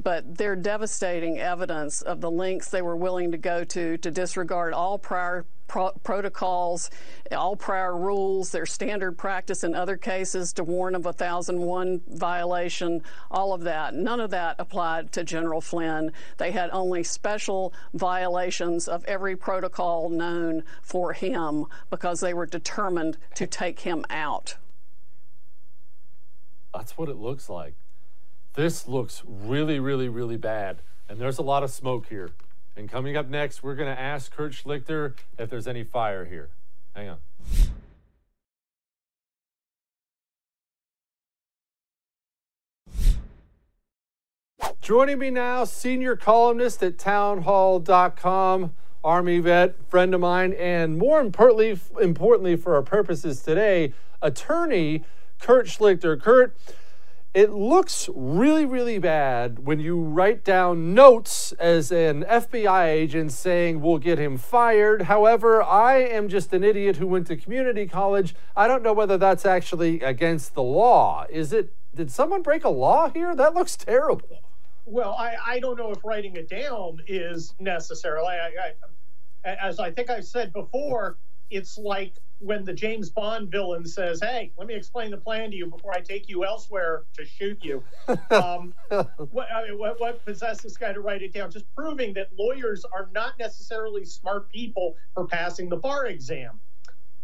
but 0.00 0.36
they're 0.38 0.54
devastating 0.54 1.40
evidence 1.40 2.02
of 2.02 2.20
the 2.20 2.30
lengths 2.30 2.68
they 2.70 2.80
were 2.80 2.94
willing 2.94 3.32
to 3.32 3.36
go 3.36 3.64
to 3.64 3.98
to 3.98 4.12
disregard 4.12 4.72
all 4.72 4.96
prior 4.96 5.44
pro- 5.68 5.92
protocols, 6.02 6.90
all 7.30 7.54
prior 7.54 7.96
rules, 7.96 8.50
their 8.50 8.66
standard 8.66 9.12
practice 9.12 9.62
in 9.62 9.74
other 9.74 9.96
cases 9.96 10.52
to 10.54 10.64
warn 10.64 10.94
of 10.94 11.04
a 11.06 11.10
1001 11.10 12.00
violation, 12.08 13.02
all 13.30 13.52
of 13.52 13.60
that. 13.62 13.94
None 13.94 14.18
of 14.18 14.30
that 14.30 14.56
applied 14.58 15.12
to 15.12 15.22
General 15.22 15.60
Flynn. 15.60 16.10
They 16.38 16.50
had 16.50 16.70
only 16.70 17.04
special 17.04 17.72
violations 17.94 18.88
of 18.88 19.04
every 19.04 19.36
protocol 19.36 20.08
known 20.08 20.64
for 20.82 21.12
him 21.12 21.66
because 21.90 22.20
they 22.20 22.34
were 22.34 22.46
determined 22.46 23.18
to 23.36 23.46
take 23.46 23.80
him 23.80 24.04
out. 24.10 24.56
That's 26.74 26.96
what 26.96 27.08
it 27.08 27.16
looks 27.16 27.48
like. 27.48 27.74
This 28.54 28.88
looks 28.88 29.22
really, 29.26 29.78
really, 29.78 30.08
really 30.08 30.36
bad. 30.36 30.78
And 31.08 31.18
there's 31.18 31.38
a 31.38 31.42
lot 31.42 31.62
of 31.62 31.70
smoke 31.70 32.08
here. 32.08 32.30
And 32.78 32.88
coming 32.88 33.16
up 33.16 33.28
next, 33.28 33.64
we're 33.64 33.74
going 33.74 33.92
to 33.92 34.00
ask 34.00 34.30
Kurt 34.30 34.52
Schlichter 34.52 35.14
if 35.36 35.50
there's 35.50 35.66
any 35.66 35.82
fire 35.82 36.24
here. 36.24 36.48
Hang 36.94 37.08
on. 37.08 37.18
Joining 44.80 45.18
me 45.18 45.30
now, 45.30 45.64
senior 45.64 46.14
columnist 46.14 46.80
at 46.84 46.98
townhall.com, 46.98 48.72
Army 49.02 49.40
vet, 49.40 49.74
friend 49.90 50.14
of 50.14 50.20
mine, 50.20 50.52
and 50.52 50.96
more 50.96 51.20
importantly, 51.20 51.80
importantly 52.00 52.54
for 52.54 52.76
our 52.76 52.82
purposes 52.82 53.42
today, 53.42 53.92
attorney 54.22 55.02
Kurt 55.40 55.66
Schlichter. 55.66 56.18
Kurt, 56.18 56.56
it 57.34 57.50
looks 57.50 58.08
really, 58.14 58.64
really 58.64 58.98
bad 58.98 59.66
when 59.66 59.80
you 59.80 60.00
write 60.00 60.44
down 60.44 60.94
notes 60.94 61.52
as 61.52 61.92
an 61.92 62.24
FBI 62.24 62.86
agent 62.86 63.32
saying 63.32 63.80
we'll 63.80 63.98
get 63.98 64.18
him 64.18 64.38
fired. 64.38 65.02
However, 65.02 65.62
I 65.62 65.98
am 65.98 66.28
just 66.28 66.52
an 66.54 66.64
idiot 66.64 66.96
who 66.96 67.06
went 67.06 67.26
to 67.26 67.36
community 67.36 67.86
college. 67.86 68.34
I 68.56 68.66
don't 68.66 68.82
know 68.82 68.94
whether 68.94 69.18
that's 69.18 69.44
actually 69.44 70.00
against 70.00 70.54
the 70.54 70.62
law. 70.62 71.26
Is 71.28 71.52
it? 71.52 71.72
Did 71.94 72.10
someone 72.10 72.42
break 72.42 72.64
a 72.64 72.70
law 72.70 73.10
here? 73.10 73.34
That 73.34 73.54
looks 73.54 73.76
terrible. 73.76 74.40
Well, 74.86 75.14
I, 75.18 75.36
I 75.46 75.60
don't 75.60 75.76
know 75.76 75.90
if 75.90 76.02
writing 76.04 76.36
it 76.36 76.48
down 76.48 77.02
is 77.06 77.54
necessarily. 77.60 78.36
I, 78.36 78.72
I, 79.44 79.50
as 79.50 79.78
I 79.78 79.90
think 79.90 80.08
I've 80.08 80.24
said 80.24 80.52
before, 80.52 81.18
it's 81.50 81.76
like 81.76 82.14
when 82.40 82.64
the 82.64 82.72
James 82.72 83.10
Bond 83.10 83.50
villain 83.50 83.84
says, 83.86 84.20
"Hey, 84.20 84.52
let 84.56 84.66
me 84.66 84.74
explain 84.74 85.10
the 85.10 85.16
plan 85.16 85.50
to 85.50 85.56
you 85.56 85.66
before 85.66 85.92
I 85.94 86.00
take 86.00 86.28
you 86.28 86.44
elsewhere 86.44 87.04
to 87.14 87.24
shoot 87.24 87.58
you." 87.62 87.82
Um, 88.30 88.74
what, 89.30 89.50
I 89.50 89.68
mean, 89.68 89.78
what, 89.78 90.00
what 90.00 90.24
possessed 90.24 90.62
this 90.62 90.76
guy 90.76 90.92
to 90.92 91.00
write 91.00 91.22
it 91.22 91.32
down? 91.32 91.50
Just 91.50 91.64
proving 91.74 92.12
that 92.14 92.28
lawyers 92.38 92.84
are 92.84 93.08
not 93.12 93.38
necessarily 93.38 94.04
smart 94.04 94.48
people 94.50 94.96
for 95.14 95.26
passing 95.26 95.68
the 95.68 95.76
bar 95.76 96.06
exam. 96.06 96.60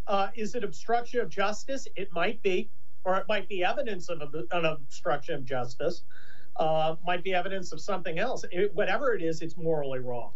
Uh, 0.06 0.28
is 0.34 0.54
it 0.54 0.64
obstruction 0.64 1.20
of 1.20 1.28
justice? 1.28 1.86
It 1.96 2.12
might 2.12 2.42
be, 2.42 2.70
or 3.04 3.16
it 3.16 3.26
might 3.28 3.48
be 3.48 3.64
evidence 3.64 4.08
of 4.08 4.20
an 4.50 4.64
obstruction 4.64 5.34
of 5.36 5.44
justice. 5.44 6.04
Uh, 6.56 6.96
might 7.04 7.22
be 7.24 7.34
evidence 7.34 7.72
of 7.72 7.80
something 7.80 8.18
else. 8.18 8.44
It, 8.50 8.74
whatever 8.74 9.14
it 9.14 9.22
is, 9.22 9.42
it's 9.42 9.56
morally 9.56 9.98
wrong. 9.98 10.32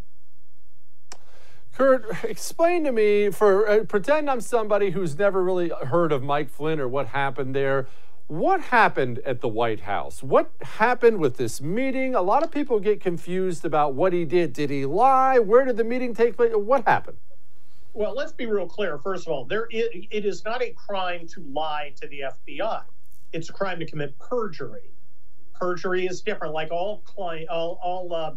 Kurt, 1.74 2.24
explain 2.24 2.84
to 2.84 2.92
me 2.92 3.30
for 3.30 3.68
uh, 3.68 3.84
pretend 3.84 4.28
I'm 4.28 4.40
somebody 4.40 4.90
who's 4.90 5.16
never 5.18 5.42
really 5.42 5.70
heard 5.86 6.12
of 6.12 6.22
Mike 6.22 6.50
Flynn 6.50 6.80
or 6.80 6.88
what 6.88 7.08
happened 7.08 7.54
there. 7.54 7.86
What 8.26 8.60
happened 8.60 9.20
at 9.24 9.40
the 9.40 9.48
White 9.48 9.80
House? 9.80 10.22
What 10.22 10.50
happened 10.60 11.18
with 11.18 11.38
this 11.38 11.62
meeting? 11.62 12.14
A 12.14 12.20
lot 12.20 12.42
of 12.42 12.50
people 12.50 12.78
get 12.78 13.00
confused 13.00 13.64
about 13.64 13.94
what 13.94 14.12
he 14.12 14.26
did. 14.26 14.52
Did 14.52 14.68
he 14.68 14.84
lie? 14.84 15.38
Where 15.38 15.64
did 15.64 15.78
the 15.78 15.84
meeting 15.84 16.14
take 16.14 16.36
place? 16.36 16.52
What 16.54 16.84
happened? 16.84 17.16
Well, 17.94 18.14
let's 18.14 18.32
be 18.32 18.44
real 18.46 18.68
clear. 18.68 18.98
First 18.98 19.26
of 19.26 19.32
all, 19.32 19.44
there 19.44 19.66
is, 19.70 19.88
it 20.10 20.26
is 20.26 20.44
not 20.44 20.62
a 20.62 20.70
crime 20.72 21.26
to 21.28 21.40
lie 21.40 21.94
to 22.00 22.06
the 22.08 22.24
FBI. 22.46 22.82
It's 23.32 23.48
a 23.48 23.52
crime 23.52 23.78
to 23.80 23.86
commit 23.86 24.18
perjury. 24.18 24.90
Perjury 25.54 26.06
is 26.06 26.20
different. 26.20 26.52
Like 26.52 26.70
all 26.70 27.02
all, 27.16 27.78
all 27.82 28.14
uh, 28.14 28.34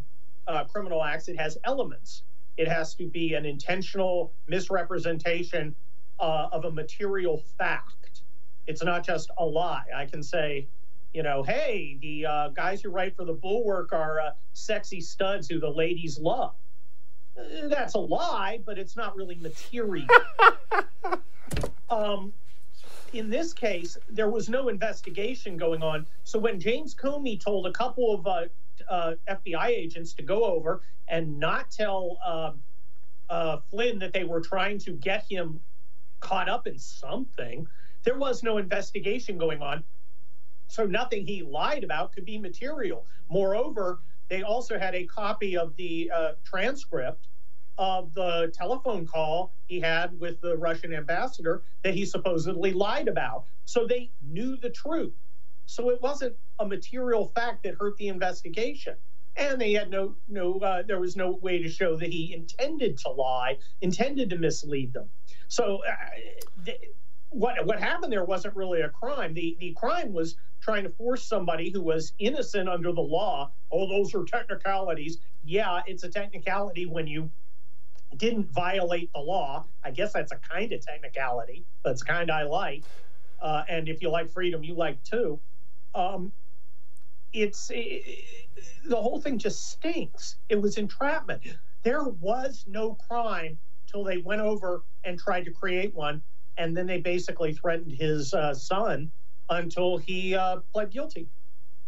uh, 0.47 0.63
criminal 0.65 1.03
acts, 1.03 1.27
it 1.27 1.39
has 1.39 1.57
elements. 1.63 2.23
It 2.61 2.67
has 2.67 2.93
to 2.95 3.07
be 3.07 3.33
an 3.33 3.43
intentional 3.43 4.31
misrepresentation 4.47 5.73
uh, 6.19 6.49
of 6.51 6.65
a 6.65 6.71
material 6.71 7.43
fact. 7.57 8.21
It's 8.67 8.83
not 8.83 9.03
just 9.03 9.31
a 9.39 9.43
lie. 9.43 9.85
I 9.95 10.05
can 10.05 10.21
say, 10.21 10.67
you 11.11 11.23
know, 11.23 11.41
hey, 11.41 11.97
the 12.01 12.27
uh, 12.27 12.49
guys 12.49 12.83
who 12.83 12.89
write 12.89 13.15
for 13.15 13.25
the 13.25 13.33
Bulwark 13.33 13.93
are 13.93 14.19
uh, 14.19 14.31
sexy 14.53 15.01
studs 15.01 15.47
who 15.47 15.59
the 15.59 15.71
ladies 15.71 16.19
love. 16.19 16.53
That's 17.63 17.95
a 17.95 17.99
lie, 17.99 18.59
but 18.63 18.77
it's 18.77 18.95
not 18.95 19.15
really 19.15 19.37
material. 19.37 20.05
um, 21.89 22.31
in 23.11 23.31
this 23.31 23.53
case, 23.53 23.97
there 24.07 24.29
was 24.29 24.49
no 24.49 24.69
investigation 24.69 25.57
going 25.57 25.81
on. 25.81 26.05
So 26.25 26.37
when 26.37 26.59
James 26.59 26.93
Comey 26.93 27.39
told 27.39 27.65
a 27.65 27.71
couple 27.71 28.13
of 28.13 28.27
uh, 28.27 28.43
uh, 28.89 29.13
FBI 29.29 29.67
agents 29.67 30.13
to 30.13 30.23
go 30.23 30.43
over 30.43 30.81
and 31.07 31.39
not 31.39 31.71
tell 31.71 32.17
uh, 32.25 32.51
uh, 33.29 33.57
Flynn 33.69 33.99
that 33.99 34.13
they 34.13 34.23
were 34.23 34.41
trying 34.41 34.79
to 34.79 34.93
get 34.93 35.25
him 35.29 35.59
caught 36.19 36.49
up 36.49 36.67
in 36.67 36.77
something. 36.77 37.67
There 38.03 38.17
was 38.17 38.43
no 38.43 38.57
investigation 38.57 39.37
going 39.37 39.61
on. 39.61 39.83
So 40.67 40.85
nothing 40.85 41.25
he 41.25 41.43
lied 41.43 41.83
about 41.83 42.13
could 42.13 42.25
be 42.25 42.37
material. 42.37 43.05
Moreover, 43.29 43.99
they 44.29 44.43
also 44.43 44.79
had 44.79 44.95
a 44.95 45.05
copy 45.05 45.57
of 45.57 45.75
the 45.75 46.09
uh, 46.13 46.31
transcript 46.45 47.27
of 47.77 48.13
the 48.13 48.51
telephone 48.53 49.05
call 49.05 49.53
he 49.65 49.79
had 49.79 50.17
with 50.19 50.39
the 50.41 50.55
Russian 50.55 50.93
ambassador 50.93 51.63
that 51.83 51.93
he 51.93 52.05
supposedly 52.05 52.71
lied 52.71 53.07
about. 53.07 53.45
So 53.65 53.85
they 53.85 54.11
knew 54.21 54.55
the 54.55 54.69
truth. 54.69 55.13
So 55.65 55.89
it 55.89 56.01
wasn't 56.01 56.35
a 56.59 56.65
material 56.65 57.31
fact 57.35 57.63
that 57.63 57.75
hurt 57.79 57.97
the 57.97 58.07
investigation. 58.07 58.95
And 59.37 59.59
they 59.61 59.73
had 59.73 59.89
no, 59.89 60.15
no, 60.27 60.59
uh, 60.59 60.83
there 60.85 60.99
was 60.99 61.15
no 61.15 61.31
way 61.41 61.61
to 61.61 61.69
show 61.69 61.95
that 61.95 62.09
he 62.09 62.33
intended 62.33 62.97
to 62.99 63.09
lie, 63.09 63.57
intended 63.79 64.29
to 64.31 64.37
mislead 64.37 64.91
them. 64.93 65.09
So 65.47 65.79
uh, 65.87 65.95
th- 66.65 66.79
what 67.29 67.65
what 67.65 67.79
happened 67.79 68.11
there 68.11 68.25
wasn't 68.25 68.55
really 68.55 68.81
a 68.81 68.89
crime. 68.89 69.33
The 69.33 69.55
the 69.59 69.71
crime 69.73 70.11
was 70.11 70.35
trying 70.59 70.83
to 70.83 70.89
force 70.89 71.23
somebody 71.23 71.71
who 71.71 71.81
was 71.81 72.13
innocent 72.19 72.67
under 72.67 72.91
the 72.91 73.01
law. 73.01 73.51
Oh, 73.71 73.87
those 73.87 74.13
are 74.13 74.23
technicalities. 74.25 75.17
Yeah, 75.43 75.81
it's 75.87 76.03
a 76.03 76.09
technicality 76.09 76.85
when 76.85 77.07
you 77.07 77.31
didn't 78.17 78.51
violate 78.51 79.11
the 79.13 79.19
law. 79.19 79.65
I 79.83 79.91
guess 79.91 80.11
that's 80.13 80.33
a 80.33 80.37
kind 80.37 80.71
of 80.73 80.85
technicality. 80.85 81.65
That's 81.83 82.03
kind 82.03 82.29
I 82.29 82.43
like. 82.43 82.83
Uh, 83.41 83.63
and 83.69 83.87
if 83.87 84.01
you 84.01 84.09
like 84.09 84.29
freedom, 84.29 84.63
you 84.63 84.75
like 84.75 85.01
too 85.03 85.39
um, 85.95 86.31
it's 87.33 87.69
it, 87.73 88.03
the 88.85 88.95
whole 88.95 89.21
thing 89.21 89.37
just 89.37 89.71
stinks. 89.71 90.37
It 90.49 90.61
was 90.61 90.77
entrapment. 90.77 91.41
There 91.83 92.03
was 92.03 92.65
no 92.67 92.95
crime 92.95 93.57
till 93.87 94.03
they 94.03 94.17
went 94.17 94.41
over 94.41 94.83
and 95.03 95.17
tried 95.19 95.45
to 95.45 95.51
create 95.51 95.95
one, 95.95 96.21
and 96.57 96.75
then 96.75 96.85
they 96.85 96.99
basically 96.99 97.53
threatened 97.53 97.91
his 97.91 98.33
uh, 98.33 98.53
son 98.53 99.11
until 99.49 99.97
he 99.97 100.35
uh, 100.35 100.57
pled 100.73 100.91
guilty 100.91 101.27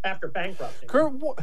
after 0.04 0.28
bankrupting. 0.28 0.90
Kurt, 0.90 1.14
wh- 1.22 1.42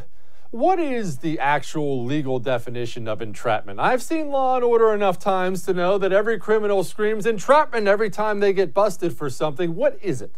what 0.50 0.78
is 0.78 1.18
the 1.18 1.38
actual 1.38 2.04
legal 2.04 2.38
definition 2.38 3.06
of 3.06 3.22
entrapment? 3.22 3.78
I've 3.78 4.02
seen 4.02 4.28
Law 4.28 4.56
and 4.56 4.64
Order 4.64 4.92
enough 4.92 5.18
times 5.18 5.62
to 5.64 5.72
know 5.72 5.96
that 5.98 6.12
every 6.12 6.38
criminal 6.38 6.82
screams 6.84 7.24
entrapment 7.24 7.86
every 7.86 8.11
time 8.11 8.40
they 8.40 8.52
get 8.52 8.74
busted 8.74 9.16
for 9.16 9.30
something. 9.30 9.74
What 9.74 9.98
is 10.02 10.20
it? 10.20 10.36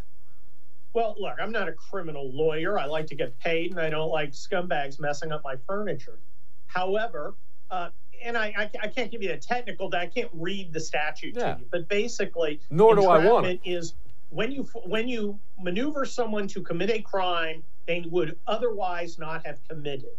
Well, 0.95 1.15
look, 1.19 1.37
I'm 1.41 1.53
not 1.53 1.69
a 1.69 1.73
criminal 1.73 2.31
lawyer. 2.33 2.79
I 2.79 2.85
like 2.85 3.07
to 3.09 3.15
get 3.15 3.39
paid, 3.41 3.71
and 3.71 3.81
I 3.81 3.89
don't 3.89 4.11
like 4.11 4.33
scumbags 4.33 5.01
messing 5.01 5.33
up 5.33 5.43
my 5.43 5.57
furniture. 5.67 6.19
However, 6.67 7.35
uh, 7.71 7.91
and 8.23 8.37
I, 8.37 8.55
I, 8.57 8.71
I, 8.83 8.89
can't 8.89 9.11
give 9.11 9.23
you 9.23 9.33
a 9.33 9.37
technical. 9.37 9.93
I 9.95 10.07
can't 10.07 10.31
read 10.33 10.73
the 10.73 10.81
statute 10.81 11.35
yeah. 11.37 11.55
to 11.55 11.61
you, 11.61 11.67
but 11.71 11.89
basically, 11.89 12.61
nor 12.71 12.95
do 12.95 13.07
I 13.07 13.25
want 13.25 13.47
it. 13.47 13.61
Is 13.65 13.95
when 14.31 14.53
you 14.53 14.65
when 14.85 15.09
you 15.09 15.39
maneuver 15.61 16.05
someone 16.05 16.47
to 16.49 16.61
commit 16.61 16.91
a 16.91 17.01
crime 17.01 17.63
they 17.87 18.05
would 18.09 18.39
otherwise 18.47 19.19
not 19.19 19.45
have 19.47 19.59
committed. 19.69 20.11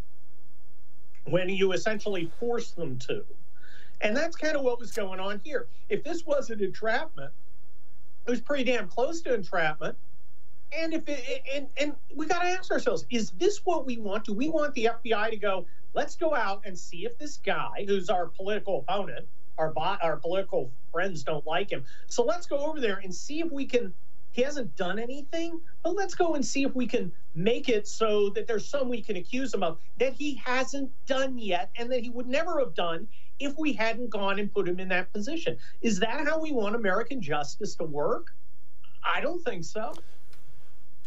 When 1.26 1.50
you 1.50 1.72
essentially 1.72 2.30
force 2.40 2.72
them 2.72 3.00
to, 3.00 3.24
and 4.02 4.16
that's 4.16 4.36
kind 4.36 4.58
of 4.58 4.64
what 4.64 4.80
was 4.80 4.92
going 4.92 5.20
on 5.20 5.40
here. 5.44 5.68
If 5.88 6.04
this 6.04 6.26
wasn't 6.26 6.62
entrapment, 6.62 7.32
it 8.26 8.30
was 8.30 8.42
pretty 8.42 8.66
damn 8.66 8.88
close 8.88 9.22
to 9.22 9.34
entrapment 9.34 9.98
and 10.78 10.94
if 10.94 11.08
it, 11.08 11.44
and 11.54 11.68
and 11.78 11.96
we 12.16 12.26
got 12.26 12.42
to 12.42 12.48
ask 12.48 12.72
ourselves: 12.72 13.06
Is 13.10 13.32
this 13.32 13.60
what 13.66 13.86
we 13.86 13.98
want? 13.98 14.26
Do 14.26 14.34
we 14.34 14.50
want 14.50 14.74
the 14.74 14.90
FBI 15.04 15.30
to 15.32 15.38
go? 15.38 15.66
Let's 15.94 16.16
go 16.16 16.34
out 16.34 16.62
and 16.66 16.78
see 16.78 17.06
if 17.06 17.18
this 17.18 17.38
guy, 17.38 17.86
who's 17.88 18.10
our 18.10 18.28
political 18.28 18.80
opponent, 18.80 19.28
our 19.58 19.74
our 19.78 20.18
political 20.18 20.72
friends 20.92 21.24
don't 21.24 21.46
like 21.46 21.70
him. 21.70 21.84
So 22.08 22.24
let's 22.24 22.48
go 22.48 22.58
over 22.58 22.80
there 22.80 23.00
and 23.04 23.14
see 23.14 23.40
if 23.42 23.52
we 23.52 23.66
can. 23.66 23.94
He 24.32 24.42
hasn't 24.42 24.76
done 24.76 24.98
anything, 24.98 25.62
but 25.84 25.96
let's 25.96 26.16
go 26.16 26.34
and 26.34 26.44
see 26.44 26.64
if 26.64 26.74
we 26.74 26.88
can 26.88 27.12
make 27.36 27.70
it 27.70 27.88
so 27.88 28.32
that 28.32 28.48
there's 28.48 28.68
some 28.68 28.90
we 28.90 29.00
can 29.00 29.16
accuse 29.16 29.54
him 29.54 29.62
of 29.62 29.78
that 30.00 30.14
he 30.14 30.42
hasn't 30.44 30.92
done 31.06 31.38
yet, 31.38 31.70
and 31.76 31.92
that 31.92 32.02
he 32.02 32.10
would 32.10 32.28
never 32.28 32.60
have 32.60 32.74
done 32.74 33.08
if 33.40 33.58
we 33.60 33.74
hadn't 33.74 34.10
gone 34.10 34.40
and 34.40 34.52
put 34.52 34.68
him 34.68 34.80
in 34.80 34.88
that 34.88 35.14
position. 35.14 35.58
Is 35.82 36.00
that 36.00 36.28
how 36.28 36.40
we 36.40 36.52
want 36.52 36.76
American 36.76 37.22
justice 37.22 37.76
to 37.76 37.84
work? 37.84 38.34
I 39.04 39.22
don't 39.22 39.44
think 39.44 39.66
so 39.66 39.94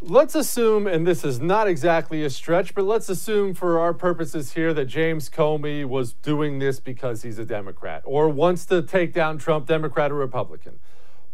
let's 0.01 0.35
assume, 0.35 0.87
and 0.87 1.07
this 1.07 1.25
is 1.25 1.41
not 1.41 1.69
exactly 1.69 2.25
a 2.25 2.31
stretch, 2.31 2.75
but 2.75 2.85
let's 2.85 3.09
assume 3.09 3.55
for 3.55 3.79
our 3.79 3.95
purposes 3.95 4.53
here 4.53 4.75
that 4.75 4.87
James 4.87 5.29
Comey 5.29 5.85
was 5.85 6.13
doing 6.13 6.59
this 6.59 6.81
because 6.81 7.23
he's 7.23 7.39
a 7.39 7.45
Democrat 7.45 8.03
or 8.05 8.29
wants 8.29 8.67
to 8.67 8.83
take 8.83 9.13
down 9.13 9.39
Trump, 9.39 9.67
Democrat 9.67 10.11
or 10.11 10.17
Republican. 10.17 10.79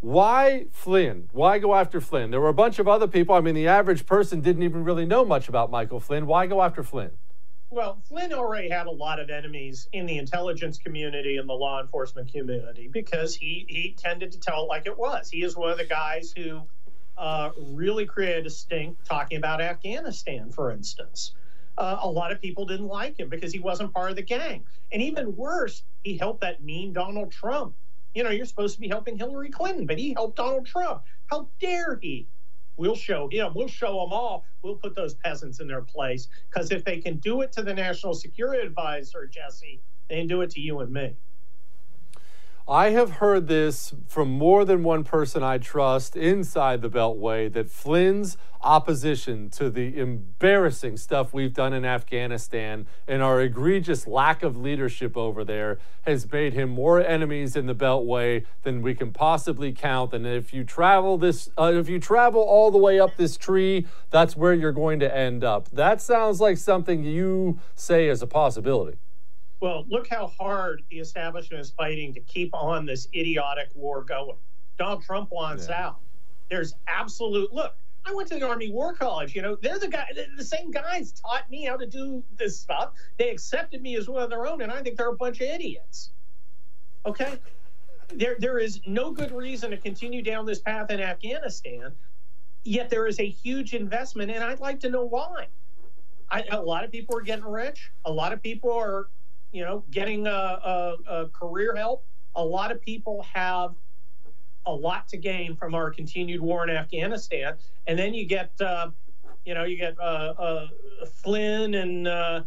Why 0.01 0.67
Flynn? 0.73 1.29
Why 1.33 1.59
go 1.59 1.75
after 1.75 2.01
Flynn? 2.01 2.33
There 2.33 2.41
were 2.41 2.49
a 2.49 2.55
bunch 2.55 2.81
of 2.81 2.89
other 2.89 3.07
people. 3.07 3.37
I 3.37 3.41
mean, 3.41 3.55
the 3.55 3.69
average 3.69 4.05
person 4.05 4.41
didn't 4.41 4.65
even 4.65 4.83
really 4.83 5.07
know 5.07 5.25
much 5.25 5.49
about 5.49 5.71
Michael 5.71 6.01
Flynn. 6.01 6.27
Why 6.27 6.47
go 6.47 6.61
after 6.61 6.83
Flynn? 6.83 7.13
Well, 7.71 8.03
Flynn 8.07 8.33
already 8.33 8.69
had 8.69 8.87
a 8.87 8.91
lot 8.91 9.19
of 9.19 9.31
enemies 9.31 9.89
in 9.93 10.05
the 10.05 10.19
intelligence 10.19 10.77
community 10.77 11.39
and 11.39 11.49
the 11.49 11.55
law 11.55 11.81
enforcement 11.81 12.33
community 12.33 12.89
because 12.93 13.35
he, 13.35 13.65
he 13.69 13.97
tended 13.97 14.33
to 14.33 14.41
tell 14.41 14.65
it 14.65 14.67
like 14.67 14.87
it 14.87 14.99
was. 14.99 15.31
He 15.31 15.43
is 15.43 15.57
one 15.57 15.71
of 15.71 15.79
the 15.79 15.87
guys 15.87 16.35
who 16.37 16.63
uh, 17.17 17.51
really 17.59 18.07
created 18.07 18.47
a 18.47 18.51
stink 18.51 18.97
talking 19.05 19.39
about 19.39 19.61
Afghanistan, 19.61 20.51
for 20.51 20.71
instance. 20.71 21.33
Uh, 21.79 21.99
a 22.03 22.09
lot 22.09 22.33
of 22.33 22.41
people 22.41 22.67
didn't 22.67 22.89
like 22.89 23.19
him 23.19 23.29
because 23.29 23.53
he 23.53 23.59
wasn't 23.59 23.93
part 23.93 24.11
of 24.11 24.17
the 24.17 24.23
gang. 24.23 24.65
And 24.93 25.01
even 25.01 25.35
worse, 25.37 25.85
he 26.03 26.17
helped 26.17 26.43
that 26.43 26.63
mean 26.63 26.93
Donald 26.93 27.33
Trump. 27.33 27.75
You 28.15 28.25
know, 28.25 28.31
you're 28.31 28.47
supposed 28.47 28.75
to 28.75 28.81
be 28.81 28.89
helping 28.89 29.17
Hillary 29.17 29.51
Clinton, 29.51 29.87
but 29.87 29.99
he 29.99 30.13
helped 30.13 30.37
Donald 30.37 30.67
Trump. 30.67 31.03
How 31.27 31.49
dare 31.61 31.99
he? 32.03 32.27
We'll 32.77 32.97
show 32.97 33.29
him. 33.31 33.53
We'll 33.55 33.69
show 33.69 34.01
them 34.01 34.13
all. 34.13 34.45
We'll 34.63 34.77
put 34.77 34.95
those 34.95 35.15
peasants 35.15 35.61
in 35.61 35.69
their 35.69 35.83
place. 35.83 36.29
Because 36.51 36.71
if 36.73 36.85
they 36.85 36.99
can 36.99 37.17
do 37.19 37.41
it 37.43 37.53
to 37.53 37.63
the 37.63 37.73
National 37.73 38.15
Security 38.15 38.67
Advisor, 38.67 39.27
Jesse, 39.27 39.81
they 40.09 40.19
can 40.19 40.27
do 40.27 40.43
it 40.43 40.51
to 40.51 40.61
you 40.61 40.81
and 40.81 40.93
me. 40.93 41.17
I 42.69 42.91
have 42.91 43.11
heard 43.13 43.49
this 43.49 43.93
from 44.07 44.31
more 44.31 44.65
than 44.65 44.85
one 44.85 45.03
person 45.03 45.43
I 45.43 45.59
trust 45.59 46.15
inside 46.15 46.81
the 46.81 46.89
Beltway 46.89 47.53
that 47.53 47.69
Flynn's 47.69 48.37
opposition 48.61 49.51
to 49.51 49.69
the 49.69 49.99
embarrassing 49.99 50.97
stuff 50.97 51.35
we've 51.35 51.53
done 51.53 51.73
in 51.73 51.85
Afghanistan 51.85 52.87
and 53.09 53.21
our 53.21 53.41
egregious 53.41 54.07
lack 54.07 54.45
of 54.45 54.57
leadership 54.57 55.17
over 55.17 55.43
there 55.43 55.81
has 56.03 56.31
made 56.31 56.53
him 56.53 56.71
more 56.71 57.01
enemies 57.05 57.57
in 57.57 57.67
the 57.67 57.75
Beltway 57.75 58.47
than 58.63 58.81
we 58.81 58.95
can 58.95 59.13
possibly 59.13 59.73
count. 59.73 60.15
And 60.15 60.25
if 60.25 60.55
you 60.55 60.63
travel 60.63 61.19
this, 61.19 61.51
uh, 61.59 61.73
if 61.75 61.89
you 61.89 61.99
travel 61.99 62.43
all 62.43 62.71
the 62.71 62.79
way 62.79 63.01
up 63.01 63.17
this 63.17 63.37
tree, 63.37 63.89
that's 64.11 64.37
where 64.37 64.55
you're 64.55 64.71
going 64.71 65.01
to 65.01 65.13
end 65.13 65.43
up. 65.43 65.69
That 65.71 66.01
sounds 66.01 66.41
like 66.41 66.59
something 66.59 67.03
you 67.03 67.59
say 67.75 68.09
is 68.09 68.23
a 68.23 68.29
possibility. 68.29 68.99
Well, 69.63 69.85
look 69.89 70.09
how 70.09 70.27
hard 70.27 70.83
the 70.91 70.99
establishment 70.99 71.61
is 71.61 71.71
fighting 71.71 72.13
to 72.15 72.21
keep 72.21 72.53
on 72.53 72.85
this 72.85 73.07
idiotic 73.15 73.71
war 73.77 74.03
going. 74.03 74.37
Donald 74.77 75.05
Trump 75.05 75.31
wants 75.31 75.69
yeah. 75.69 75.87
out. 75.87 76.01
There's 76.51 76.75
absolute 76.89 77.53
look. 77.53 77.77
I 78.05 78.13
went 78.13 78.29
to 78.31 78.41
the 78.41 78.49
Army 78.49 78.73
War 78.73 78.93
College. 78.93 79.37
You 79.37 79.43
know, 79.43 79.55
they're 79.55 79.79
the 79.79 79.87
guy. 79.87 80.09
The 80.37 80.45
same 80.45 80.73
guys 80.73 81.13
taught 81.13 81.49
me 81.49 81.65
how 81.65 81.77
to 81.77 81.87
do 81.87 82.25
this 82.37 82.59
stuff. 82.59 82.95
They 83.19 83.31
accepted 83.31 83.83
me 83.83 83.95
as 83.95 84.09
one 84.09 84.25
of 84.25 84.31
their 84.31 84.49
own, 84.49 84.63
and 84.63 84.73
I 84.73 84.83
think 84.83 84.97
they're 84.97 85.11
a 85.11 85.17
bunch 85.17 85.41
of 85.41 85.47
idiots. 85.47 86.11
Okay, 87.07 87.39
there 88.13 88.35
there 88.41 88.59
is 88.59 88.81
no 88.85 89.13
good 89.13 89.31
reason 89.31 89.71
to 89.71 89.77
continue 89.77 90.23
down 90.23 90.45
this 90.45 90.59
path 90.59 90.91
in 90.91 91.01
Afghanistan. 91.01 91.93
Yet 92.65 92.91
there 92.91 93.07
is 93.07 93.21
a 93.21 93.29
huge 93.29 93.75
investment, 93.75 94.33
and 94.33 94.43
I'd 94.43 94.59
like 94.59 94.81
to 94.81 94.91
know 94.91 95.05
why. 95.05 95.47
I, 96.33 96.47
a 96.51 96.61
lot 96.61 96.83
of 96.83 96.91
people 96.91 97.17
are 97.17 97.23
getting 97.23 97.45
rich. 97.45 97.93
A 98.05 98.11
lot 98.13 98.33
of 98.33 98.43
people 98.43 98.73
are 98.73 99.07
you 99.53 99.65
know, 99.65 99.85
getting 99.91 100.27
a, 100.27 100.31
a, 100.31 100.97
a 101.09 101.29
career 101.29 101.77
help. 101.77 102.05
A 102.35 102.45
lot 102.45 102.73
of 102.73 102.81
people 102.81 103.25
have 103.33 103.75
a 104.67 104.73
lot 104.73 105.09
to 105.09 105.17
gain 105.17 105.55
from 105.57 105.75
our 105.75 105.91
continued 105.91 106.41
war 106.41 106.67
in 106.67 106.75
Afghanistan. 106.75 107.55
And 107.87 107.99
then 107.99 108.15
you 108.15 108.27
get, 108.27 108.53
uh, 108.61 108.91
you 109.45 109.55
know, 109.55 109.65
you 109.65 109.77
get 109.77 109.99
uh, 109.99 110.35
uh, 110.39 110.69
Flynn 111.23 111.75
and 111.75 112.09
uh, 112.09 112.43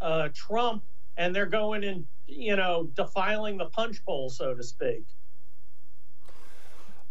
uh, 0.00 0.28
Trump, 0.34 0.84
and 1.16 1.34
they're 1.34 1.46
going 1.46 1.84
and, 1.84 2.04
you 2.26 2.56
know, 2.56 2.88
defiling 2.94 3.56
the 3.56 3.66
punch 3.66 4.04
bowl, 4.04 4.30
so 4.30 4.54
to 4.54 4.62
speak. 4.62 5.04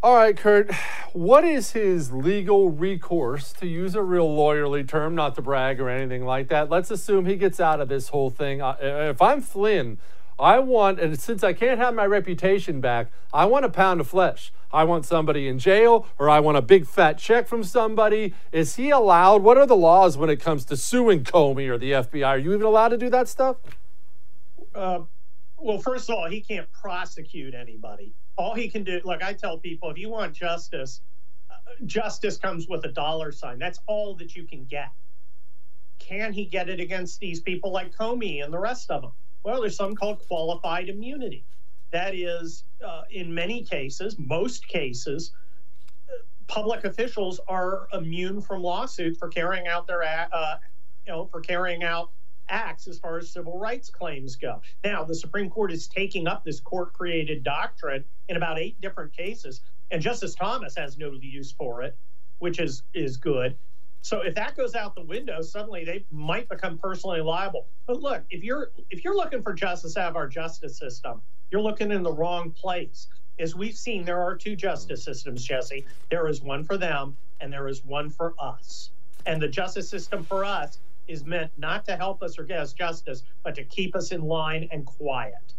All 0.04 0.16
right, 0.16 0.36
Kurt, 0.36 0.70
what 1.14 1.46
is 1.46 1.72
his 1.72 2.12
legal 2.12 2.70
recourse, 2.70 3.54
to 3.54 3.66
use 3.66 3.96
a 3.96 4.02
real 4.02 4.28
lawyerly 4.28 4.86
term, 4.86 5.16
not 5.16 5.34
to 5.36 5.42
brag 5.42 5.80
or 5.80 5.88
anything 5.88 6.26
like 6.26 6.50
that? 6.50 6.70
Let's 6.70 6.92
assume 6.92 7.26
he 7.26 7.38
gets 7.38 7.62
out 7.62 7.80
of 7.80 7.88
this 7.88 8.10
whole 8.10 8.30
thing. 8.30 8.60
If 8.60 9.22
I'm 9.22 9.40
Flynn, 9.40 10.00
I 10.38 10.60
want, 10.60 11.00
and 11.00 11.18
since 11.18 11.42
I 11.42 11.54
can't 11.54 11.80
have 11.80 11.96
my 11.96 12.06
reputation 12.06 12.82
back, 12.82 13.14
I 13.32 13.46
want 13.46 13.64
a 13.64 13.70
pound 13.70 14.02
of 14.02 14.10
flesh. 14.10 14.52
I 14.74 14.84
want 14.84 15.06
somebody 15.06 15.48
in 15.48 15.58
jail 15.58 16.06
or 16.20 16.30
I 16.30 16.42
want 16.42 16.58
a 16.58 16.62
big 16.62 16.86
fat 16.86 17.18
check 17.18 17.48
from 17.48 17.64
somebody. 17.64 18.34
Is 18.52 18.76
he 18.76 18.90
allowed? 18.90 19.42
What 19.42 19.58
are 19.58 19.66
the 19.66 19.78
laws 19.78 20.18
when 20.18 20.30
it 20.30 20.42
comes 20.42 20.66
to 20.66 20.76
suing 20.76 21.24
Comey 21.24 21.70
or 21.70 21.78
the 21.78 21.94
FBI? 21.94 22.28
Are 22.28 22.38
you 22.38 22.54
even 22.54 22.66
allowed 22.66 22.90
to 22.90 22.98
do 22.98 23.10
that 23.10 23.30
stuff? 23.30 23.56
Uh, 24.76 25.04
well, 25.58 25.78
first 25.78 26.10
of 26.10 26.18
all, 26.18 26.30
he 26.30 26.42
can't 26.42 26.70
prosecute 26.74 27.54
anybody 27.54 28.14
all 28.36 28.56
he 28.56 28.70
can 28.70 28.84
do, 28.84 29.02
like 29.04 29.24
I 29.24 29.34
tell 29.34 29.58
people, 29.58 29.90
if 29.90 29.98
you 29.98 30.10
want 30.10 30.34
justice, 30.34 31.02
uh, 31.50 31.56
justice 31.86 32.38
comes 32.38 32.68
with 32.68 32.86
a 32.86 32.92
dollar 32.92 33.32
sign. 33.32 33.60
That's 33.60 33.80
all 33.88 34.16
that 34.16 34.36
you 34.36 34.44
can 34.44 34.66
get. 34.66 34.90
Can 36.00 36.34
he 36.34 36.46
get 36.46 36.70
it 36.70 36.80
against 36.80 37.20
these 37.20 37.40
people 37.40 37.72
like 37.72 37.96
Comey 37.96 38.44
and 38.44 38.54
the 38.54 38.60
rest 38.60 38.92
of 38.92 39.02
them? 39.02 39.12
Well, 39.44 39.62
there's 39.62 39.76
something 39.76 39.96
called 39.96 40.20
qualified 40.28 40.90
immunity. 40.90 41.46
That 41.92 42.16
is, 42.16 42.64
uh, 42.86 43.04
in 43.12 43.34
many 43.34 43.64
cases, 43.64 44.18
most 44.18 44.68
cases, 44.68 45.32
public 46.48 46.84
officials 46.86 47.40
are 47.48 47.88
immune 47.94 48.42
from 48.42 48.62
lawsuit 48.62 49.18
for 49.18 49.28
carrying 49.28 49.68
out 49.68 49.88
their, 49.88 50.04
uh, 50.04 50.58
you 51.06 51.14
know, 51.14 51.26
for 51.28 51.40
carrying 51.40 51.84
out 51.84 52.12
acts 52.50 52.88
as 52.88 53.00
far 53.00 53.18
as 53.18 53.30
civil 53.30 53.58
rights 53.58 53.90
claims 53.90 54.36
go. 54.36 54.62
Now, 54.84 55.04
the 55.04 55.16
Supreme 55.16 55.50
Court 55.50 55.72
is 55.72 55.88
taking 55.88 56.28
up 56.28 56.44
this 56.44 56.60
court 56.60 56.94
created 56.94 57.44
doctrine 57.44 58.04
in 58.30 58.38
about 58.38 58.60
eight 58.60 58.80
different 58.82 59.14
cases, 59.16 59.62
and 59.92 60.02
Justice 60.02 60.36
Thomas 60.36 60.76
has 60.76 60.98
no 60.98 61.12
use 61.12 61.52
for 61.52 61.84
it, 61.84 61.98
which 62.40 62.60
is, 62.60 62.84
is 62.94 63.18
good. 63.18 63.56
So 64.04 64.20
if 64.20 64.36
that 64.36 64.58
goes 64.58 64.76
out 64.76 64.96
the 64.96 65.02
window, 65.02 65.42
suddenly 65.42 65.86
they 65.86 66.06
might 66.12 66.50
become 66.50 66.78
personally 66.78 67.22
liable. 67.22 67.68
But 67.88 68.02
look, 68.02 68.24
if 68.30 68.44
you're 68.44 68.72
if 68.90 69.06
you're 69.06 69.16
looking 69.16 69.42
for 69.42 69.54
justice 69.54 69.96
out 69.96 70.10
of 70.10 70.18
our 70.18 70.28
justice 70.28 70.78
system, 70.78 71.22
you're 71.52 71.62
looking 71.62 71.90
in 71.90 72.04
the 72.04 72.12
wrong 72.12 72.52
place. 72.52 73.08
As 73.40 73.56
we've 73.56 73.76
seen, 73.76 74.04
there 74.04 74.22
are 74.22 74.36
two 74.36 74.58
justice 74.58 75.06
systems, 75.06 75.46
Jesse. 75.46 75.86
There 76.10 76.28
is 76.28 76.42
one 76.42 76.66
for 76.66 76.78
them, 76.78 77.16
and 77.40 77.52
there 77.52 77.70
is 77.70 77.86
one 77.86 78.10
for 78.10 78.34
us. 78.38 78.90
And 79.26 79.42
the 79.42 79.48
justice 79.48 79.88
system 79.88 80.24
for 80.26 80.44
us 80.44 80.80
is 81.08 81.26
meant 81.26 81.52
not 81.58 81.86
to 81.86 81.96
help 81.96 82.22
us 82.24 82.38
or 82.40 82.44
get 82.44 82.60
us 82.60 82.74
justice, 82.74 83.24
but 83.44 83.56
to 83.56 83.64
keep 83.64 83.96
us 83.96 84.12
in 84.12 84.22
line 84.22 84.68
and 84.72 84.86
quiet. 84.86 85.54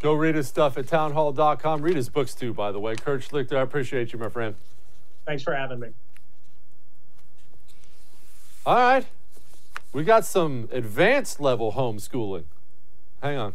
Go 0.00 0.14
read 0.14 0.34
his 0.34 0.48
stuff 0.48 0.76
at 0.78 0.88
townhall.com. 0.88 1.82
Read 1.82 1.96
his 1.96 2.08
books 2.08 2.34
too, 2.34 2.52
by 2.52 2.72
the 2.72 2.80
way. 2.80 2.96
Kurt 2.96 3.22
Schlichter, 3.22 3.56
I 3.56 3.60
appreciate 3.60 4.12
you, 4.12 4.18
my 4.18 4.28
friend. 4.28 4.56
Thanks 5.24 5.44
for 5.44 5.54
having 5.54 5.78
me. 5.78 5.88
All 8.66 8.74
right. 8.74 9.06
We 9.92 10.04
got 10.04 10.24
some 10.24 10.68
advanced 10.72 11.40
level 11.40 11.72
homeschooling. 11.72 12.44
Hang 13.22 13.36
on. 13.36 13.54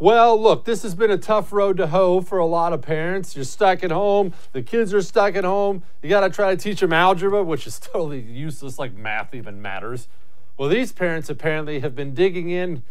Well, 0.00 0.40
look, 0.40 0.64
this 0.64 0.82
has 0.82 0.94
been 0.94 1.10
a 1.12 1.18
tough 1.18 1.52
road 1.52 1.76
to 1.76 1.86
hoe 1.86 2.20
for 2.20 2.38
a 2.38 2.46
lot 2.46 2.72
of 2.72 2.82
parents. 2.82 3.36
You're 3.36 3.44
stuck 3.44 3.84
at 3.84 3.92
home, 3.92 4.34
the 4.52 4.62
kids 4.62 4.92
are 4.92 5.02
stuck 5.02 5.36
at 5.36 5.44
home. 5.44 5.84
You 6.02 6.08
got 6.08 6.20
to 6.20 6.30
try 6.30 6.54
to 6.54 6.60
teach 6.60 6.80
them 6.80 6.92
algebra, 6.92 7.44
which 7.44 7.66
is 7.66 7.78
totally 7.92 8.20
useless, 8.20 8.78
like 8.78 8.94
math 8.94 9.34
even 9.34 9.62
matters. 9.62 10.08
Well, 10.56 10.68
these 10.68 10.92
parents 10.92 11.30
apparently 11.30 11.80
have 11.80 11.94
been 11.94 12.12
digging 12.12 12.50
in 12.50 12.82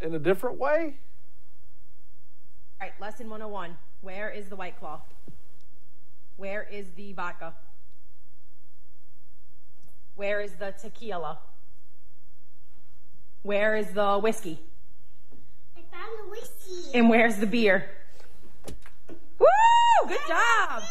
in 0.00 0.14
a 0.14 0.18
different 0.18 0.58
way. 0.58 0.98
All 2.80 2.88
right, 2.88 2.92
lesson 3.00 3.30
101. 3.30 3.76
Where 4.00 4.28
is 4.28 4.48
the 4.48 4.56
White 4.56 4.78
Claw? 4.78 5.00
Where 6.36 6.66
is 6.70 6.86
the 6.96 7.12
vodka? 7.12 7.54
Where 10.16 10.40
is 10.40 10.52
the 10.52 10.72
tequila? 10.72 11.38
Where 13.42 13.76
is 13.76 13.92
the 13.92 14.18
whiskey? 14.18 14.60
And 16.94 17.10
where's 17.10 17.36
the 17.36 17.46
beer? 17.46 17.90
Woo! 19.38 19.46
Good 20.08 20.20
job. 20.26 20.82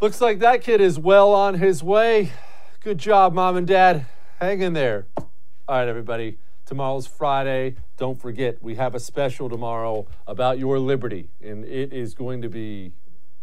Looks 0.00 0.20
like 0.20 0.40
that 0.40 0.60
kid 0.60 0.82
is 0.82 0.98
well 0.98 1.32
on 1.32 1.54
his 1.54 1.82
way. 1.82 2.32
Good 2.80 2.98
job, 2.98 3.32
mom 3.32 3.56
and 3.56 3.66
dad. 3.66 4.04
Hang 4.38 4.60
in 4.60 4.74
there. 4.74 5.06
All 5.16 5.26
right, 5.68 5.88
everybody. 5.88 6.36
Tomorrow's 6.66 7.06
Friday. 7.06 7.76
Don't 7.96 8.20
forget, 8.20 8.62
we 8.62 8.74
have 8.74 8.94
a 8.94 9.00
special 9.00 9.48
tomorrow 9.48 10.06
about 10.26 10.58
your 10.58 10.78
liberty, 10.78 11.30
and 11.42 11.64
it 11.64 11.92
is 11.92 12.12
going 12.12 12.42
to 12.42 12.50
be, 12.50 12.92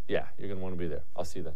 yeah, 0.07 0.25
you're 0.37 0.49
going 0.49 0.59
to 0.59 0.63
want 0.63 0.75
to 0.75 0.79
be 0.79 0.87
there. 0.87 1.01
I'll 1.15 1.25
see 1.25 1.39
you 1.39 1.45
then. 1.45 1.55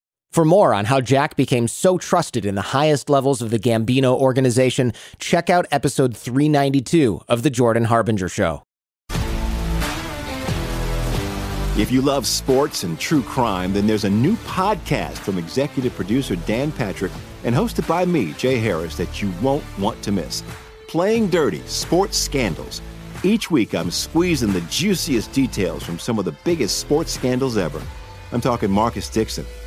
For 0.31 0.45
more 0.45 0.73
on 0.73 0.85
how 0.85 1.01
Jack 1.01 1.35
became 1.35 1.67
so 1.67 1.97
trusted 1.97 2.45
in 2.45 2.55
the 2.55 2.61
highest 2.61 3.09
levels 3.09 3.41
of 3.41 3.49
the 3.49 3.59
Gambino 3.59 4.13
organization, 4.17 4.93
check 5.19 5.49
out 5.49 5.65
episode 5.71 6.15
392 6.15 7.19
of 7.27 7.43
The 7.43 7.49
Jordan 7.49 7.83
Harbinger 7.83 8.29
Show. 8.29 8.63
If 11.77 11.91
you 11.91 12.01
love 12.01 12.25
sports 12.25 12.83
and 12.83 12.97
true 12.97 13.21
crime, 13.23 13.73
then 13.73 13.85
there's 13.87 14.05
a 14.05 14.09
new 14.09 14.37
podcast 14.37 15.17
from 15.17 15.37
executive 15.37 15.93
producer 15.95 16.37
Dan 16.37 16.71
Patrick 16.71 17.11
and 17.43 17.53
hosted 17.53 17.85
by 17.85 18.05
me, 18.05 18.31
Jay 18.33 18.57
Harris, 18.57 18.95
that 18.95 19.21
you 19.21 19.33
won't 19.41 19.65
want 19.77 20.01
to 20.03 20.13
miss. 20.13 20.43
Playing 20.87 21.27
Dirty 21.27 21.61
Sports 21.67 22.17
Scandals. 22.17 22.81
Each 23.23 23.51
week, 23.51 23.75
I'm 23.75 23.91
squeezing 23.91 24.53
the 24.53 24.61
juiciest 24.61 25.33
details 25.33 25.83
from 25.83 25.99
some 25.99 26.19
of 26.19 26.23
the 26.23 26.35
biggest 26.45 26.77
sports 26.77 27.11
scandals 27.11 27.57
ever. 27.57 27.81
I'm 28.31 28.39
talking 28.39 28.71
Marcus 28.71 29.09
Dixon. 29.09 29.45